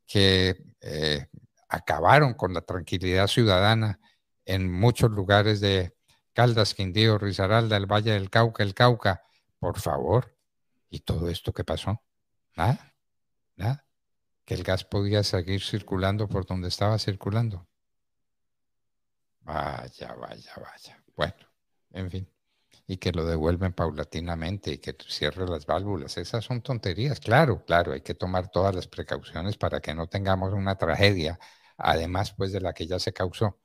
que 0.08 0.58
eh, 0.82 1.28
acabaron 1.70 2.34
con 2.34 2.54
la 2.54 2.62
tranquilidad 2.62 3.28
ciudadana 3.28 4.00
en 4.46 4.72
muchos 4.72 5.12
lugares 5.12 5.60
de 5.60 5.96
Caldas, 6.34 6.74
Quindío, 6.74 7.18
Risaralda, 7.18 7.78
el 7.78 7.86
Valle 7.86 8.12
del 8.12 8.30
Cauca, 8.30 8.64
el 8.64 8.74
Cauca. 8.74 9.24
Por 9.60 9.80
favor. 9.80 10.36
¿Y 10.90 11.00
todo 11.00 11.30
esto 11.30 11.54
qué 11.54 11.64
pasó? 11.64 12.04
Nada, 12.56 12.94
nada. 13.56 13.86
Que 14.46 14.54
el 14.56 14.64
gas 14.64 14.84
podía 14.84 15.24
seguir 15.24 15.62
circulando 15.62 16.28
por 16.28 16.46
donde 16.46 16.68
estaba 16.68 17.00
circulando. 17.00 17.68
Vaya, 19.42 20.14
vaya, 20.14 20.54
vaya. 20.56 21.04
Bueno, 21.16 21.36
en 21.92 22.12
fin. 22.12 22.33
Y 22.86 22.98
que 22.98 23.12
lo 23.12 23.26
devuelven 23.26 23.74
paulatinamente 23.74 24.74
y 24.74 24.78
que 24.78 24.96
cierre 25.08 25.48
las 25.48 25.66
válvulas. 25.66 26.18
Esas 26.18 26.44
son 26.44 26.62
tonterías. 26.62 27.20
Claro, 27.20 27.64
claro, 27.66 27.94
hay 27.94 28.02
que 28.02 28.14
tomar 28.14 28.50
todas 28.50 28.76
las 28.76 28.88
precauciones 28.88 29.58
para 29.58 29.80
que 29.80 29.94
no 29.94 30.08
tengamos 30.08 30.54
una 30.54 30.78
tragedia, 30.78 31.40
además 31.78 32.34
pues 32.34 32.52
de 32.52 32.60
la 32.60 32.74
que 32.74 32.86
ya 32.86 33.00
se 33.00 33.14
causó. 33.14 33.60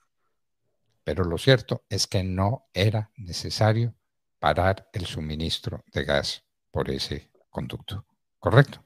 Pero 1.03 1.25
lo 1.25 1.37
cierto 1.37 1.85
es 1.89 2.07
que 2.07 2.23
no 2.23 2.69
era 2.73 3.11
necesario 3.16 3.95
parar 4.39 4.89
el 4.93 5.07
suministro 5.07 5.83
de 5.93 6.05
gas 6.05 6.45
por 6.71 6.91
ese 6.91 7.31
conducto. 7.51 8.07
¿Correcto? 8.39 8.85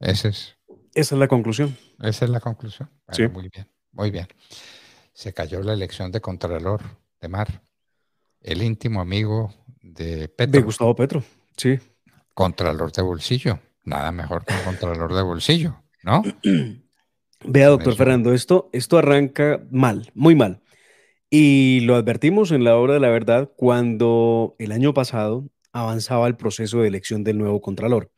Ese 0.00 0.28
es. 0.28 0.56
Esa 0.92 1.14
es 1.14 1.18
la 1.18 1.28
conclusión. 1.28 1.76
Esa 2.00 2.24
es 2.24 2.30
la 2.30 2.40
conclusión. 2.40 2.90
sí. 3.12 3.28
Muy 3.28 3.48
bien, 3.48 3.70
muy 3.92 4.10
bien 4.10 4.26
se 5.16 5.32
cayó 5.32 5.62
la 5.62 5.72
elección 5.72 6.12
de 6.12 6.20
Contralor 6.20 6.82
de 7.22 7.28
Mar, 7.28 7.62
el 8.46 8.62
íntimo 8.62 9.00
amigo 9.00 9.52
de 9.82 10.28
Petro. 10.28 10.60
De 10.60 10.64
Gustavo 10.64 10.94
Petro, 10.94 11.22
sí. 11.56 11.78
Contralor 12.32 12.92
de 12.92 13.02
bolsillo, 13.02 13.58
nada 13.84 14.12
mejor 14.12 14.44
que 14.44 14.54
un 14.54 14.60
Contralor 14.60 15.14
de 15.14 15.22
bolsillo, 15.22 15.82
¿no? 16.02 16.22
Vea, 17.44 17.68
doctor 17.68 17.94
Fernando, 17.96 18.32
esto, 18.32 18.70
esto 18.72 18.98
arranca 18.98 19.62
mal, 19.70 20.10
muy 20.14 20.34
mal. 20.34 20.62
Y 21.28 21.80
lo 21.80 21.96
advertimos 21.96 22.50
en 22.50 22.64
la 22.64 22.76
hora 22.76 22.94
de 22.94 23.00
la 23.00 23.10
verdad 23.10 23.50
cuando 23.56 24.54
el 24.58 24.72
año 24.72 24.94
pasado 24.94 25.48
avanzaba 25.72 26.26
el 26.28 26.36
proceso 26.36 26.80
de 26.80 26.88
elección 26.88 27.24
del 27.24 27.38
nuevo 27.38 27.60
Contralor. 27.60 28.10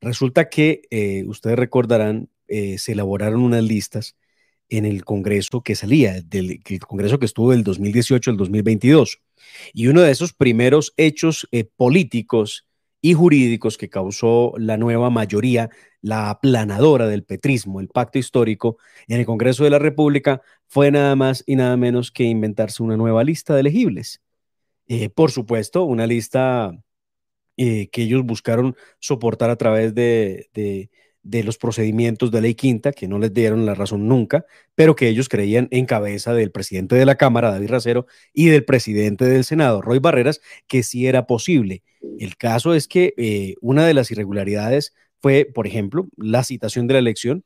Resulta 0.00 0.48
que, 0.48 0.82
eh, 0.90 1.24
ustedes 1.26 1.58
recordarán, 1.58 2.28
eh, 2.48 2.78
se 2.78 2.92
elaboraron 2.92 3.42
unas 3.42 3.62
listas 3.62 4.16
en 4.70 4.86
el 4.86 5.04
Congreso 5.04 5.62
que 5.62 5.74
salía, 5.74 6.22
del 6.22 6.60
Congreso 6.86 7.18
que 7.18 7.26
estuvo 7.26 7.50
del 7.50 7.64
2018 7.64 8.30
al 8.30 8.36
2022. 8.36 9.20
Y 9.74 9.88
uno 9.88 10.00
de 10.00 10.12
esos 10.12 10.32
primeros 10.32 10.94
hechos 10.96 11.46
eh, 11.50 11.64
políticos 11.64 12.66
y 13.02 13.14
jurídicos 13.14 13.76
que 13.76 13.88
causó 13.90 14.54
la 14.56 14.76
nueva 14.76 15.10
mayoría, 15.10 15.70
la 16.02 16.30
aplanadora 16.30 17.08
del 17.08 17.24
petrismo, 17.24 17.80
el 17.80 17.88
pacto 17.88 18.18
histórico, 18.18 18.78
en 19.08 19.18
el 19.18 19.26
Congreso 19.26 19.64
de 19.64 19.70
la 19.70 19.78
República, 19.78 20.40
fue 20.66 20.90
nada 20.90 21.16
más 21.16 21.42
y 21.46 21.56
nada 21.56 21.76
menos 21.76 22.12
que 22.12 22.24
inventarse 22.24 22.82
una 22.82 22.96
nueva 22.96 23.24
lista 23.24 23.54
de 23.54 23.60
elegibles. 23.60 24.22
Eh, 24.86 25.08
por 25.08 25.30
supuesto, 25.30 25.84
una 25.84 26.06
lista 26.06 26.72
eh, 27.56 27.88
que 27.90 28.02
ellos 28.02 28.24
buscaron 28.24 28.76
soportar 28.98 29.50
a 29.50 29.56
través 29.56 29.94
de 29.94 30.90
los 31.22 31.58
procedimientos 31.58 32.30
de 32.30 32.40
ley 32.40 32.54
quinta, 32.54 32.92
que 32.92 33.08
no 33.08 33.18
les 33.18 33.32
dieron 33.32 33.66
la 33.66 33.74
razón 33.74 34.08
nunca, 34.08 34.44
pero 34.74 34.96
que 34.96 35.08
ellos 35.08 35.28
creían 35.28 35.68
en 35.70 35.86
cabeza 35.86 36.32
del 36.34 36.50
presidente 36.50 36.96
de 36.96 37.04
la 37.06 37.16
Cámara, 37.16 37.50
David 37.50 37.70
Racero, 37.70 38.06
y 38.32 38.46
del 38.46 38.64
presidente 38.64 39.26
del 39.26 39.44
Senado, 39.44 39.82
Roy 39.82 39.98
Barreras, 39.98 40.40
que 40.66 40.82
sí 40.82 41.06
era 41.06 41.26
posible. 41.26 41.82
El 42.18 42.36
caso 42.36 42.74
es 42.74 42.88
que 42.88 43.14
eh, 43.16 43.54
una 43.60 43.86
de 43.86 43.94
las 43.94 44.10
irregularidades 44.10 44.94
fue, 45.20 45.44
por 45.44 45.66
ejemplo, 45.66 46.08
la 46.16 46.44
citación 46.44 46.86
de 46.86 46.94
la 46.94 47.00
elección. 47.00 47.44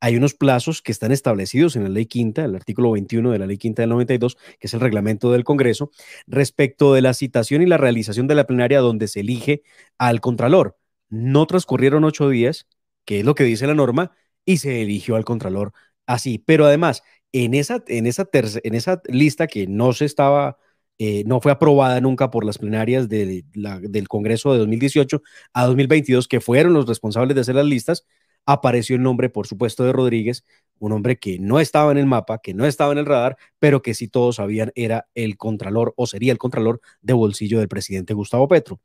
Hay 0.00 0.16
unos 0.16 0.34
plazos 0.34 0.80
que 0.80 0.92
están 0.92 1.10
establecidos 1.10 1.74
en 1.74 1.82
la 1.82 1.88
ley 1.88 2.06
quinta, 2.06 2.44
el 2.44 2.54
artículo 2.54 2.92
21 2.92 3.32
de 3.32 3.38
la 3.40 3.46
ley 3.46 3.58
quinta 3.58 3.82
del 3.82 3.90
92, 3.90 4.36
que 4.60 4.68
es 4.68 4.74
el 4.74 4.80
reglamento 4.80 5.32
del 5.32 5.42
Congreso, 5.42 5.90
respecto 6.28 6.94
de 6.94 7.02
la 7.02 7.14
citación 7.14 7.62
y 7.62 7.66
la 7.66 7.78
realización 7.78 8.28
de 8.28 8.36
la 8.36 8.46
plenaria 8.46 8.78
donde 8.78 9.08
se 9.08 9.20
elige 9.20 9.62
al 9.98 10.20
Contralor. 10.20 10.76
No 11.10 11.46
transcurrieron 11.46 12.04
ocho 12.04 12.28
días 12.28 12.68
que 13.08 13.20
es 13.20 13.24
lo 13.24 13.34
que 13.34 13.44
dice 13.44 13.66
la 13.66 13.74
norma, 13.74 14.12
y 14.44 14.58
se 14.58 14.82
eligió 14.82 15.16
al 15.16 15.24
Contralor 15.24 15.72
así. 16.06 16.38
Pero 16.38 16.66
además, 16.66 17.02
en 17.32 17.54
esa, 17.54 17.82
en 17.86 18.06
esa, 18.06 18.28
en 18.34 18.74
esa 18.74 19.00
lista 19.06 19.46
que 19.46 19.66
no 19.66 19.94
se 19.94 20.04
estaba, 20.04 20.58
eh, 20.98 21.24
no 21.26 21.40
fue 21.40 21.50
aprobada 21.50 22.02
nunca 22.02 22.30
por 22.30 22.44
las 22.44 22.58
plenarias 22.58 23.08
de 23.08 23.46
del 23.54 24.08
Congreso 24.08 24.52
de 24.52 24.58
2018 24.58 25.22
a 25.54 25.64
2022, 25.64 26.28
que 26.28 26.40
fueron 26.42 26.74
los 26.74 26.86
responsables 26.86 27.34
de 27.34 27.40
hacer 27.40 27.54
las 27.54 27.64
listas, 27.64 28.04
apareció 28.44 28.94
el 28.96 29.02
nombre, 29.02 29.30
por 29.30 29.46
supuesto, 29.46 29.84
de 29.84 29.92
Rodríguez, 29.92 30.44
un 30.78 30.92
hombre 30.92 31.18
que 31.18 31.38
no 31.38 31.60
estaba 31.60 31.90
en 31.92 31.96
el 31.98 32.06
mapa, 32.06 32.40
que 32.42 32.52
no 32.52 32.66
estaba 32.66 32.92
en 32.92 32.98
el 32.98 33.06
radar, 33.06 33.38
pero 33.58 33.80
que 33.80 33.94
sí 33.94 34.08
todos 34.08 34.36
sabían 34.36 34.70
era 34.74 35.08
el 35.14 35.38
contralor 35.38 35.94
o 35.96 36.06
sería 36.06 36.32
el 36.32 36.38
contralor 36.38 36.82
de 37.00 37.14
bolsillo 37.14 37.58
del 37.58 37.68
presidente 37.68 38.12
Gustavo 38.12 38.48
Petro. 38.48 38.80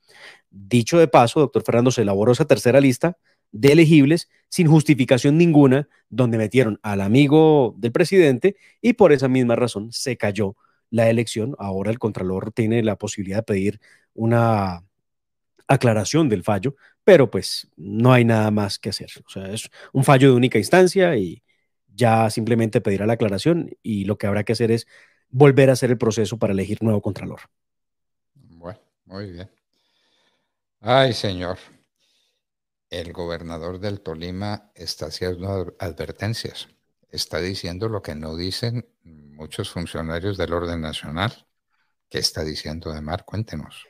Dicho 0.50 0.98
de 0.98 1.10
paso, 1.10 1.42
doctor 1.42 1.64
Fernando, 1.64 1.92
se 1.92 2.04
elaboró 2.04 2.32
esa 2.32 2.46
tercera 2.46 2.80
lista 2.80 3.18
de 3.54 3.72
elegibles 3.72 4.30
sin 4.49 4.68
justificación 4.68 5.38
ninguna, 5.38 5.88
donde 6.10 6.38
metieron 6.38 6.80
al 6.84 7.01
amigo 7.01 7.74
del 7.78 7.91
presidente 7.91 8.58
y 8.82 8.93
por 8.93 9.14
esa 9.14 9.30
misma 9.30 9.56
razón 9.56 9.93
se 9.93 10.18
cayó 10.18 10.58
la 10.89 11.10
elección. 11.10 11.56
Ahora 11.58 11.91
el 11.91 11.99
Contralor 11.99 12.51
tiene 12.51 12.84
la 12.84 12.97
posibilidad 12.97 13.38
de 13.38 13.43
pedir 13.43 13.82
una 14.14 14.84
aclaración 15.68 16.30
del 16.30 16.43
fallo, 16.43 16.76
pero 17.04 17.32
pues 17.32 17.70
no 17.78 18.12
hay 18.12 18.26
nada 18.26 18.51
más 18.51 18.78
que 18.80 18.89
hacer. 18.89 19.10
O 19.26 19.30
sea, 19.30 19.47
es 19.51 19.70
un 19.91 20.04
fallo 20.04 20.30
de 20.30 20.36
única 20.36 20.58
instancia 20.58 21.16
y 21.16 21.41
ya 21.88 22.30
simplemente 22.30 22.82
pedirá 22.82 23.06
la 23.06 23.14
aclaración 23.14 23.72
y 23.82 24.06
lo 24.06 24.18
que 24.18 24.28
habrá 24.28 24.43
que 24.43 24.54
hacer 24.54 24.72
es 24.72 24.88
volver 25.30 25.70
a 25.70 25.74
hacer 25.74 25.89
el 25.89 25.97
proceso 25.97 26.38
para 26.38 26.54
elegir 26.54 26.82
nuevo 26.82 27.01
Contralor. 27.01 27.41
Bueno, 28.36 28.80
muy 29.06 29.32
bien. 29.32 29.49
Ay, 30.80 31.14
señor 31.14 31.58
el 32.94 33.12
gobernador 33.12 33.80
del 33.80 34.02
Tolima 34.02 34.72
está 34.76 35.08
haciendo 35.08 35.76
advertencias. 35.80 36.70
Está 37.10 37.39
diciendo 37.39 37.89
lo 37.89 38.04
que 38.04 38.14
no 38.14 38.36
dicen 38.36 38.86
muchos 39.04 39.72
funcionarios 39.72 40.38
del 40.38 40.54
orden 40.54 40.82
nacional. 40.82 41.48
¿Qué 42.08 42.20
está 42.20 42.44
diciendo 42.44 42.91
de 42.94 43.02
Mar? 43.02 43.26
Cuéntenos. 43.26 43.88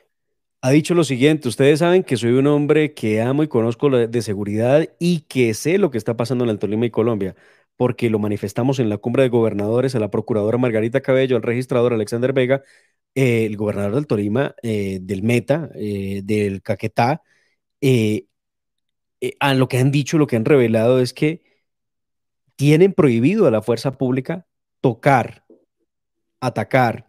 Ha 0.62 0.70
dicho 0.70 0.94
lo 0.94 1.04
siguiente, 1.04 1.48
ustedes 1.48 1.80
saben 1.80 2.02
que 2.02 2.16
soy 2.16 2.32
un 2.32 2.46
hombre 2.46 2.94
que 2.94 3.20
amo 3.20 3.42
y 3.42 3.48
conozco 3.48 3.90
de 3.90 4.22
seguridad 4.22 4.88
y 4.98 5.20
que 5.20 5.52
sé 5.52 5.76
lo 5.76 5.90
que 5.90 5.98
está 5.98 6.16
pasando 6.16 6.44
en 6.44 6.50
el 6.50 6.58
Tolima 6.58 6.86
y 6.86 6.90
Colombia, 6.90 7.36
porque 7.76 8.08
lo 8.08 8.18
manifestamos 8.18 8.78
en 8.78 8.88
la 8.88 8.96
cumbre 8.96 9.24
de 9.24 9.28
gobernadores 9.28 9.94
a 9.94 9.98
la 10.00 10.10
procuradora 10.10 10.56
Margarita 10.56 11.02
Cabello, 11.02 11.36
al 11.36 11.42
registrador 11.42 11.92
Alexander 11.92 12.32
Vega, 12.32 12.62
eh, 13.14 13.44
el 13.44 13.58
gobernador 13.58 13.94
del 13.96 14.06
Tolima, 14.06 14.54
eh, 14.62 15.00
del 15.02 15.22
Meta, 15.22 15.68
eh, 15.74 16.22
del 16.24 16.62
Caquetá, 16.62 17.22
eh, 17.82 18.26
a 19.40 19.54
lo 19.54 19.68
que 19.68 19.78
han 19.78 19.90
dicho, 19.90 20.18
lo 20.18 20.26
que 20.26 20.36
han 20.36 20.44
revelado 20.44 21.00
es 21.00 21.12
que 21.12 21.42
tienen 22.56 22.92
prohibido 22.92 23.46
a 23.46 23.50
la 23.50 23.62
fuerza 23.62 23.98
pública 23.98 24.46
tocar, 24.80 25.44
atacar 26.40 27.06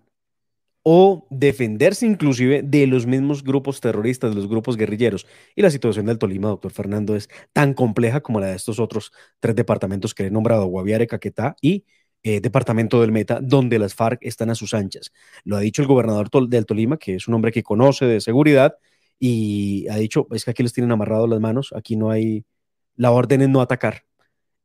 o 0.88 1.26
defenderse 1.32 2.06
inclusive 2.06 2.62
de 2.64 2.86
los 2.86 3.08
mismos 3.08 3.44
grupos 3.44 3.82
terroristas, 3.82 4.30
de 4.32 4.36
los 4.36 4.48
grupos 4.48 4.78
guerrilleros. 4.78 5.26
Y 5.56 5.64
la 5.64 5.72
situación 5.72 6.06
del 6.06 6.20
Tolima, 6.20 6.50
doctor 6.50 6.72
Fernando, 6.72 7.16
es 7.16 7.28
tan 7.54 7.74
compleja 7.74 8.22
como 8.22 8.40
la 8.40 8.48
de 8.48 8.56
estos 8.56 8.80
otros 8.80 9.12
tres 9.40 9.56
departamentos 9.56 10.14
que 10.14 10.28
he 10.28 10.32
nombrado, 10.32 10.68
Guaviare, 10.68 11.08
Caquetá 11.08 11.56
y 11.60 11.86
eh, 12.22 12.40
departamento 12.40 13.02
del 13.02 13.12
Meta, 13.12 13.40
donde 13.42 13.80
las 13.80 13.96
FARC 13.96 14.20
están 14.22 14.52
a 14.52 14.56
sus 14.56 14.76
anchas. 14.76 15.12
Lo 15.44 15.58
ha 15.58 15.60
dicho 15.60 15.82
el 15.82 15.88
gobernador 15.88 16.30
del 16.48 16.66
Tolima, 16.68 16.98
que 16.98 17.16
es 17.16 17.28
un 17.28 17.34
hombre 17.34 17.52
que 17.52 17.64
conoce 17.64 18.06
de 18.06 18.22
seguridad 18.22 18.78
y 19.20 19.88
ha 19.90 19.98
dicho, 19.98 20.28
es 20.32 20.46
que 20.46 20.52
aquí 20.52 20.64
les 20.64 20.74
tienen 20.74 20.92
amarrado 20.92 21.28
las 21.28 21.40
manos, 21.40 21.74
aquí 21.76 21.96
no 21.96 22.12
hay, 22.12 22.46
la 22.96 23.12
orden 23.12 23.42
es 23.42 23.50
no 23.50 23.62
atacar. 23.62 24.06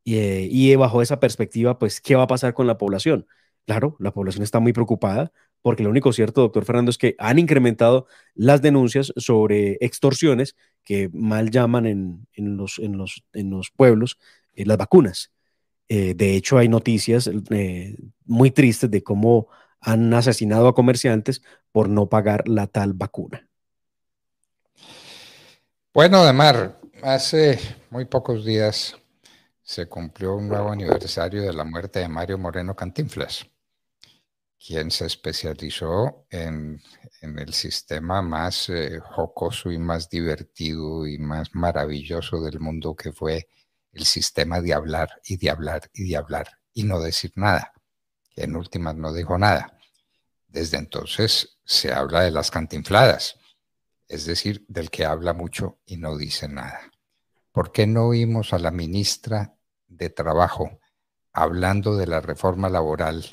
Y, 0.04 0.16
eh, 0.16 0.48
y 0.50 0.74
bajo 0.76 1.02
esa 1.02 1.20
perspectiva, 1.20 1.78
pues, 1.78 2.00
¿qué 2.00 2.16
va 2.16 2.24
a 2.24 2.26
pasar 2.26 2.54
con 2.54 2.66
la 2.66 2.78
población? 2.78 3.26
Claro, 3.66 3.96
la 4.00 4.12
población 4.12 4.42
está 4.42 4.60
muy 4.60 4.72
preocupada 4.72 5.32
porque 5.62 5.82
lo 5.82 5.90
único 5.90 6.12
cierto, 6.12 6.40
doctor 6.40 6.64
Fernando, 6.64 6.90
es 6.90 6.98
que 6.98 7.14
han 7.18 7.38
incrementado 7.38 8.06
las 8.34 8.62
denuncias 8.62 9.12
sobre 9.16 9.76
extorsiones 9.80 10.56
que 10.84 11.10
mal 11.12 11.50
llaman 11.50 11.86
en, 11.86 12.26
los, 12.56 12.78
en, 12.78 12.96
los, 12.96 13.24
en 13.32 13.50
los 13.50 13.70
pueblos 13.70 14.18
eh, 14.54 14.64
las 14.64 14.78
vacunas. 14.78 15.32
Eh, 15.88 16.14
de 16.14 16.36
hecho, 16.36 16.56
hay 16.56 16.68
noticias 16.68 17.30
muy 18.24 18.50
tristes 18.50 18.90
de 18.90 19.02
cómo 19.02 19.48
han 19.80 20.12
asesinado 20.14 20.68
a 20.68 20.74
comerciantes 20.74 21.42
por 21.72 21.88
no 21.88 22.08
pagar 22.08 22.48
la 22.48 22.66
tal 22.66 22.94
vacuna. 22.94 23.49
Bueno, 25.92 26.24
Demar, 26.24 26.80
hace 27.02 27.58
muy 27.90 28.04
pocos 28.04 28.44
días 28.44 28.96
se 29.62 29.86
cumplió 29.86 30.34
un 30.34 30.48
nuevo 30.48 30.70
aniversario 30.70 31.42
de 31.42 31.52
la 31.52 31.64
muerte 31.64 32.00
de 32.00 32.08
Mario 32.08 32.38
Moreno 32.38 32.74
Cantinflas 32.76 33.46
quien 34.64 34.90
se 34.90 35.06
especializó 35.06 36.26
en, 36.30 36.82
el 37.22 37.54
sistema 37.54 38.20
más 38.20 38.68
eh, 38.68 39.00
jocoso 39.00 39.70
y 39.70 39.78
más 39.78 40.08
divertido 40.10 41.06
y 41.06 41.18
más 41.18 41.54
maravilloso 41.54 42.40
del 42.42 42.60
mundo 42.60 42.94
que 42.94 43.10
fue 43.12 43.48
el 43.92 44.04
sistema 44.04 44.60
de 44.60 44.74
hablar 44.74 45.08
y 45.24 45.38
de 45.38 45.50
hablar 45.50 45.90
y 45.94 46.08
de 46.08 46.16
hablar 46.16 46.58
y 46.74 46.84
no 46.84 47.00
decir 47.00 47.32
nada. 47.36 47.72
En 48.36 48.54
últimas 48.54 48.96
no 48.96 49.12
dijo 49.12 49.38
nada. 49.38 49.78
Desde 50.46 50.76
entonces 50.76 51.58
se 51.64 51.92
habla 51.92 52.22
de 52.22 52.30
las 52.30 52.50
cantinfladas, 52.50 53.39
es 54.10 54.26
decir, 54.26 54.66
del 54.68 54.90
que 54.90 55.06
habla 55.06 55.32
mucho 55.32 55.78
y 55.86 55.96
no 55.96 56.18
dice 56.18 56.48
nada. 56.48 56.80
¿Por 57.52 57.72
qué 57.72 57.86
no 57.86 58.08
oímos 58.08 58.52
a 58.52 58.58
la 58.58 58.70
ministra 58.70 59.56
de 59.88 60.10
Trabajo 60.10 60.78
hablando 61.32 61.96
de 61.96 62.06
la 62.06 62.20
reforma 62.20 62.68
laboral? 62.68 63.24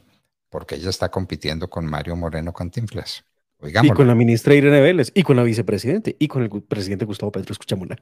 porque 0.50 0.76
ella 0.76 0.90
está 0.90 1.10
compitiendo 1.10 1.70
con 1.70 1.86
Mario 1.86 2.16
Moreno 2.16 2.54
Cantinflas. 2.54 3.26
Y 3.62 3.90
con 3.90 4.08
la 4.08 4.14
ministra 4.14 4.54
Irene 4.54 4.82
Vélez, 4.82 5.12
y 5.16 5.24
con 5.24 5.36
la 5.36 5.44
vicepresidente, 5.44 6.16
y 6.20 6.28
con 6.28 6.44
el 6.44 6.50
presidente 6.64 7.06
Gustavo 7.06 7.32
Petro. 7.32 7.54
Escuchémosla. 7.54 7.98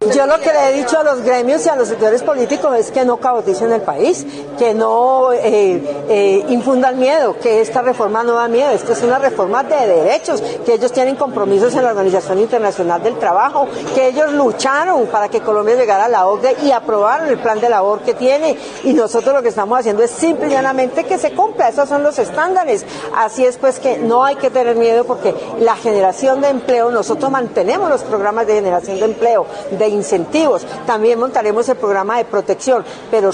Yo 0.00 0.26
lo 0.26 0.38
que 0.38 0.52
le 0.52 0.68
he 0.68 0.72
dicho 0.74 0.96
a 0.96 1.02
los 1.02 1.22
gremios 1.22 1.66
y 1.66 1.68
a 1.68 1.74
los 1.74 1.88
sectores 1.88 2.22
políticos 2.22 2.72
es 2.78 2.92
que 2.92 3.04
no 3.04 3.16
caoticen 3.16 3.72
el 3.72 3.80
país, 3.80 4.24
que 4.56 4.72
no 4.72 5.32
eh, 5.32 5.82
eh, 6.08 6.44
infundan 6.50 7.00
miedo, 7.00 7.36
que 7.40 7.60
esta 7.60 7.82
reforma 7.82 8.22
no 8.22 8.34
da 8.34 8.46
miedo, 8.46 8.70
esta 8.70 8.92
es 8.92 9.02
una 9.02 9.18
reforma 9.18 9.64
de 9.64 9.74
derechos, 9.88 10.40
que 10.64 10.74
ellos 10.74 10.92
tienen 10.92 11.16
compromisos 11.16 11.74
en 11.74 11.82
la 11.82 11.88
Organización 11.88 12.38
Internacional 12.38 13.02
del 13.02 13.18
Trabajo, 13.18 13.66
que 13.96 14.06
ellos 14.06 14.32
lucharon 14.34 15.06
para 15.06 15.28
que 15.28 15.40
Colombia 15.40 15.74
llegara 15.74 16.04
a 16.04 16.08
la 16.08 16.28
OCDE 16.28 16.58
y 16.62 16.70
aprobaron 16.70 17.26
el 17.26 17.38
plan 17.38 17.60
de 17.60 17.68
labor 17.68 18.02
que 18.02 18.14
tiene. 18.14 18.56
Y 18.84 18.92
nosotros 18.92 19.34
lo 19.34 19.42
que 19.42 19.48
estamos 19.48 19.80
haciendo 19.80 20.04
es 20.04 20.12
simple 20.12 20.46
y 20.46 20.50
llanamente 20.50 21.06
que 21.06 21.18
se 21.18 21.32
cumpla, 21.32 21.70
esos 21.70 21.88
son 21.88 22.04
los 22.04 22.20
estándares. 22.20 22.86
Así 23.16 23.44
es 23.44 23.56
pues 23.56 23.80
que 23.80 23.98
no 23.98 24.24
hay 24.24 24.36
que 24.36 24.48
tener 24.48 24.76
miedo 24.76 25.02
porque 25.02 25.34
la 25.58 25.74
generación 25.74 26.40
de 26.40 26.50
empleo, 26.50 26.92
nosotros 26.92 27.32
mantenemos 27.32 27.90
los 27.90 28.04
programas 28.04 28.46
de 28.46 28.54
generación 28.54 29.00
de 29.00 29.04
empleo, 29.06 29.44
incentivos. 29.88 30.64
También 30.86 31.18
montaremos 31.18 31.68
el 31.68 31.76
programa 31.76 32.18
de 32.18 32.24
protección, 32.24 32.84
pero... 33.10 33.30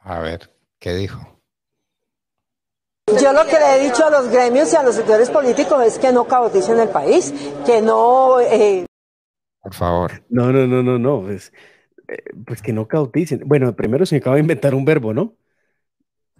A 0.00 0.18
ver, 0.20 0.50
¿qué 0.78 0.94
dijo? 0.94 1.34
Yo 3.20 3.32
lo 3.32 3.44
que 3.44 3.58
le 3.58 3.76
he 3.76 3.84
dicho 3.84 4.06
a 4.06 4.10
los 4.10 4.28
gremios 4.28 4.72
y 4.72 4.76
a 4.76 4.82
los 4.82 4.94
sectores 4.94 5.30
políticos 5.30 5.84
es 5.84 5.98
que 5.98 6.12
no 6.12 6.24
caoticen 6.26 6.80
el 6.80 6.88
país, 6.88 7.32
que 7.66 7.82
no... 7.82 8.40
Eh, 8.40 8.86
Por 9.62 9.74
favor. 9.74 10.24
No, 10.30 10.52
no, 10.52 10.66
no, 10.66 10.82
no, 10.82 10.98
no. 10.98 11.22
Pues, 11.22 11.52
eh, 12.08 12.22
pues 12.46 12.62
que 12.62 12.72
no 12.72 12.88
cauticen. 12.88 13.42
Bueno, 13.46 13.74
primero 13.76 14.06
se 14.06 14.16
acaba 14.16 14.36
de 14.36 14.42
inventar 14.42 14.74
un 14.74 14.84
verbo, 14.84 15.12
¿no? 15.12 15.34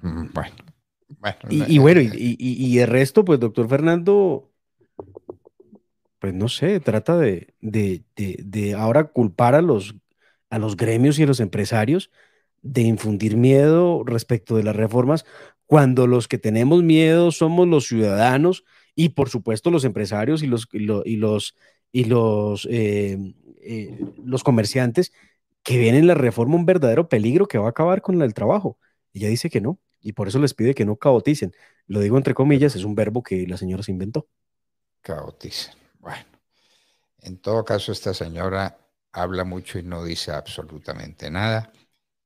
Mm, 0.00 0.26
bueno. 0.32 0.56
y, 1.48 1.78
bueno, 1.78 2.00
y, 2.00 2.08
y, 2.14 2.66
y, 2.66 2.78
el 2.78 2.88
resto, 2.88 3.24
pues, 3.24 3.40
doctor 3.40 3.68
Fernando, 3.68 4.50
pues 6.24 6.32
no 6.32 6.48
sé, 6.48 6.80
trata 6.80 7.18
de, 7.18 7.52
de, 7.60 8.74
ahora 8.78 9.04
culpar 9.08 9.54
a 9.54 9.60
los, 9.60 9.94
a 10.48 10.58
los 10.58 10.74
gremios 10.74 11.18
y 11.18 11.24
a 11.24 11.26
los 11.26 11.38
empresarios 11.38 12.10
de 12.62 12.80
infundir 12.80 13.36
miedo 13.36 14.04
respecto 14.06 14.56
de 14.56 14.62
las 14.62 14.74
reformas, 14.74 15.26
cuando 15.66 16.06
los 16.06 16.26
que 16.26 16.38
tenemos 16.38 16.82
miedo 16.82 17.30
somos 17.30 17.68
los 17.68 17.88
ciudadanos 17.88 18.64
y 18.94 19.10
por 19.10 19.28
supuesto 19.28 19.70
los 19.70 19.84
empresarios 19.84 20.42
y 20.42 20.46
los, 20.46 20.66
y, 20.72 20.78
los, 21.16 21.56
y 21.92 22.04
los, 22.04 22.66
eh, 22.70 23.18
eh, 23.60 23.98
los 24.24 24.42
comerciantes 24.42 25.12
que 25.62 25.76
ven 25.76 25.94
en 25.94 26.06
la 26.06 26.14
reforma 26.14 26.56
un 26.56 26.64
verdadero 26.64 27.10
peligro 27.10 27.48
que 27.48 27.58
va 27.58 27.66
a 27.66 27.70
acabar 27.70 28.00
con 28.00 28.22
el 28.22 28.32
trabajo. 28.32 28.78
Ella 29.12 29.28
dice 29.28 29.50
que 29.50 29.60
no, 29.60 29.78
y 30.00 30.12
por 30.12 30.28
eso 30.28 30.38
les 30.38 30.54
pide 30.54 30.74
que 30.74 30.86
no 30.86 30.96
caoticen. 30.96 31.52
Lo 31.86 32.00
digo 32.00 32.16
entre 32.16 32.32
comillas, 32.32 32.76
es 32.76 32.84
un 32.84 32.94
verbo 32.94 33.22
que 33.22 33.46
la 33.46 33.58
señora 33.58 33.82
se 33.82 33.92
inventó. 33.92 34.26
Caoticen. 35.02 35.83
Bueno, 36.04 36.26
en 37.20 37.38
todo 37.40 37.64
caso, 37.64 37.90
esta 37.90 38.12
señora 38.12 38.78
habla 39.10 39.44
mucho 39.44 39.78
y 39.78 39.82
no 39.82 40.04
dice 40.04 40.32
absolutamente 40.32 41.30
nada. 41.30 41.72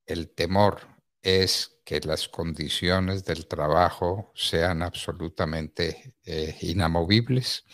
El 0.04 0.30
temor 0.30 0.80
es 1.22 1.80
que 1.84 2.00
las 2.00 2.28
condiciones 2.28 3.24
del 3.24 3.46
trabajo 3.46 4.32
sean 4.34 4.82
absolutamente 4.82 6.16
eh, 6.24 6.56
inamovibles, 6.62 7.64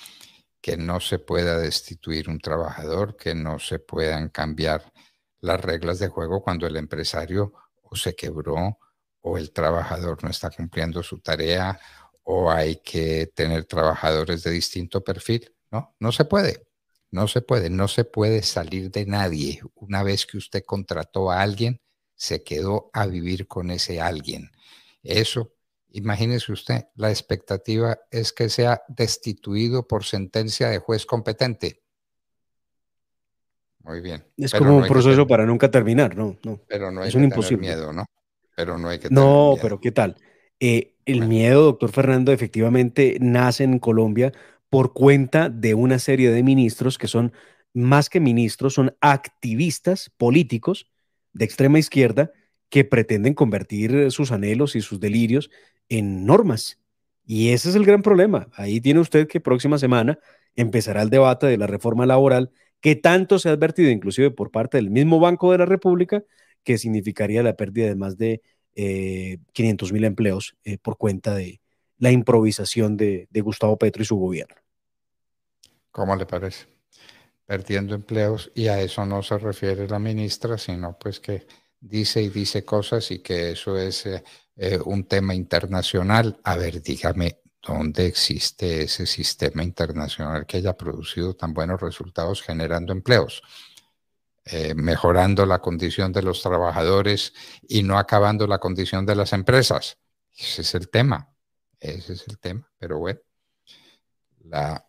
que 0.60 0.76
no 0.76 1.00
se 1.00 1.18
pueda 1.18 1.56
destituir 1.58 2.28
un 2.28 2.38
trabajador, 2.38 3.16
que 3.16 3.34
no 3.34 3.58
se 3.58 3.78
puedan 3.78 4.28
cambiar 4.28 4.92
las 5.40 5.58
reglas 5.58 5.98
de 6.00 6.08
juego 6.08 6.42
cuando 6.42 6.66
el 6.66 6.76
empresario 6.76 7.54
o 7.82 7.96
se 7.96 8.14
quebró 8.14 8.78
o 9.22 9.38
el 9.38 9.52
trabajador 9.52 10.22
no 10.22 10.28
está 10.28 10.50
cumpliendo 10.50 11.02
su 11.02 11.20
tarea 11.20 11.80
o 12.24 12.50
hay 12.50 12.76
que 12.76 13.28
tener 13.34 13.64
trabajadores 13.64 14.42
de 14.42 14.50
distinto 14.50 15.02
perfil. 15.02 15.53
No, 15.74 15.92
no 15.98 16.12
se 16.12 16.24
puede. 16.24 16.68
No 17.10 17.26
se 17.26 17.42
puede, 17.42 17.68
no 17.68 17.88
se 17.88 18.04
puede 18.04 18.44
salir 18.44 18.92
de 18.92 19.06
nadie. 19.06 19.60
Una 19.74 20.04
vez 20.04 20.24
que 20.24 20.36
usted 20.36 20.62
contrató 20.64 21.32
a 21.32 21.42
alguien, 21.42 21.80
se 22.14 22.44
quedó 22.44 22.90
a 22.92 23.06
vivir 23.06 23.48
con 23.48 23.72
ese 23.72 24.00
alguien. 24.00 24.52
Eso, 25.02 25.52
imagínese 25.90 26.52
usted, 26.52 26.84
la 26.94 27.10
expectativa 27.10 27.98
es 28.12 28.32
que 28.32 28.48
sea 28.48 28.84
destituido 28.86 29.88
por 29.88 30.04
sentencia 30.04 30.68
de 30.68 30.78
juez 30.78 31.06
competente. 31.06 31.82
Muy 33.80 34.00
bien. 34.00 34.24
Es 34.36 34.52
como 34.52 34.76
un 34.76 34.86
proceso 34.86 35.26
para 35.26 35.44
nunca 35.44 35.72
terminar, 35.72 36.16
¿no? 36.16 36.36
no. 36.44 36.60
Pero 36.68 36.92
no 36.92 37.02
hay 37.02 37.08
es 37.08 37.16
un 37.16 37.24
imposible. 37.24 37.66
miedo, 37.66 37.92
¿no? 37.92 38.06
Pero 38.54 38.78
no 38.78 38.90
hay 38.90 38.98
que 38.98 39.08
tener 39.08 39.24
No, 39.24 39.56
pero 39.60 39.80
¿qué 39.80 39.90
tal? 39.90 40.16
Eh, 40.60 40.94
el 41.04 41.26
miedo, 41.26 41.64
doctor 41.64 41.90
Fernando, 41.90 42.30
efectivamente 42.30 43.18
nace 43.20 43.64
en 43.64 43.80
Colombia 43.80 44.32
por 44.74 44.92
cuenta 44.92 45.50
de 45.50 45.74
una 45.74 46.00
serie 46.00 46.32
de 46.32 46.42
ministros 46.42 46.98
que 46.98 47.06
son 47.06 47.32
más 47.74 48.10
que 48.10 48.18
ministros, 48.18 48.74
son 48.74 48.96
activistas 49.00 50.10
políticos 50.16 50.90
de 51.32 51.44
extrema 51.44 51.78
izquierda 51.78 52.32
que 52.70 52.82
pretenden 52.82 53.34
convertir 53.34 54.10
sus 54.10 54.32
anhelos 54.32 54.74
y 54.74 54.80
sus 54.80 54.98
delirios 54.98 55.48
en 55.88 56.26
normas. 56.26 56.80
Y 57.24 57.50
ese 57.50 57.68
es 57.68 57.76
el 57.76 57.84
gran 57.84 58.02
problema. 58.02 58.48
Ahí 58.54 58.80
tiene 58.80 58.98
usted 58.98 59.28
que 59.28 59.38
próxima 59.38 59.78
semana 59.78 60.18
empezará 60.56 61.02
el 61.02 61.10
debate 61.10 61.46
de 61.46 61.56
la 61.56 61.68
reforma 61.68 62.04
laboral 62.04 62.50
que 62.80 62.96
tanto 62.96 63.38
se 63.38 63.50
ha 63.50 63.52
advertido, 63.52 63.90
inclusive 63.90 64.32
por 64.32 64.50
parte 64.50 64.76
del 64.78 64.90
mismo 64.90 65.20
Banco 65.20 65.52
de 65.52 65.58
la 65.58 65.66
República, 65.66 66.24
que 66.64 66.78
significaría 66.78 67.44
la 67.44 67.54
pérdida 67.54 67.86
de 67.86 67.94
más 67.94 68.18
de 68.18 68.42
500 69.52 69.88
eh, 69.88 69.92
mil 69.92 70.02
empleos 70.02 70.56
eh, 70.64 70.78
por 70.78 70.96
cuenta 70.96 71.32
de 71.32 71.60
la 71.98 72.10
improvisación 72.10 72.96
de 72.96 73.28
Gustavo 73.40 73.78
Petro 73.78 74.02
y 74.02 74.06
su 74.06 74.16
gobierno. 74.16 74.63
¿Cómo 75.94 76.16
le 76.16 76.26
parece? 76.26 76.66
Perdiendo 77.46 77.94
empleos 77.94 78.50
y 78.52 78.66
a 78.66 78.80
eso 78.80 79.06
no 79.06 79.22
se 79.22 79.38
refiere 79.38 79.86
la 79.86 80.00
ministra, 80.00 80.58
sino 80.58 80.98
pues 80.98 81.20
que 81.20 81.46
dice 81.78 82.20
y 82.20 82.30
dice 82.30 82.64
cosas 82.64 83.12
y 83.12 83.20
que 83.20 83.52
eso 83.52 83.78
es 83.78 84.04
eh, 84.06 84.24
eh, 84.56 84.80
un 84.84 85.06
tema 85.06 85.36
internacional. 85.36 86.40
A 86.42 86.56
ver, 86.56 86.82
dígame, 86.82 87.42
¿dónde 87.62 88.06
existe 88.06 88.82
ese 88.82 89.06
sistema 89.06 89.62
internacional 89.62 90.46
que 90.46 90.56
haya 90.56 90.76
producido 90.76 91.36
tan 91.36 91.54
buenos 91.54 91.80
resultados 91.80 92.42
generando 92.42 92.92
empleos? 92.92 93.40
Eh, 94.46 94.74
mejorando 94.74 95.46
la 95.46 95.60
condición 95.60 96.12
de 96.12 96.22
los 96.22 96.42
trabajadores 96.42 97.34
y 97.68 97.84
no 97.84 97.98
acabando 97.98 98.48
la 98.48 98.58
condición 98.58 99.06
de 99.06 99.14
las 99.14 99.32
empresas. 99.32 99.98
Ese 100.36 100.62
es 100.62 100.74
el 100.74 100.88
tema, 100.88 101.32
ese 101.78 102.14
es 102.14 102.26
el 102.26 102.40
tema, 102.40 102.68
pero 102.78 102.98
bueno, 102.98 103.20
la, 104.40 104.84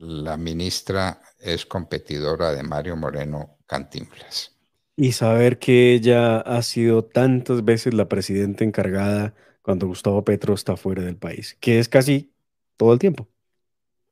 la 0.00 0.36
ministra 0.36 1.20
es 1.38 1.66
competidora 1.66 2.52
de 2.52 2.62
Mario 2.62 2.96
Moreno 2.96 3.58
Cantinflas. 3.66 4.56
Y 4.96 5.12
saber 5.12 5.58
que 5.58 5.94
ella 5.94 6.40
ha 6.40 6.62
sido 6.62 7.04
tantas 7.04 7.64
veces 7.64 7.94
la 7.94 8.08
presidenta 8.08 8.64
encargada 8.64 9.34
cuando 9.62 9.86
Gustavo 9.86 10.24
Petro 10.24 10.54
está 10.54 10.76
fuera 10.76 11.02
del 11.02 11.16
país, 11.16 11.56
que 11.60 11.78
es 11.78 11.88
casi 11.88 12.32
todo 12.76 12.92
el 12.94 12.98
tiempo. 12.98 13.28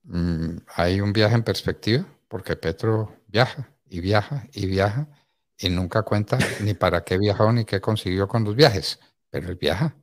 Mm, 0.04 0.58
hay 0.74 1.00
un 1.00 1.12
viaje 1.12 1.34
en 1.34 1.42
perspectiva, 1.42 2.06
porque 2.28 2.56
Petro 2.56 3.16
viaja 3.26 3.70
y 3.88 4.00
viaja 4.00 4.46
y 4.52 4.66
viaja 4.66 5.08
y 5.58 5.70
nunca 5.70 6.02
cuenta 6.02 6.38
ni 6.62 6.74
para 6.74 7.02
qué 7.02 7.18
viajó 7.18 7.50
ni 7.52 7.64
qué 7.64 7.80
consiguió 7.80 8.28
con 8.28 8.44
los 8.44 8.54
viajes. 8.54 9.00
Pero 9.30 9.48
él 9.48 9.56
viaja. 9.56 9.94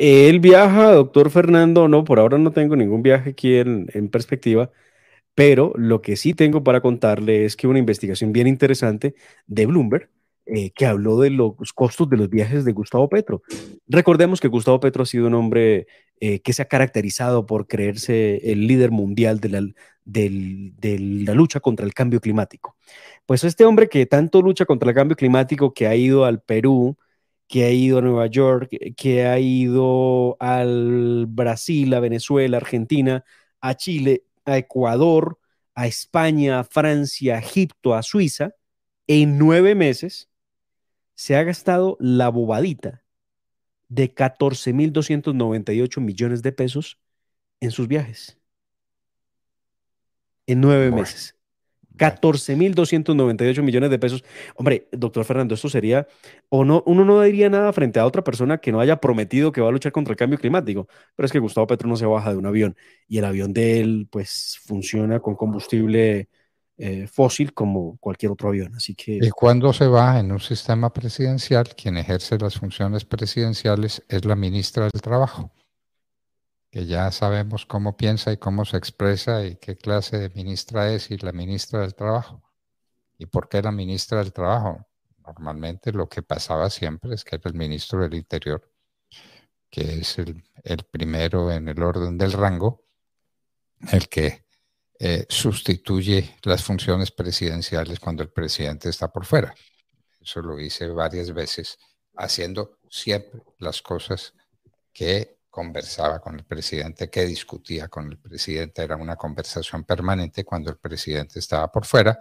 Él 0.00 0.40
viaja, 0.40 0.92
doctor 0.92 1.30
Fernando, 1.30 1.86
no, 1.86 2.04
por 2.04 2.18
ahora 2.20 2.38
no 2.38 2.52
tengo 2.52 2.74
ningún 2.74 3.02
viaje 3.02 3.30
aquí 3.30 3.56
en, 3.56 3.86
perspectiva, 4.10 4.70
pero 5.34 5.74
lo 5.76 6.00
que 6.02 6.16
sí 6.16 6.32
tengo 6.32 6.64
para 6.64 6.80
contarle 6.80 7.44
es 7.44 7.54
que 7.54 7.66
una 7.66 7.80
investigación 7.80 8.32
bien 8.32 8.46
interesante 8.46 9.14
de 9.46 9.66
Bloomberg 9.66 10.08
eh, 10.46 10.70
que 10.72 10.86
habló 10.86 11.20
de 11.20 11.28
los 11.28 11.54
costos 11.74 12.08
de 12.08 12.16
los 12.16 12.30
viajes 12.30 12.64
de 12.64 12.72
Gustavo 12.72 13.10
Petro. 13.10 13.42
Recordemos 13.88 14.40
que 14.40 14.48
Gustavo 14.48 14.80
Petro 14.80 15.02
ha 15.02 15.06
sido 15.06 15.26
un 15.26 15.34
hombre 15.34 15.86
eh, 16.18 16.40
que 16.40 16.54
se 16.54 16.62
ha 16.62 16.68
caracterizado 16.68 17.44
por 17.44 17.66
creerse 17.66 18.38
el 18.52 18.66
líder 18.66 18.90
mundial 18.92 19.38
de 19.40 19.74
la 21.26 21.34
lucha 21.34 21.60
contra 21.60 21.84
el 21.84 21.92
cambio 21.92 22.20
climático. 22.20 22.74
Pues 23.26 23.44
este 23.44 23.66
hombre 23.66 23.90
que 23.90 24.06
tanto 24.06 24.40
lucha 24.40 24.64
contra 24.64 24.88
el 24.90 24.96
cambio 24.96 25.16
climático, 25.16 25.74
que 25.74 25.86
ha 25.86 25.94
ido 25.94 26.24
al 26.24 26.40
Perú, 26.40 26.96
que 27.50 27.64
ha 27.64 27.72
ido 27.72 27.98
a 27.98 28.02
Nueva 28.02 28.28
York, 28.28 28.70
que 28.96 29.26
ha 29.26 29.40
ido 29.40 30.36
al 30.38 31.26
Brasil, 31.26 31.92
a 31.94 31.98
Venezuela, 31.98 32.58
Argentina, 32.58 33.24
a 33.60 33.74
Chile, 33.74 34.22
a 34.44 34.56
Ecuador, 34.56 35.36
a 35.74 35.88
España, 35.88 36.60
a 36.60 36.64
Francia, 36.64 37.34
a 37.34 37.38
Egipto, 37.40 37.96
a 37.96 38.04
Suiza, 38.04 38.54
en 39.08 39.36
nueve 39.36 39.74
meses 39.74 40.28
se 41.16 41.34
ha 41.34 41.42
gastado 41.42 41.96
la 41.98 42.28
bobadita 42.28 43.02
de 43.88 44.14
14.298 44.14 46.00
millones 46.00 46.42
de 46.42 46.52
pesos 46.52 47.00
en 47.58 47.72
sus 47.72 47.88
viajes. 47.88 48.38
En 50.46 50.60
nueve 50.60 50.92
meses. 50.92 51.34
14.298 52.00 53.62
millones 53.62 53.90
de 53.90 53.98
pesos. 53.98 54.24
Hombre, 54.56 54.88
doctor 54.90 55.24
Fernando, 55.26 55.54
esto 55.54 55.68
sería, 55.68 56.06
o 56.48 56.64
no, 56.64 56.82
uno 56.86 57.04
no 57.04 57.20
diría 57.20 57.50
nada 57.50 57.72
frente 57.74 58.00
a 58.00 58.06
otra 58.06 58.24
persona 58.24 58.58
que 58.58 58.72
no 58.72 58.80
haya 58.80 58.96
prometido 58.96 59.52
que 59.52 59.60
va 59.60 59.68
a 59.68 59.72
luchar 59.72 59.92
contra 59.92 60.12
el 60.12 60.16
cambio 60.16 60.38
climático, 60.38 60.88
pero 61.14 61.26
es 61.26 61.32
que 61.32 61.38
Gustavo 61.38 61.66
Petro 61.66 61.88
no 61.88 61.96
se 61.96 62.06
baja 62.06 62.30
de 62.30 62.38
un 62.38 62.46
avión 62.46 62.74
y 63.06 63.18
el 63.18 63.26
avión 63.26 63.52
de 63.52 63.80
él, 63.80 64.08
pues, 64.10 64.58
funciona 64.64 65.20
con 65.20 65.34
combustible 65.34 66.30
eh, 66.78 67.06
fósil 67.06 67.52
como 67.52 67.98
cualquier 67.98 68.32
otro 68.32 68.48
avión. 68.48 68.74
Así 68.74 68.94
que... 68.94 69.18
Y 69.20 69.28
cuando 69.28 69.70
se 69.74 69.86
va 69.86 70.18
en 70.18 70.32
un 70.32 70.40
sistema 70.40 70.90
presidencial, 70.90 71.68
quien 71.76 71.98
ejerce 71.98 72.38
las 72.38 72.58
funciones 72.58 73.04
presidenciales 73.04 74.02
es 74.08 74.24
la 74.24 74.36
ministra 74.36 74.84
del 74.84 75.02
Trabajo, 75.02 75.52
que 76.70 76.86
ya 76.86 77.10
sabemos 77.10 77.66
cómo 77.66 77.96
piensa 77.96 78.32
y 78.32 78.36
cómo 78.36 78.64
se 78.64 78.76
expresa 78.76 79.44
y 79.44 79.56
qué 79.56 79.76
clase 79.76 80.18
de 80.18 80.30
ministra 80.30 80.92
es 80.92 81.10
y 81.10 81.18
la 81.18 81.32
ministra 81.32 81.80
del 81.80 81.94
Trabajo. 81.94 82.42
¿Y 83.18 83.26
por 83.26 83.48
qué 83.48 83.60
la 83.60 83.72
ministra 83.72 84.18
del 84.18 84.32
Trabajo? 84.32 84.86
Normalmente 85.26 85.92
lo 85.92 86.08
que 86.08 86.22
pasaba 86.22 86.70
siempre 86.70 87.14
es 87.14 87.24
que 87.24 87.36
era 87.36 87.50
el 87.50 87.54
ministro 87.54 88.00
del 88.00 88.14
Interior, 88.14 88.70
que 89.68 90.00
es 90.00 90.18
el, 90.18 90.44
el 90.62 90.84
primero 90.84 91.50
en 91.50 91.68
el 91.68 91.82
orden 91.82 92.16
del 92.16 92.32
rango, 92.32 92.84
el 93.92 94.08
que 94.08 94.44
eh, 94.98 95.26
sustituye 95.28 96.36
las 96.42 96.62
funciones 96.62 97.10
presidenciales 97.10 97.98
cuando 97.98 98.22
el 98.22 98.30
presidente 98.30 98.88
está 98.90 99.08
por 99.08 99.24
fuera. 99.24 99.54
Eso 100.20 100.40
lo 100.42 100.60
hice 100.60 100.88
varias 100.88 101.32
veces, 101.32 101.78
haciendo 102.16 102.78
siempre 102.90 103.42
las 103.58 103.80
cosas 103.80 104.34
que 104.92 105.39
conversaba 105.50 106.20
con 106.20 106.36
el 106.36 106.44
presidente, 106.44 107.10
que 107.10 107.26
discutía 107.26 107.88
con 107.88 108.06
el 108.10 108.18
presidente. 108.18 108.82
Era 108.82 108.96
una 108.96 109.16
conversación 109.16 109.84
permanente 109.84 110.44
cuando 110.44 110.70
el 110.70 110.78
presidente 110.78 111.40
estaba 111.40 111.70
por 111.70 111.84
fuera 111.84 112.18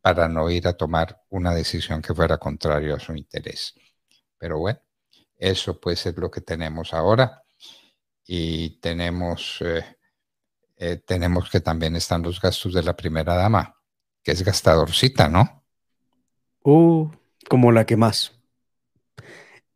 para 0.00 0.28
no 0.28 0.50
ir 0.50 0.66
a 0.66 0.72
tomar 0.72 1.22
una 1.28 1.54
decisión 1.54 2.00
que 2.00 2.14
fuera 2.14 2.38
contraria 2.38 2.94
a 2.94 3.00
su 3.00 3.14
interés. 3.14 3.74
Pero 4.38 4.58
bueno, 4.58 4.80
eso 5.36 5.78
pues 5.78 6.06
es 6.06 6.16
lo 6.16 6.30
que 6.30 6.40
tenemos 6.40 6.94
ahora 6.94 7.42
y 8.24 8.80
tenemos... 8.80 9.58
Eh, 9.60 9.84
eh, 10.82 10.96
tenemos 10.96 11.50
que 11.50 11.60
también 11.60 11.94
están 11.94 12.22
los 12.22 12.40
gastos 12.40 12.72
de 12.72 12.82
la 12.82 12.96
primera 12.96 13.34
dama, 13.34 13.76
que 14.22 14.32
es 14.32 14.42
gastadorcita, 14.42 15.28
¿no? 15.28 15.62
Uh, 16.64 17.10
como 17.50 17.70
la 17.70 17.84
que 17.84 17.98
más. 17.98 18.39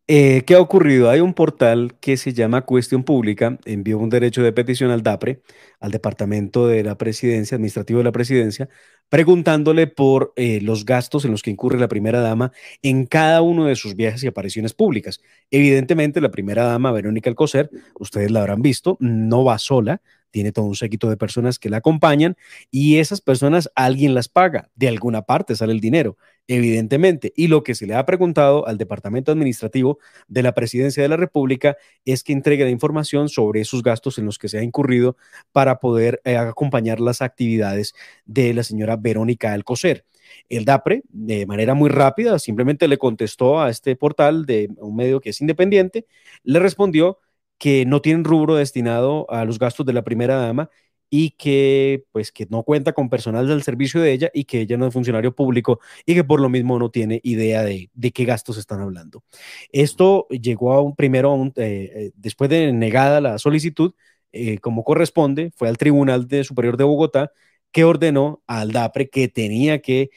Eh, 0.07 0.43
¿Qué 0.47 0.55
ha 0.55 0.61
ocurrido? 0.61 1.09
Hay 1.09 1.21
un 1.21 1.33
portal 1.33 1.97
que 1.99 2.19
se 2.19 2.35
llama 2.35 2.61
Cuestión 2.67 3.05
Pública, 3.05 3.59
envió 3.65 3.99
un 3.99 4.11
derecho 4.11 4.43
de 4.43 4.53
petición 4.53 4.91
al 4.91 5.03
DAPRE, 5.03 5.41
al 5.81 5.93
Departamento 5.93 6.67
de 6.67 6.83
la 6.83 6.99
Presidencia, 6.99 7.55
Administrativo 7.55 8.01
de 8.01 8.05
la 8.05 8.13
Presidencia, 8.13 8.69
preguntándole 9.09 9.87
por 9.87 10.35
eh, 10.37 10.61
los 10.61 10.85
gastos 10.85 11.25
en 11.25 11.31
los 11.31 11.41
que 11.43 11.51
incurre 11.51 11.79
la 11.79 11.89
primera 11.89 12.21
dama 12.21 12.53
en 12.83 13.07
cada 13.07 13.41
uno 13.41 13.65
de 13.65 13.77
sus 13.77 13.97
viajes 13.97 14.23
y 14.25 14.27
apariciones 14.27 14.75
públicas. 14.75 15.21
Evidentemente, 15.51 16.21
la 16.21 16.31
primera 16.31 16.65
dama, 16.65 16.93
Verónica 16.93 17.31
Alcocer, 17.31 17.71
ustedes 17.99 18.31
la 18.31 18.41
habrán 18.41 18.61
visto, 18.61 18.99
no 19.01 19.43
va 19.43 19.59
sola, 19.59 20.03
tiene 20.31 20.53
todo 20.53 20.67
un 20.67 20.75
séquito 20.75 21.09
de 21.09 21.17
personas 21.17 21.59
que 21.59 21.71
la 21.71 21.79
acompañan 21.79 22.37
y 22.71 22.97
esas 22.99 23.21
personas 23.23 23.71
alguien 23.75 24.15
las 24.15 24.29
paga, 24.29 24.69
de 24.75 24.89
alguna 24.89 25.23
parte 25.23 25.55
sale 25.57 25.73
el 25.73 25.81
dinero, 25.81 26.19
evidentemente. 26.49 27.33
Y 27.37 27.49
lo 27.49 27.63
que 27.63 27.75
se 27.75 27.87
le 27.87 27.95
ha 27.95 28.05
preguntado 28.07 28.67
al 28.67 28.79
Departamento 28.79 29.33
Administrativo 29.33 29.99
de 30.29 30.43
la 30.43 30.53
Presidencia 30.53 31.03
de 31.03 31.09
la 31.09 31.17
República 31.17 31.77
es 32.05 32.23
que 32.23 32.33
entregue 32.33 32.65
la 32.65 32.71
información 32.71 33.29
sobre 33.29 33.61
esos 33.61 33.83
gastos 33.83 34.19
en 34.19 34.27
los 34.27 34.39
que 34.39 34.49
se 34.49 34.59
ha 34.59 34.63
incurrido 34.63 35.17
para 35.53 35.79
poder 35.81 36.21
eh, 36.25 36.37
acompañar 36.37 37.01
las 37.01 37.23
actividades 37.23 37.95
de 38.25 38.55
la 38.55 38.63
señora 38.63 38.97
Verónica 38.97 39.53
Alcocer. 39.53 40.05
El 40.49 40.65
DAPRE, 40.65 41.03
de 41.11 41.47
manera 41.47 41.75
muy 41.75 41.91
rápida, 41.91 42.39
simplemente 42.39 42.89
le 42.89 42.99
contestó 42.99 43.61
a 43.61 43.71
este 43.71 43.97
portal 43.97 44.47
de 44.47 44.71
un 44.79 44.97
medio 44.97 45.21
que 45.21 45.31
es 45.31 45.41
independiente, 45.41 46.07
le 46.43 46.59
respondió 46.59 47.19
que 47.59 47.87
no 47.87 48.01
tienen 48.03 48.25
rubro 48.25 48.57
destinado 48.57 49.31
a 49.31 49.45
los 49.45 49.59
gastos 49.59 49.87
de 49.87 49.93
la 49.93 50.03
primera 50.03 50.37
dama 50.37 50.71
y 51.11 51.31
que 51.31 52.05
pues 52.13 52.33
que 52.33 52.47
no 52.51 52.63
cuenta 52.63 52.93
con 52.93 53.09
personal 53.09 53.47
del 53.47 53.63
servicio 53.63 54.01
de 54.01 54.13
ella 54.13 54.31
y 54.35 54.45
que 54.45 54.61
ella 54.61 54.77
no 54.77 54.87
es 54.87 54.93
funcionario 54.93 55.35
público 55.35 55.81
y 56.07 56.15
que 56.15 56.25
por 56.25 56.41
lo 56.41 56.49
mismo 56.49 56.79
no 56.79 56.91
tiene 56.91 57.21
idea 57.23 57.63
de, 57.63 57.91
qué 58.13 58.25
gastos 58.25 58.59
están 58.59 58.81
hablando. 58.81 59.23
Esto 59.71 60.27
llegó 60.29 60.73
a 60.73 60.83
un 60.83 60.95
primero, 60.97 61.53
eh, 61.57 61.91
eh, 61.95 62.13
después 62.17 62.51
de 62.51 62.73
negada 62.73 63.21
la 63.21 63.39
solicitud, 63.39 63.95
eh, 64.33 64.59
como 64.59 64.85
corresponde, 64.85 65.53
fue 65.57 65.69
al 65.69 65.79
Tribunal 65.79 66.27
de 66.27 66.45
Superior 66.45 66.77
de 66.77 66.85
Bogotá 66.85 67.33
que 67.71 67.85
ordenó 67.85 68.43
al 68.47 68.73
DAPRE 68.73 69.09
que 69.11 69.29
tenía 69.29 69.81
que 69.81 70.11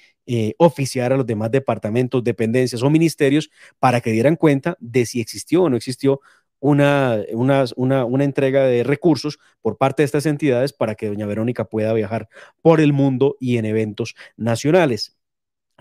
oficiar 0.57 1.13
a 1.13 1.17
los 1.17 1.25
demás 1.25 1.51
departamentos, 1.51 2.21
dependencias 2.21 2.83
o 2.83 2.89
ministerios 2.89 3.49
para 3.79 4.01
que 4.01 4.11
dieran 4.11 4.35
cuenta 4.35 4.75
de 4.81 5.05
si 5.05 5.21
existió 5.21 5.63
o 5.63 5.69
no 5.69 5.77
existió 5.77 6.19
una, 6.59 7.23
una, 7.75 8.23
entrega 8.23 8.63
de 8.63 8.83
recursos 8.83 9.39
por 9.61 9.77
parte 9.77 10.01
de 10.01 10.05
estas 10.05 10.25
entidades 10.25 10.73
para 10.73 10.95
que 10.95 11.07
doña 11.07 11.25
Verónica 11.25 11.65
pueda 11.65 11.93
viajar 11.93 12.29
por 12.61 12.81
el 12.81 12.93
mundo 12.93 13.37
y 13.39 13.57
en 13.57 13.65
eventos 13.65 14.15
nacionales. 14.37 15.17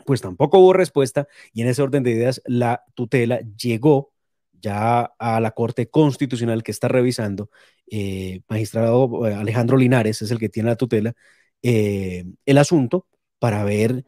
Pues 0.04 0.20
tampoco 0.20 0.58
hubo 0.58 0.72
respuesta 0.72 1.26
y 1.52 1.62
en 1.62 1.68
ese 1.68 1.82
orden 1.82 2.02
de 2.02 2.12
ideas 2.12 2.42
la 2.46 2.84
tutela 2.94 3.40
llegó 3.56 4.12
ya 4.60 5.12
a 5.18 5.40
la 5.40 5.52
Corte 5.52 5.88
Constitucional 5.90 6.62
que 6.62 6.72
está 6.72 6.88
revisando, 6.88 7.50
eh, 7.90 8.40
magistrado 8.48 9.26
eh, 9.26 9.34
Alejandro 9.34 9.76
Linares 9.76 10.22
es 10.22 10.30
el 10.30 10.38
que 10.38 10.48
tiene 10.48 10.70
la 10.70 10.76
tutela, 10.76 11.14
eh, 11.62 12.24
el 12.46 12.58
asunto 12.58 13.06
para 13.38 13.64
ver 13.64 14.04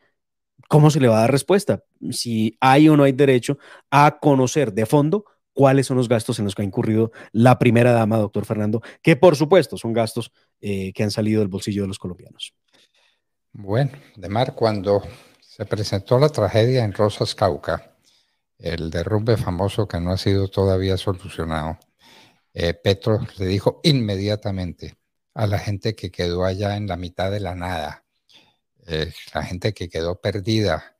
cómo 0.68 0.90
se 0.90 1.00
le 1.00 1.08
va 1.08 1.18
a 1.18 1.20
dar 1.22 1.32
respuesta, 1.32 1.84
si 2.10 2.56
hay 2.60 2.88
o 2.88 2.96
no 2.96 3.04
hay 3.04 3.12
derecho 3.12 3.58
a 3.90 4.18
conocer 4.20 4.72
de 4.72 4.86
fondo 4.86 5.24
cuáles 5.58 5.88
son 5.88 5.96
los 5.96 6.08
gastos 6.08 6.38
en 6.38 6.44
los 6.44 6.54
que 6.54 6.62
ha 6.62 6.64
incurrido 6.64 7.10
la 7.32 7.58
primera 7.58 7.90
dama, 7.90 8.16
doctor 8.16 8.44
Fernando, 8.44 8.80
que 9.02 9.16
por 9.16 9.34
supuesto 9.34 9.76
son 9.76 9.92
gastos 9.92 10.30
eh, 10.60 10.92
que 10.92 11.02
han 11.02 11.10
salido 11.10 11.40
del 11.40 11.48
bolsillo 11.48 11.82
de 11.82 11.88
los 11.88 11.98
colombianos. 11.98 12.54
Bueno, 13.50 13.90
Demar, 14.14 14.54
cuando 14.54 15.02
se 15.40 15.66
presentó 15.66 16.20
la 16.20 16.28
tragedia 16.28 16.84
en 16.84 16.92
Rosas 16.92 17.34
Cauca, 17.34 17.96
el 18.56 18.88
derrumbe 18.88 19.36
famoso 19.36 19.88
que 19.88 19.98
no 19.98 20.12
ha 20.12 20.16
sido 20.16 20.46
todavía 20.46 20.96
solucionado, 20.96 21.76
eh, 22.54 22.74
Petro 22.74 23.18
le 23.38 23.46
dijo 23.46 23.80
inmediatamente 23.82 24.96
a 25.34 25.48
la 25.48 25.58
gente 25.58 25.96
que 25.96 26.12
quedó 26.12 26.44
allá 26.44 26.76
en 26.76 26.86
la 26.86 26.96
mitad 26.96 27.32
de 27.32 27.40
la 27.40 27.56
nada, 27.56 28.04
eh, 28.86 29.12
la 29.34 29.42
gente 29.42 29.74
que 29.74 29.88
quedó 29.88 30.20
perdida 30.20 30.94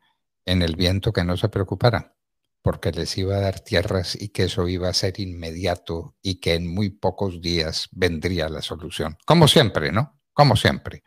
en 0.45 0.63
el 0.63 0.75
viento, 0.75 1.13
que 1.13 1.23
no 1.23 1.37
se 1.37 1.49
preocupara 1.49 2.18
porque 2.63 2.93
les 2.93 3.17
iba 3.19 3.37
a 3.37 3.41
dar 3.41 3.61
tierras 3.61 4.17
y 4.21 4.29
que 4.29 4.45
eso 4.45 4.69
iba 4.69 4.89
a 4.89 4.95
ser 4.95 5.21
inmediato 5.21 6.15
y 6.23 6.41
que 6.41 6.55
en 6.55 6.73
muy 6.73 6.91
pocos 6.91 7.41
días 7.41 7.89
vendría 7.93 8.49
la 8.49 8.63
solución. 8.63 9.17
Como 9.25 9.49
siempre, 9.49 9.93
¿no? 9.93 10.21
Como 10.33 10.57
siempre. 10.57 11.03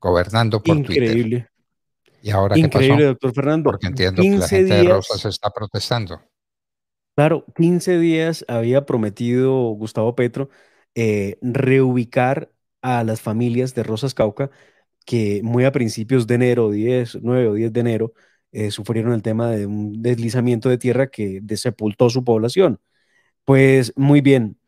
Gobernando 0.00 0.62
por 0.62 0.76
Increíble. 0.76 1.48
¿Y 2.22 2.30
ahora 2.30 2.58
Increíble, 2.58 2.88
qué 2.88 3.02
pasó? 3.02 3.08
doctor 3.08 3.34
Fernando. 3.34 3.70
Porque 3.70 3.86
entiendo 3.86 4.22
que 4.22 4.38
la 4.38 4.48
gente 4.48 4.74
de 4.74 4.84
Rosas 4.84 5.24
está 5.24 5.50
protestando. 5.50 6.20
Claro, 7.14 7.44
15 7.56 7.98
días 7.98 8.44
había 8.48 8.86
prometido 8.86 9.70
Gustavo 9.70 10.14
Petro 10.14 10.50
eh, 10.94 11.36
reubicar 11.42 12.50
a 12.82 13.04
las 13.04 13.20
familias 13.20 13.74
de 13.74 13.82
Rosas 13.82 14.14
Cauca 14.14 14.50
que 15.08 15.40
muy 15.42 15.64
a 15.64 15.72
principios 15.72 16.26
de 16.26 16.34
enero, 16.34 16.70
10, 16.70 17.20
9 17.22 17.48
o 17.48 17.54
10 17.54 17.72
de 17.72 17.80
enero, 17.80 18.12
eh, 18.52 18.70
sufrieron 18.70 19.12
el 19.12 19.22
tema 19.22 19.50
de 19.50 19.66
un 19.66 20.02
deslizamiento 20.02 20.68
de 20.68 20.78
tierra 20.78 21.08
que 21.08 21.42
sepultó 21.56 22.10
su 22.10 22.24
población. 22.24 22.80
Pues 23.44 23.92
muy 23.96 24.20
bien, 24.20 24.58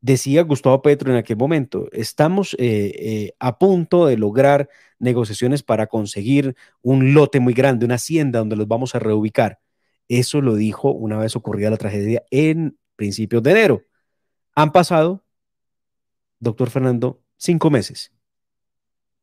decía 0.00 0.42
Gustavo 0.42 0.82
Petro 0.82 1.10
en 1.10 1.18
aquel 1.18 1.36
momento, 1.36 1.88
estamos 1.92 2.54
eh, 2.58 2.92
eh, 2.98 3.32
a 3.40 3.58
punto 3.58 4.06
de 4.06 4.16
lograr 4.16 4.68
negociaciones 4.98 5.62
para 5.62 5.86
conseguir 5.88 6.56
un 6.82 7.14
lote 7.14 7.40
muy 7.40 7.54
grande, 7.54 7.86
una 7.86 7.96
hacienda 7.96 8.40
donde 8.40 8.56
los 8.56 8.68
vamos 8.68 8.94
a 8.94 8.98
reubicar. 9.00 9.60
Eso 10.08 10.40
lo 10.40 10.54
dijo 10.54 10.92
una 10.92 11.18
vez 11.18 11.36
ocurrida 11.36 11.70
la 11.70 11.76
tragedia 11.76 12.24
en 12.30 12.78
principios 12.96 13.42
de 13.42 13.50
enero. 13.52 13.82
Han 14.54 14.72
pasado, 14.72 15.24
doctor 16.40 16.70
Fernando, 16.70 17.22
cinco 17.36 17.70
meses 17.70 18.12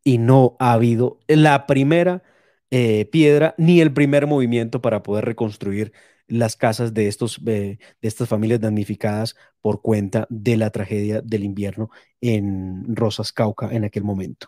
y 0.03 0.19
no 0.19 0.55
ha 0.59 0.73
habido 0.73 1.19
la 1.27 1.65
primera 1.65 2.23
eh, 2.71 3.05
piedra 3.11 3.55
ni 3.57 3.81
el 3.81 3.93
primer 3.93 4.27
movimiento 4.27 4.81
para 4.81 5.03
poder 5.03 5.25
reconstruir 5.25 5.93
las 6.27 6.55
casas 6.55 6.93
de, 6.93 7.07
estos, 7.07 7.39
eh, 7.45 7.77
de 8.01 8.07
estas 8.07 8.27
familias 8.27 8.59
damnificadas 8.59 9.35
por 9.61 9.81
cuenta 9.81 10.27
de 10.29 10.57
la 10.57 10.71
tragedia 10.71 11.21
del 11.21 11.43
invierno 11.43 11.89
en 12.21 12.95
Rosas 12.95 13.31
Cauca 13.31 13.69
en 13.71 13.83
aquel 13.85 14.03
momento. 14.03 14.47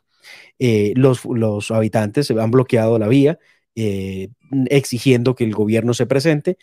Eh, 0.59 0.93
los, 0.95 1.25
los 1.25 1.71
habitantes 1.71 2.31
han 2.31 2.51
bloqueado 2.51 2.99
la 2.99 3.07
vía, 3.07 3.37
exigiendo 4.69 5.35
que 5.35 5.43
el 5.43 5.53
gobierno 5.53 5.93
se 5.93 6.07
presente. 6.07 6.57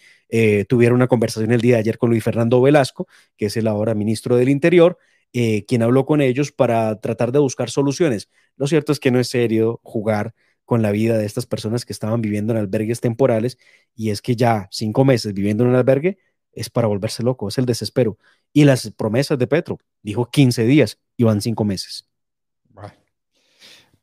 tuvieron 0.68 0.96
una 0.96 1.06
conversación 1.06 1.52
el 1.52 1.60
día 1.60 1.74
de 1.74 1.80
ayer 1.80 1.96
con 1.96 2.10
Luis 2.10 2.24
Fernando 2.24 2.60
Velasco, 2.60 3.06
que 3.36 3.46
es 3.46 3.56
el 3.56 3.68
ahora 3.68 3.94
ministro 3.94 4.34
del 4.36 4.48
Interior, 4.48 4.98
eh, 5.36 5.64
quien 5.66 5.82
habló 5.82 6.06
con 6.06 6.20
ellos 6.20 6.52
para 6.52 7.00
tratar 7.00 7.32
de 7.32 7.40
buscar 7.40 7.68
soluciones. 7.68 8.30
Lo 8.56 8.68
cierto 8.68 8.92
es 8.92 9.00
que 9.00 9.10
no 9.10 9.18
es 9.18 9.28
serio 9.28 9.80
jugar 9.82 10.32
con 10.64 10.82
la 10.82 10.90
vida 10.90 11.18
de 11.18 11.26
estas 11.26 11.46
personas 11.46 11.84
que 11.84 11.92
estaban 11.92 12.20
viviendo 12.20 12.52
en 12.52 12.58
albergues 12.58 13.00
temporales 13.00 13.58
y 13.94 14.10
es 14.10 14.22
que 14.22 14.36
ya 14.36 14.68
cinco 14.70 15.04
meses 15.04 15.34
viviendo 15.34 15.64
en 15.64 15.70
un 15.70 15.76
albergue 15.76 16.18
es 16.52 16.70
para 16.70 16.86
volverse 16.86 17.22
loco, 17.22 17.48
es 17.48 17.58
el 17.58 17.66
desespero. 17.66 18.18
Y 18.52 18.64
las 18.64 18.90
promesas 18.92 19.38
de 19.38 19.46
Petro, 19.46 19.78
dijo 20.02 20.30
15 20.30 20.64
días 20.64 20.98
y 21.16 21.24
van 21.24 21.40
cinco 21.40 21.64
meses. 21.64 22.08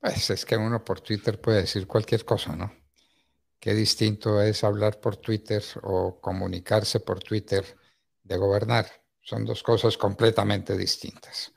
Pues 0.01 0.31
es 0.31 0.45
que 0.45 0.57
uno 0.57 0.83
por 0.83 0.99
Twitter 0.99 1.39
puede 1.39 1.61
decir 1.61 1.85
cualquier 1.85 2.25
cosa, 2.25 2.55
¿no? 2.55 2.73
Qué 3.59 3.75
distinto 3.75 4.41
es 4.41 4.63
hablar 4.63 4.99
por 4.99 5.17
Twitter 5.17 5.63
o 5.83 6.19
comunicarse 6.19 6.99
por 6.99 7.19
Twitter 7.23 7.63
de 8.23 8.37
gobernar. 8.37 8.87
Son 9.21 9.45
dos 9.45 9.61
cosas 9.61 9.97
completamente 9.97 10.75
distintas. 10.75 11.53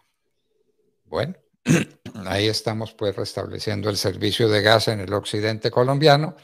Bueno, 1.06 1.34
ahí 2.26 2.48
estamos 2.48 2.94
pues 2.94 3.16
restableciendo 3.16 3.88
el 3.90 3.96
servicio 3.96 4.48
de 4.48 4.62
gas 4.62 4.88
en 4.88 5.00
el 5.00 5.12
occidente 5.12 5.70
colombiano 5.70 6.36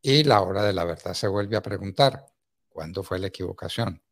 y 0.00 0.24
la 0.24 0.40
hora 0.40 0.64
de 0.64 0.72
la 0.72 0.84
verdad 0.84 1.14
se 1.14 1.28
vuelve 1.28 1.56
a 1.56 1.62
preguntar, 1.62 2.26
¿cuándo 2.68 3.02
fue 3.02 3.18
la 3.18 3.28
equivocación? 3.28 4.02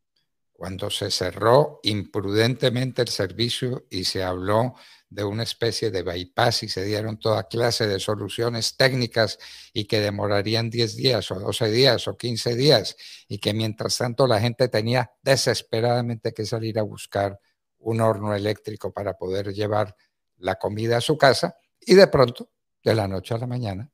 Cuando 0.53 0.89
se 0.91 1.09
cerró 1.09 1.79
imprudentemente 1.83 3.01
el 3.01 3.07
servicio 3.07 3.87
y 3.89 4.03
se 4.03 4.23
habló 4.23 4.75
de 5.09 5.23
una 5.23 5.43
especie 5.43 5.89
de 5.89 6.03
bypass 6.03 6.63
y 6.63 6.69
se 6.69 6.85
dieron 6.85 7.19
toda 7.19 7.47
clase 7.47 7.87
de 7.87 7.99
soluciones 7.99 8.77
técnicas 8.77 9.39
y 9.73 9.85
que 9.85 9.99
demorarían 9.99 10.69
10 10.69 10.95
días 10.95 11.31
o 11.31 11.39
12 11.39 11.71
días 11.71 12.07
o 12.07 12.15
15 12.15 12.55
días 12.55 12.95
y 13.27 13.39
que 13.39 13.53
mientras 13.53 13.97
tanto 13.97 14.27
la 14.27 14.39
gente 14.39 14.69
tenía 14.69 15.11
desesperadamente 15.23 16.31
que 16.31 16.45
salir 16.45 16.77
a 16.79 16.83
buscar 16.83 17.39
un 17.79 17.99
horno 17.99 18.35
eléctrico 18.35 18.93
para 18.93 19.17
poder 19.17 19.53
llevar 19.53 19.95
la 20.41 20.55
comida 20.55 20.97
a 20.97 21.01
su 21.01 21.17
casa 21.17 21.57
y 21.79 21.95
de 21.95 22.07
pronto, 22.07 22.49
de 22.83 22.93
la 22.93 23.07
noche 23.07 23.33
a 23.33 23.37
la 23.37 23.47
mañana, 23.47 23.91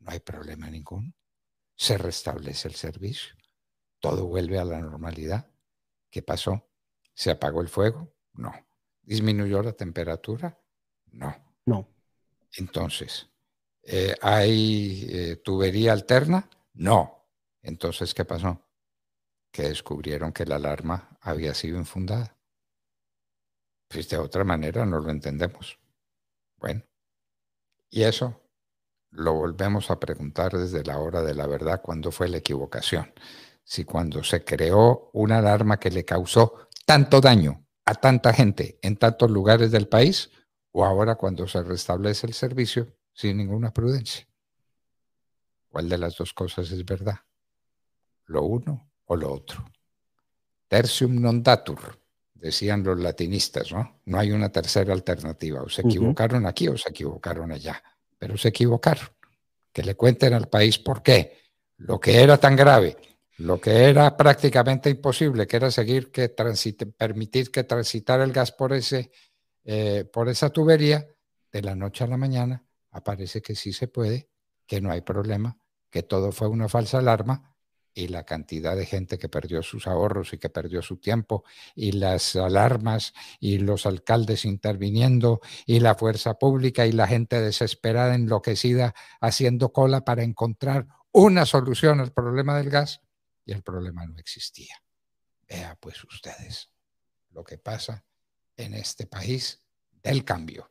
no 0.00 0.10
hay 0.10 0.20
problema 0.20 0.70
ninguno. 0.70 1.12
Se 1.74 1.98
restablece 1.98 2.68
el 2.68 2.74
servicio. 2.74 3.34
Todo 3.98 4.26
vuelve 4.26 4.58
a 4.58 4.64
la 4.64 4.80
normalidad. 4.80 5.50
¿Qué 6.10 6.22
pasó? 6.22 6.70
¿Se 7.12 7.30
apagó 7.30 7.60
el 7.60 7.68
fuego? 7.68 8.14
No. 8.34 8.52
¿Disminuyó 9.02 9.62
la 9.62 9.72
temperatura? 9.72 10.58
No. 11.12 11.34
No. 11.66 11.88
Entonces, 12.56 13.28
eh, 13.82 14.14
¿hay 14.22 15.06
eh, 15.10 15.36
tubería 15.36 15.92
alterna? 15.92 16.48
No. 16.74 17.28
Entonces, 17.62 18.14
¿qué 18.14 18.24
pasó? 18.24 18.62
Que 19.50 19.62
descubrieron 19.62 20.32
que 20.32 20.46
la 20.46 20.56
alarma 20.56 21.18
había 21.20 21.54
sido 21.54 21.78
infundada. 21.78 22.36
Pues 23.88 24.08
de 24.08 24.18
otra 24.18 24.44
manera 24.44 24.84
no 24.84 25.00
lo 25.00 25.10
entendemos. 25.10 25.78
Bueno, 26.58 26.82
y 27.90 28.02
eso 28.02 28.42
lo 29.10 29.34
volvemos 29.34 29.90
a 29.90 29.98
preguntar 29.98 30.52
desde 30.52 30.84
la 30.84 30.98
hora 30.98 31.22
de 31.22 31.34
la 31.34 31.46
verdad, 31.46 31.80
cuándo 31.82 32.10
fue 32.10 32.28
la 32.28 32.38
equivocación. 32.38 33.12
Si 33.64 33.84
cuando 33.84 34.22
se 34.22 34.44
creó 34.44 35.10
una 35.12 35.38
alarma 35.38 35.78
que 35.78 35.90
le 35.90 36.04
causó 36.04 36.68
tanto 36.84 37.20
daño 37.20 37.66
a 37.84 37.94
tanta 37.94 38.32
gente 38.32 38.78
en 38.82 38.96
tantos 38.96 39.30
lugares 39.30 39.70
del 39.70 39.88
país 39.88 40.30
o 40.72 40.84
ahora 40.84 41.14
cuando 41.14 41.48
se 41.48 41.62
restablece 41.62 42.26
el 42.26 42.34
servicio 42.34 42.94
sin 43.12 43.38
ninguna 43.38 43.72
prudencia. 43.72 44.28
¿Cuál 45.68 45.88
de 45.88 45.98
las 45.98 46.16
dos 46.16 46.32
cosas 46.34 46.70
es 46.70 46.84
verdad? 46.84 47.18
¿Lo 48.26 48.42
uno 48.42 48.92
o 49.06 49.16
lo 49.16 49.32
otro? 49.32 49.64
Tertium 50.68 51.20
non 51.20 51.42
datur, 51.42 51.78
decían 52.46 52.82
los 52.82 52.98
latinistas, 52.98 53.72
¿no? 53.72 54.00
No 54.06 54.18
hay 54.18 54.32
una 54.32 54.50
tercera 54.50 54.92
alternativa. 54.92 55.62
O 55.62 55.68
se 55.68 55.82
equivocaron 55.82 56.46
aquí 56.46 56.68
o 56.68 56.76
se 56.76 56.90
equivocaron 56.90 57.52
allá. 57.52 57.82
Pero 58.18 58.36
se 58.36 58.48
equivocaron. 58.48 59.08
Que 59.72 59.82
le 59.82 59.94
cuenten 59.94 60.34
al 60.34 60.48
país 60.48 60.78
por 60.78 61.02
qué. 61.02 61.38
Lo 61.78 62.00
que 62.00 62.22
era 62.22 62.38
tan 62.38 62.56
grave 62.56 62.96
lo 63.38 63.60
que 63.60 63.84
era 63.84 64.16
prácticamente 64.16 64.88
imposible, 64.88 65.46
que 65.46 65.56
era 65.56 65.70
seguir 65.70 66.10
que 66.10 66.30
transite, 66.30 66.86
permitir 66.86 67.50
que 67.50 67.64
transitara 67.64 68.24
el 68.24 68.32
gas 68.32 68.52
por, 68.52 68.72
ese, 68.72 69.10
eh, 69.64 70.04
por 70.10 70.28
esa 70.28 70.50
tubería, 70.50 71.06
de 71.52 71.62
la 71.62 71.74
noche 71.74 72.04
a 72.04 72.06
la 72.06 72.16
mañana 72.16 72.64
aparece 72.90 73.40
que 73.40 73.54
sí 73.54 73.72
se 73.72 73.88
puede, 73.88 74.28
que 74.66 74.80
no 74.80 74.90
hay 74.90 75.00
problema, 75.00 75.58
que 75.90 76.02
todo 76.02 76.32
fue 76.32 76.48
una 76.48 76.68
falsa 76.68 76.98
alarma 76.98 77.55
y 77.96 78.08
la 78.08 78.24
cantidad 78.24 78.76
de 78.76 78.84
gente 78.84 79.18
que 79.18 79.30
perdió 79.30 79.62
sus 79.62 79.86
ahorros 79.86 80.34
y 80.34 80.38
que 80.38 80.50
perdió 80.50 80.82
su 80.82 80.98
tiempo 80.98 81.44
y 81.74 81.92
las 81.92 82.36
alarmas 82.36 83.14
y 83.40 83.56
los 83.56 83.86
alcaldes 83.86 84.44
interviniendo 84.44 85.40
y 85.64 85.80
la 85.80 85.94
fuerza 85.94 86.34
pública 86.34 86.86
y 86.86 86.92
la 86.92 87.08
gente 87.08 87.40
desesperada, 87.40 88.14
enloquecida, 88.14 88.94
haciendo 89.18 89.72
cola 89.72 90.02
para 90.04 90.24
encontrar 90.24 90.86
una 91.10 91.46
solución 91.46 92.00
al 92.00 92.12
problema 92.12 92.58
del 92.58 92.68
gas, 92.68 93.00
y 93.46 93.52
el 93.52 93.62
problema 93.62 94.04
no 94.04 94.18
existía. 94.18 94.74
Vea 95.48 95.74
pues 95.80 96.04
ustedes 96.04 96.70
lo 97.30 97.44
que 97.44 97.56
pasa 97.56 98.04
en 98.58 98.74
este 98.74 99.06
país 99.06 99.64
del 100.02 100.22
cambio. 100.22 100.70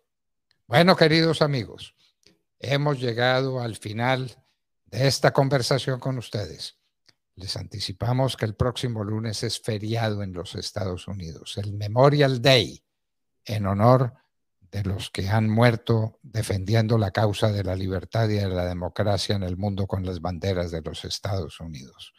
Bueno, 0.67 0.95
queridos 0.95 1.41
amigos, 1.41 1.95
hemos 2.59 2.99
llegado 2.99 3.61
al 3.61 3.78
final 3.78 4.45
de 4.86 5.07
esta 5.07 5.34
conversación 5.34 5.99
con 5.99 6.19
ustedes. 6.19 6.78
Les 7.36 7.57
anticipamos 7.57 8.38
que 8.38 8.45
el 8.45 8.55
próximo 8.55 9.03
lunes 9.03 9.43
es 9.43 9.59
feriado 9.59 10.23
en 10.23 10.31
los 10.31 10.55
Estados 10.55 11.07
Unidos, 11.07 11.57
el 11.57 11.73
Memorial 11.73 12.41
Day, 12.41 12.81
en 13.43 13.65
honor 13.65 14.13
de 14.71 14.83
los 14.83 15.09
que 15.09 15.29
han 15.29 15.49
muerto 15.49 16.19
defendiendo 16.21 16.97
la 16.97 17.11
causa 17.11 17.51
de 17.51 17.63
la 17.63 17.75
libertad 17.75 18.27
y 18.29 18.36
de 18.36 18.49
la 18.49 18.65
democracia 18.65 19.36
en 19.36 19.43
el 19.43 19.57
mundo 19.57 19.88
con 19.88 20.05
las 20.05 20.21
banderas 20.21 20.71
de 20.71 20.81
los 20.81 21.05
Estados 21.05 21.59
Unidos. 21.59 22.13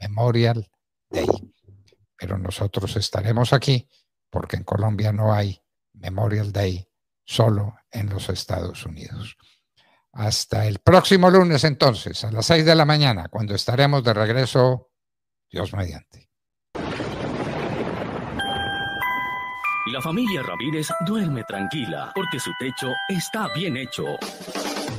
Memorial 0.00 0.70
Day. 1.10 1.26
Pero 2.16 2.38
nosotros 2.38 2.96
estaremos 2.96 3.52
aquí 3.52 3.88
porque 4.30 4.56
en 4.56 4.64
Colombia 4.64 5.12
no 5.12 5.32
hay 5.32 5.60
Memorial 5.94 6.52
Day, 6.52 6.88
solo 7.24 7.74
en 7.90 8.08
los 8.08 8.28
Estados 8.28 8.84
Unidos. 8.86 9.36
Hasta 10.12 10.66
el 10.66 10.78
próximo 10.78 11.30
lunes 11.30 11.64
entonces, 11.64 12.24
a 12.24 12.32
las 12.32 12.46
seis 12.46 12.64
de 12.64 12.74
la 12.74 12.84
mañana, 12.84 13.28
cuando 13.28 13.54
estaremos 13.54 14.02
de 14.02 14.14
regreso, 14.14 14.90
Dios 15.50 15.72
mediante. 15.74 16.28
La 19.92 20.02
familia 20.02 20.42
Ramírez 20.42 20.88
duerme 21.06 21.44
tranquila 21.44 22.12
porque 22.14 22.38
su 22.38 22.50
techo 22.58 22.88
está 23.08 23.48
bien 23.54 23.76
hecho. 23.76 24.04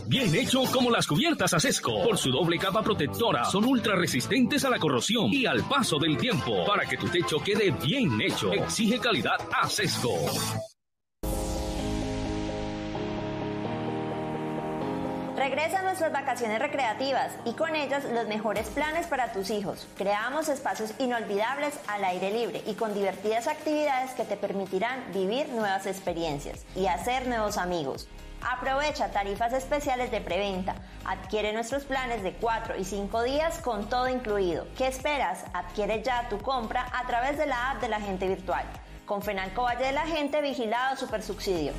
Bien 0.08 0.34
hecho 0.34 0.64
como 0.74 0.90
las 0.90 1.06
cubiertas 1.06 1.54
Acesco. 1.54 2.02
Por 2.02 2.18
su 2.18 2.32
doble 2.32 2.58
capa 2.58 2.82
protectora, 2.82 3.46
son 3.46 3.66
ultra 3.66 3.96
resistentes 3.96 4.66
a 4.66 4.70
la 4.72 4.80
corrosión 4.80 5.32
y 5.32 5.46
al 5.46 5.64
paso 5.66 6.00
del 6.00 6.18
tiempo. 6.18 6.66
Para 6.66 6.86
que 6.86 6.98
tu 6.98 7.08
techo 7.08 7.38
quede 7.38 7.70
bien 7.70 8.20
hecho, 8.20 8.52
exige 8.52 9.00
calidad 9.00 9.38
Acesco. 9.62 10.16
Regresa 10.16 10.79
a 15.42 15.82
nuestras 15.84 16.12
vacaciones 16.12 16.60
recreativas 16.60 17.32
y 17.46 17.54
con 17.54 17.74
ellas 17.74 18.04
los 18.04 18.28
mejores 18.28 18.68
planes 18.68 19.08
para 19.08 19.32
tus 19.32 19.50
hijos. 19.50 19.88
Creamos 19.98 20.50
espacios 20.50 20.92
inolvidables 21.00 21.80
al 21.88 22.04
aire 22.04 22.32
libre 22.32 22.62
y 22.68 22.74
con 22.74 22.94
divertidas 22.94 23.48
actividades 23.48 24.12
que 24.12 24.26
te 24.26 24.36
permitirán 24.36 25.02
vivir 25.14 25.48
nuevas 25.50 25.86
experiencias 25.86 26.66
y 26.76 26.88
hacer 26.88 27.28
nuevos 27.28 27.58
amigos. 27.58 28.10
Aprovecha 28.42 29.12
tarifas 29.12 29.54
especiales 29.54 30.12
de 30.12 30.20
preventa. 30.20 30.76
Adquiere 31.06 31.54
nuestros 31.54 31.86
planes 31.86 32.22
de 32.22 32.34
4 32.34 32.76
y 32.78 32.84
5 32.84 33.24
días 33.24 33.60
con 33.60 33.88
todo 33.88 34.10
incluido. 34.10 34.68
¿Qué 34.78 34.88
esperas? 34.88 35.46
Adquiere 35.54 36.04
ya 36.04 36.28
tu 36.28 36.38
compra 36.40 36.86
a 36.94 37.08
través 37.08 37.38
de 37.38 37.46
la 37.46 37.72
app 37.72 37.82
del 37.82 37.94
agente 37.94 38.28
virtual. 38.28 38.66
Con 39.06 39.22
Fenalco 39.22 39.64
Valle 39.64 39.86
de 39.86 39.94
la 39.94 40.06
Gente, 40.06 40.42
vigilado 40.42 40.98
Supersubsidio. 40.98 41.72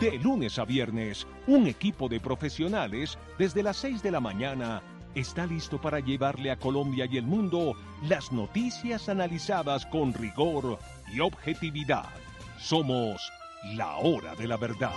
De 0.00 0.18
lunes 0.18 0.58
a 0.58 0.64
viernes, 0.66 1.26
un 1.46 1.66
equipo 1.66 2.08
de 2.08 2.20
profesionales 2.20 3.18
desde 3.38 3.62
las 3.62 3.78
6 3.78 4.02
de 4.02 4.10
la 4.10 4.20
mañana 4.20 4.82
está 5.14 5.46
listo 5.46 5.80
para 5.80 6.00
llevarle 6.00 6.50
a 6.50 6.58
Colombia 6.58 7.08
y 7.10 7.16
el 7.16 7.24
mundo 7.24 7.74
las 8.06 8.30
noticias 8.30 9.08
analizadas 9.08 9.86
con 9.86 10.12
rigor 10.12 10.78
y 11.10 11.20
objetividad. 11.20 12.10
Somos 12.58 13.32
la 13.74 13.96
hora 13.96 14.34
de 14.34 14.46
la 14.46 14.58
verdad. 14.58 14.92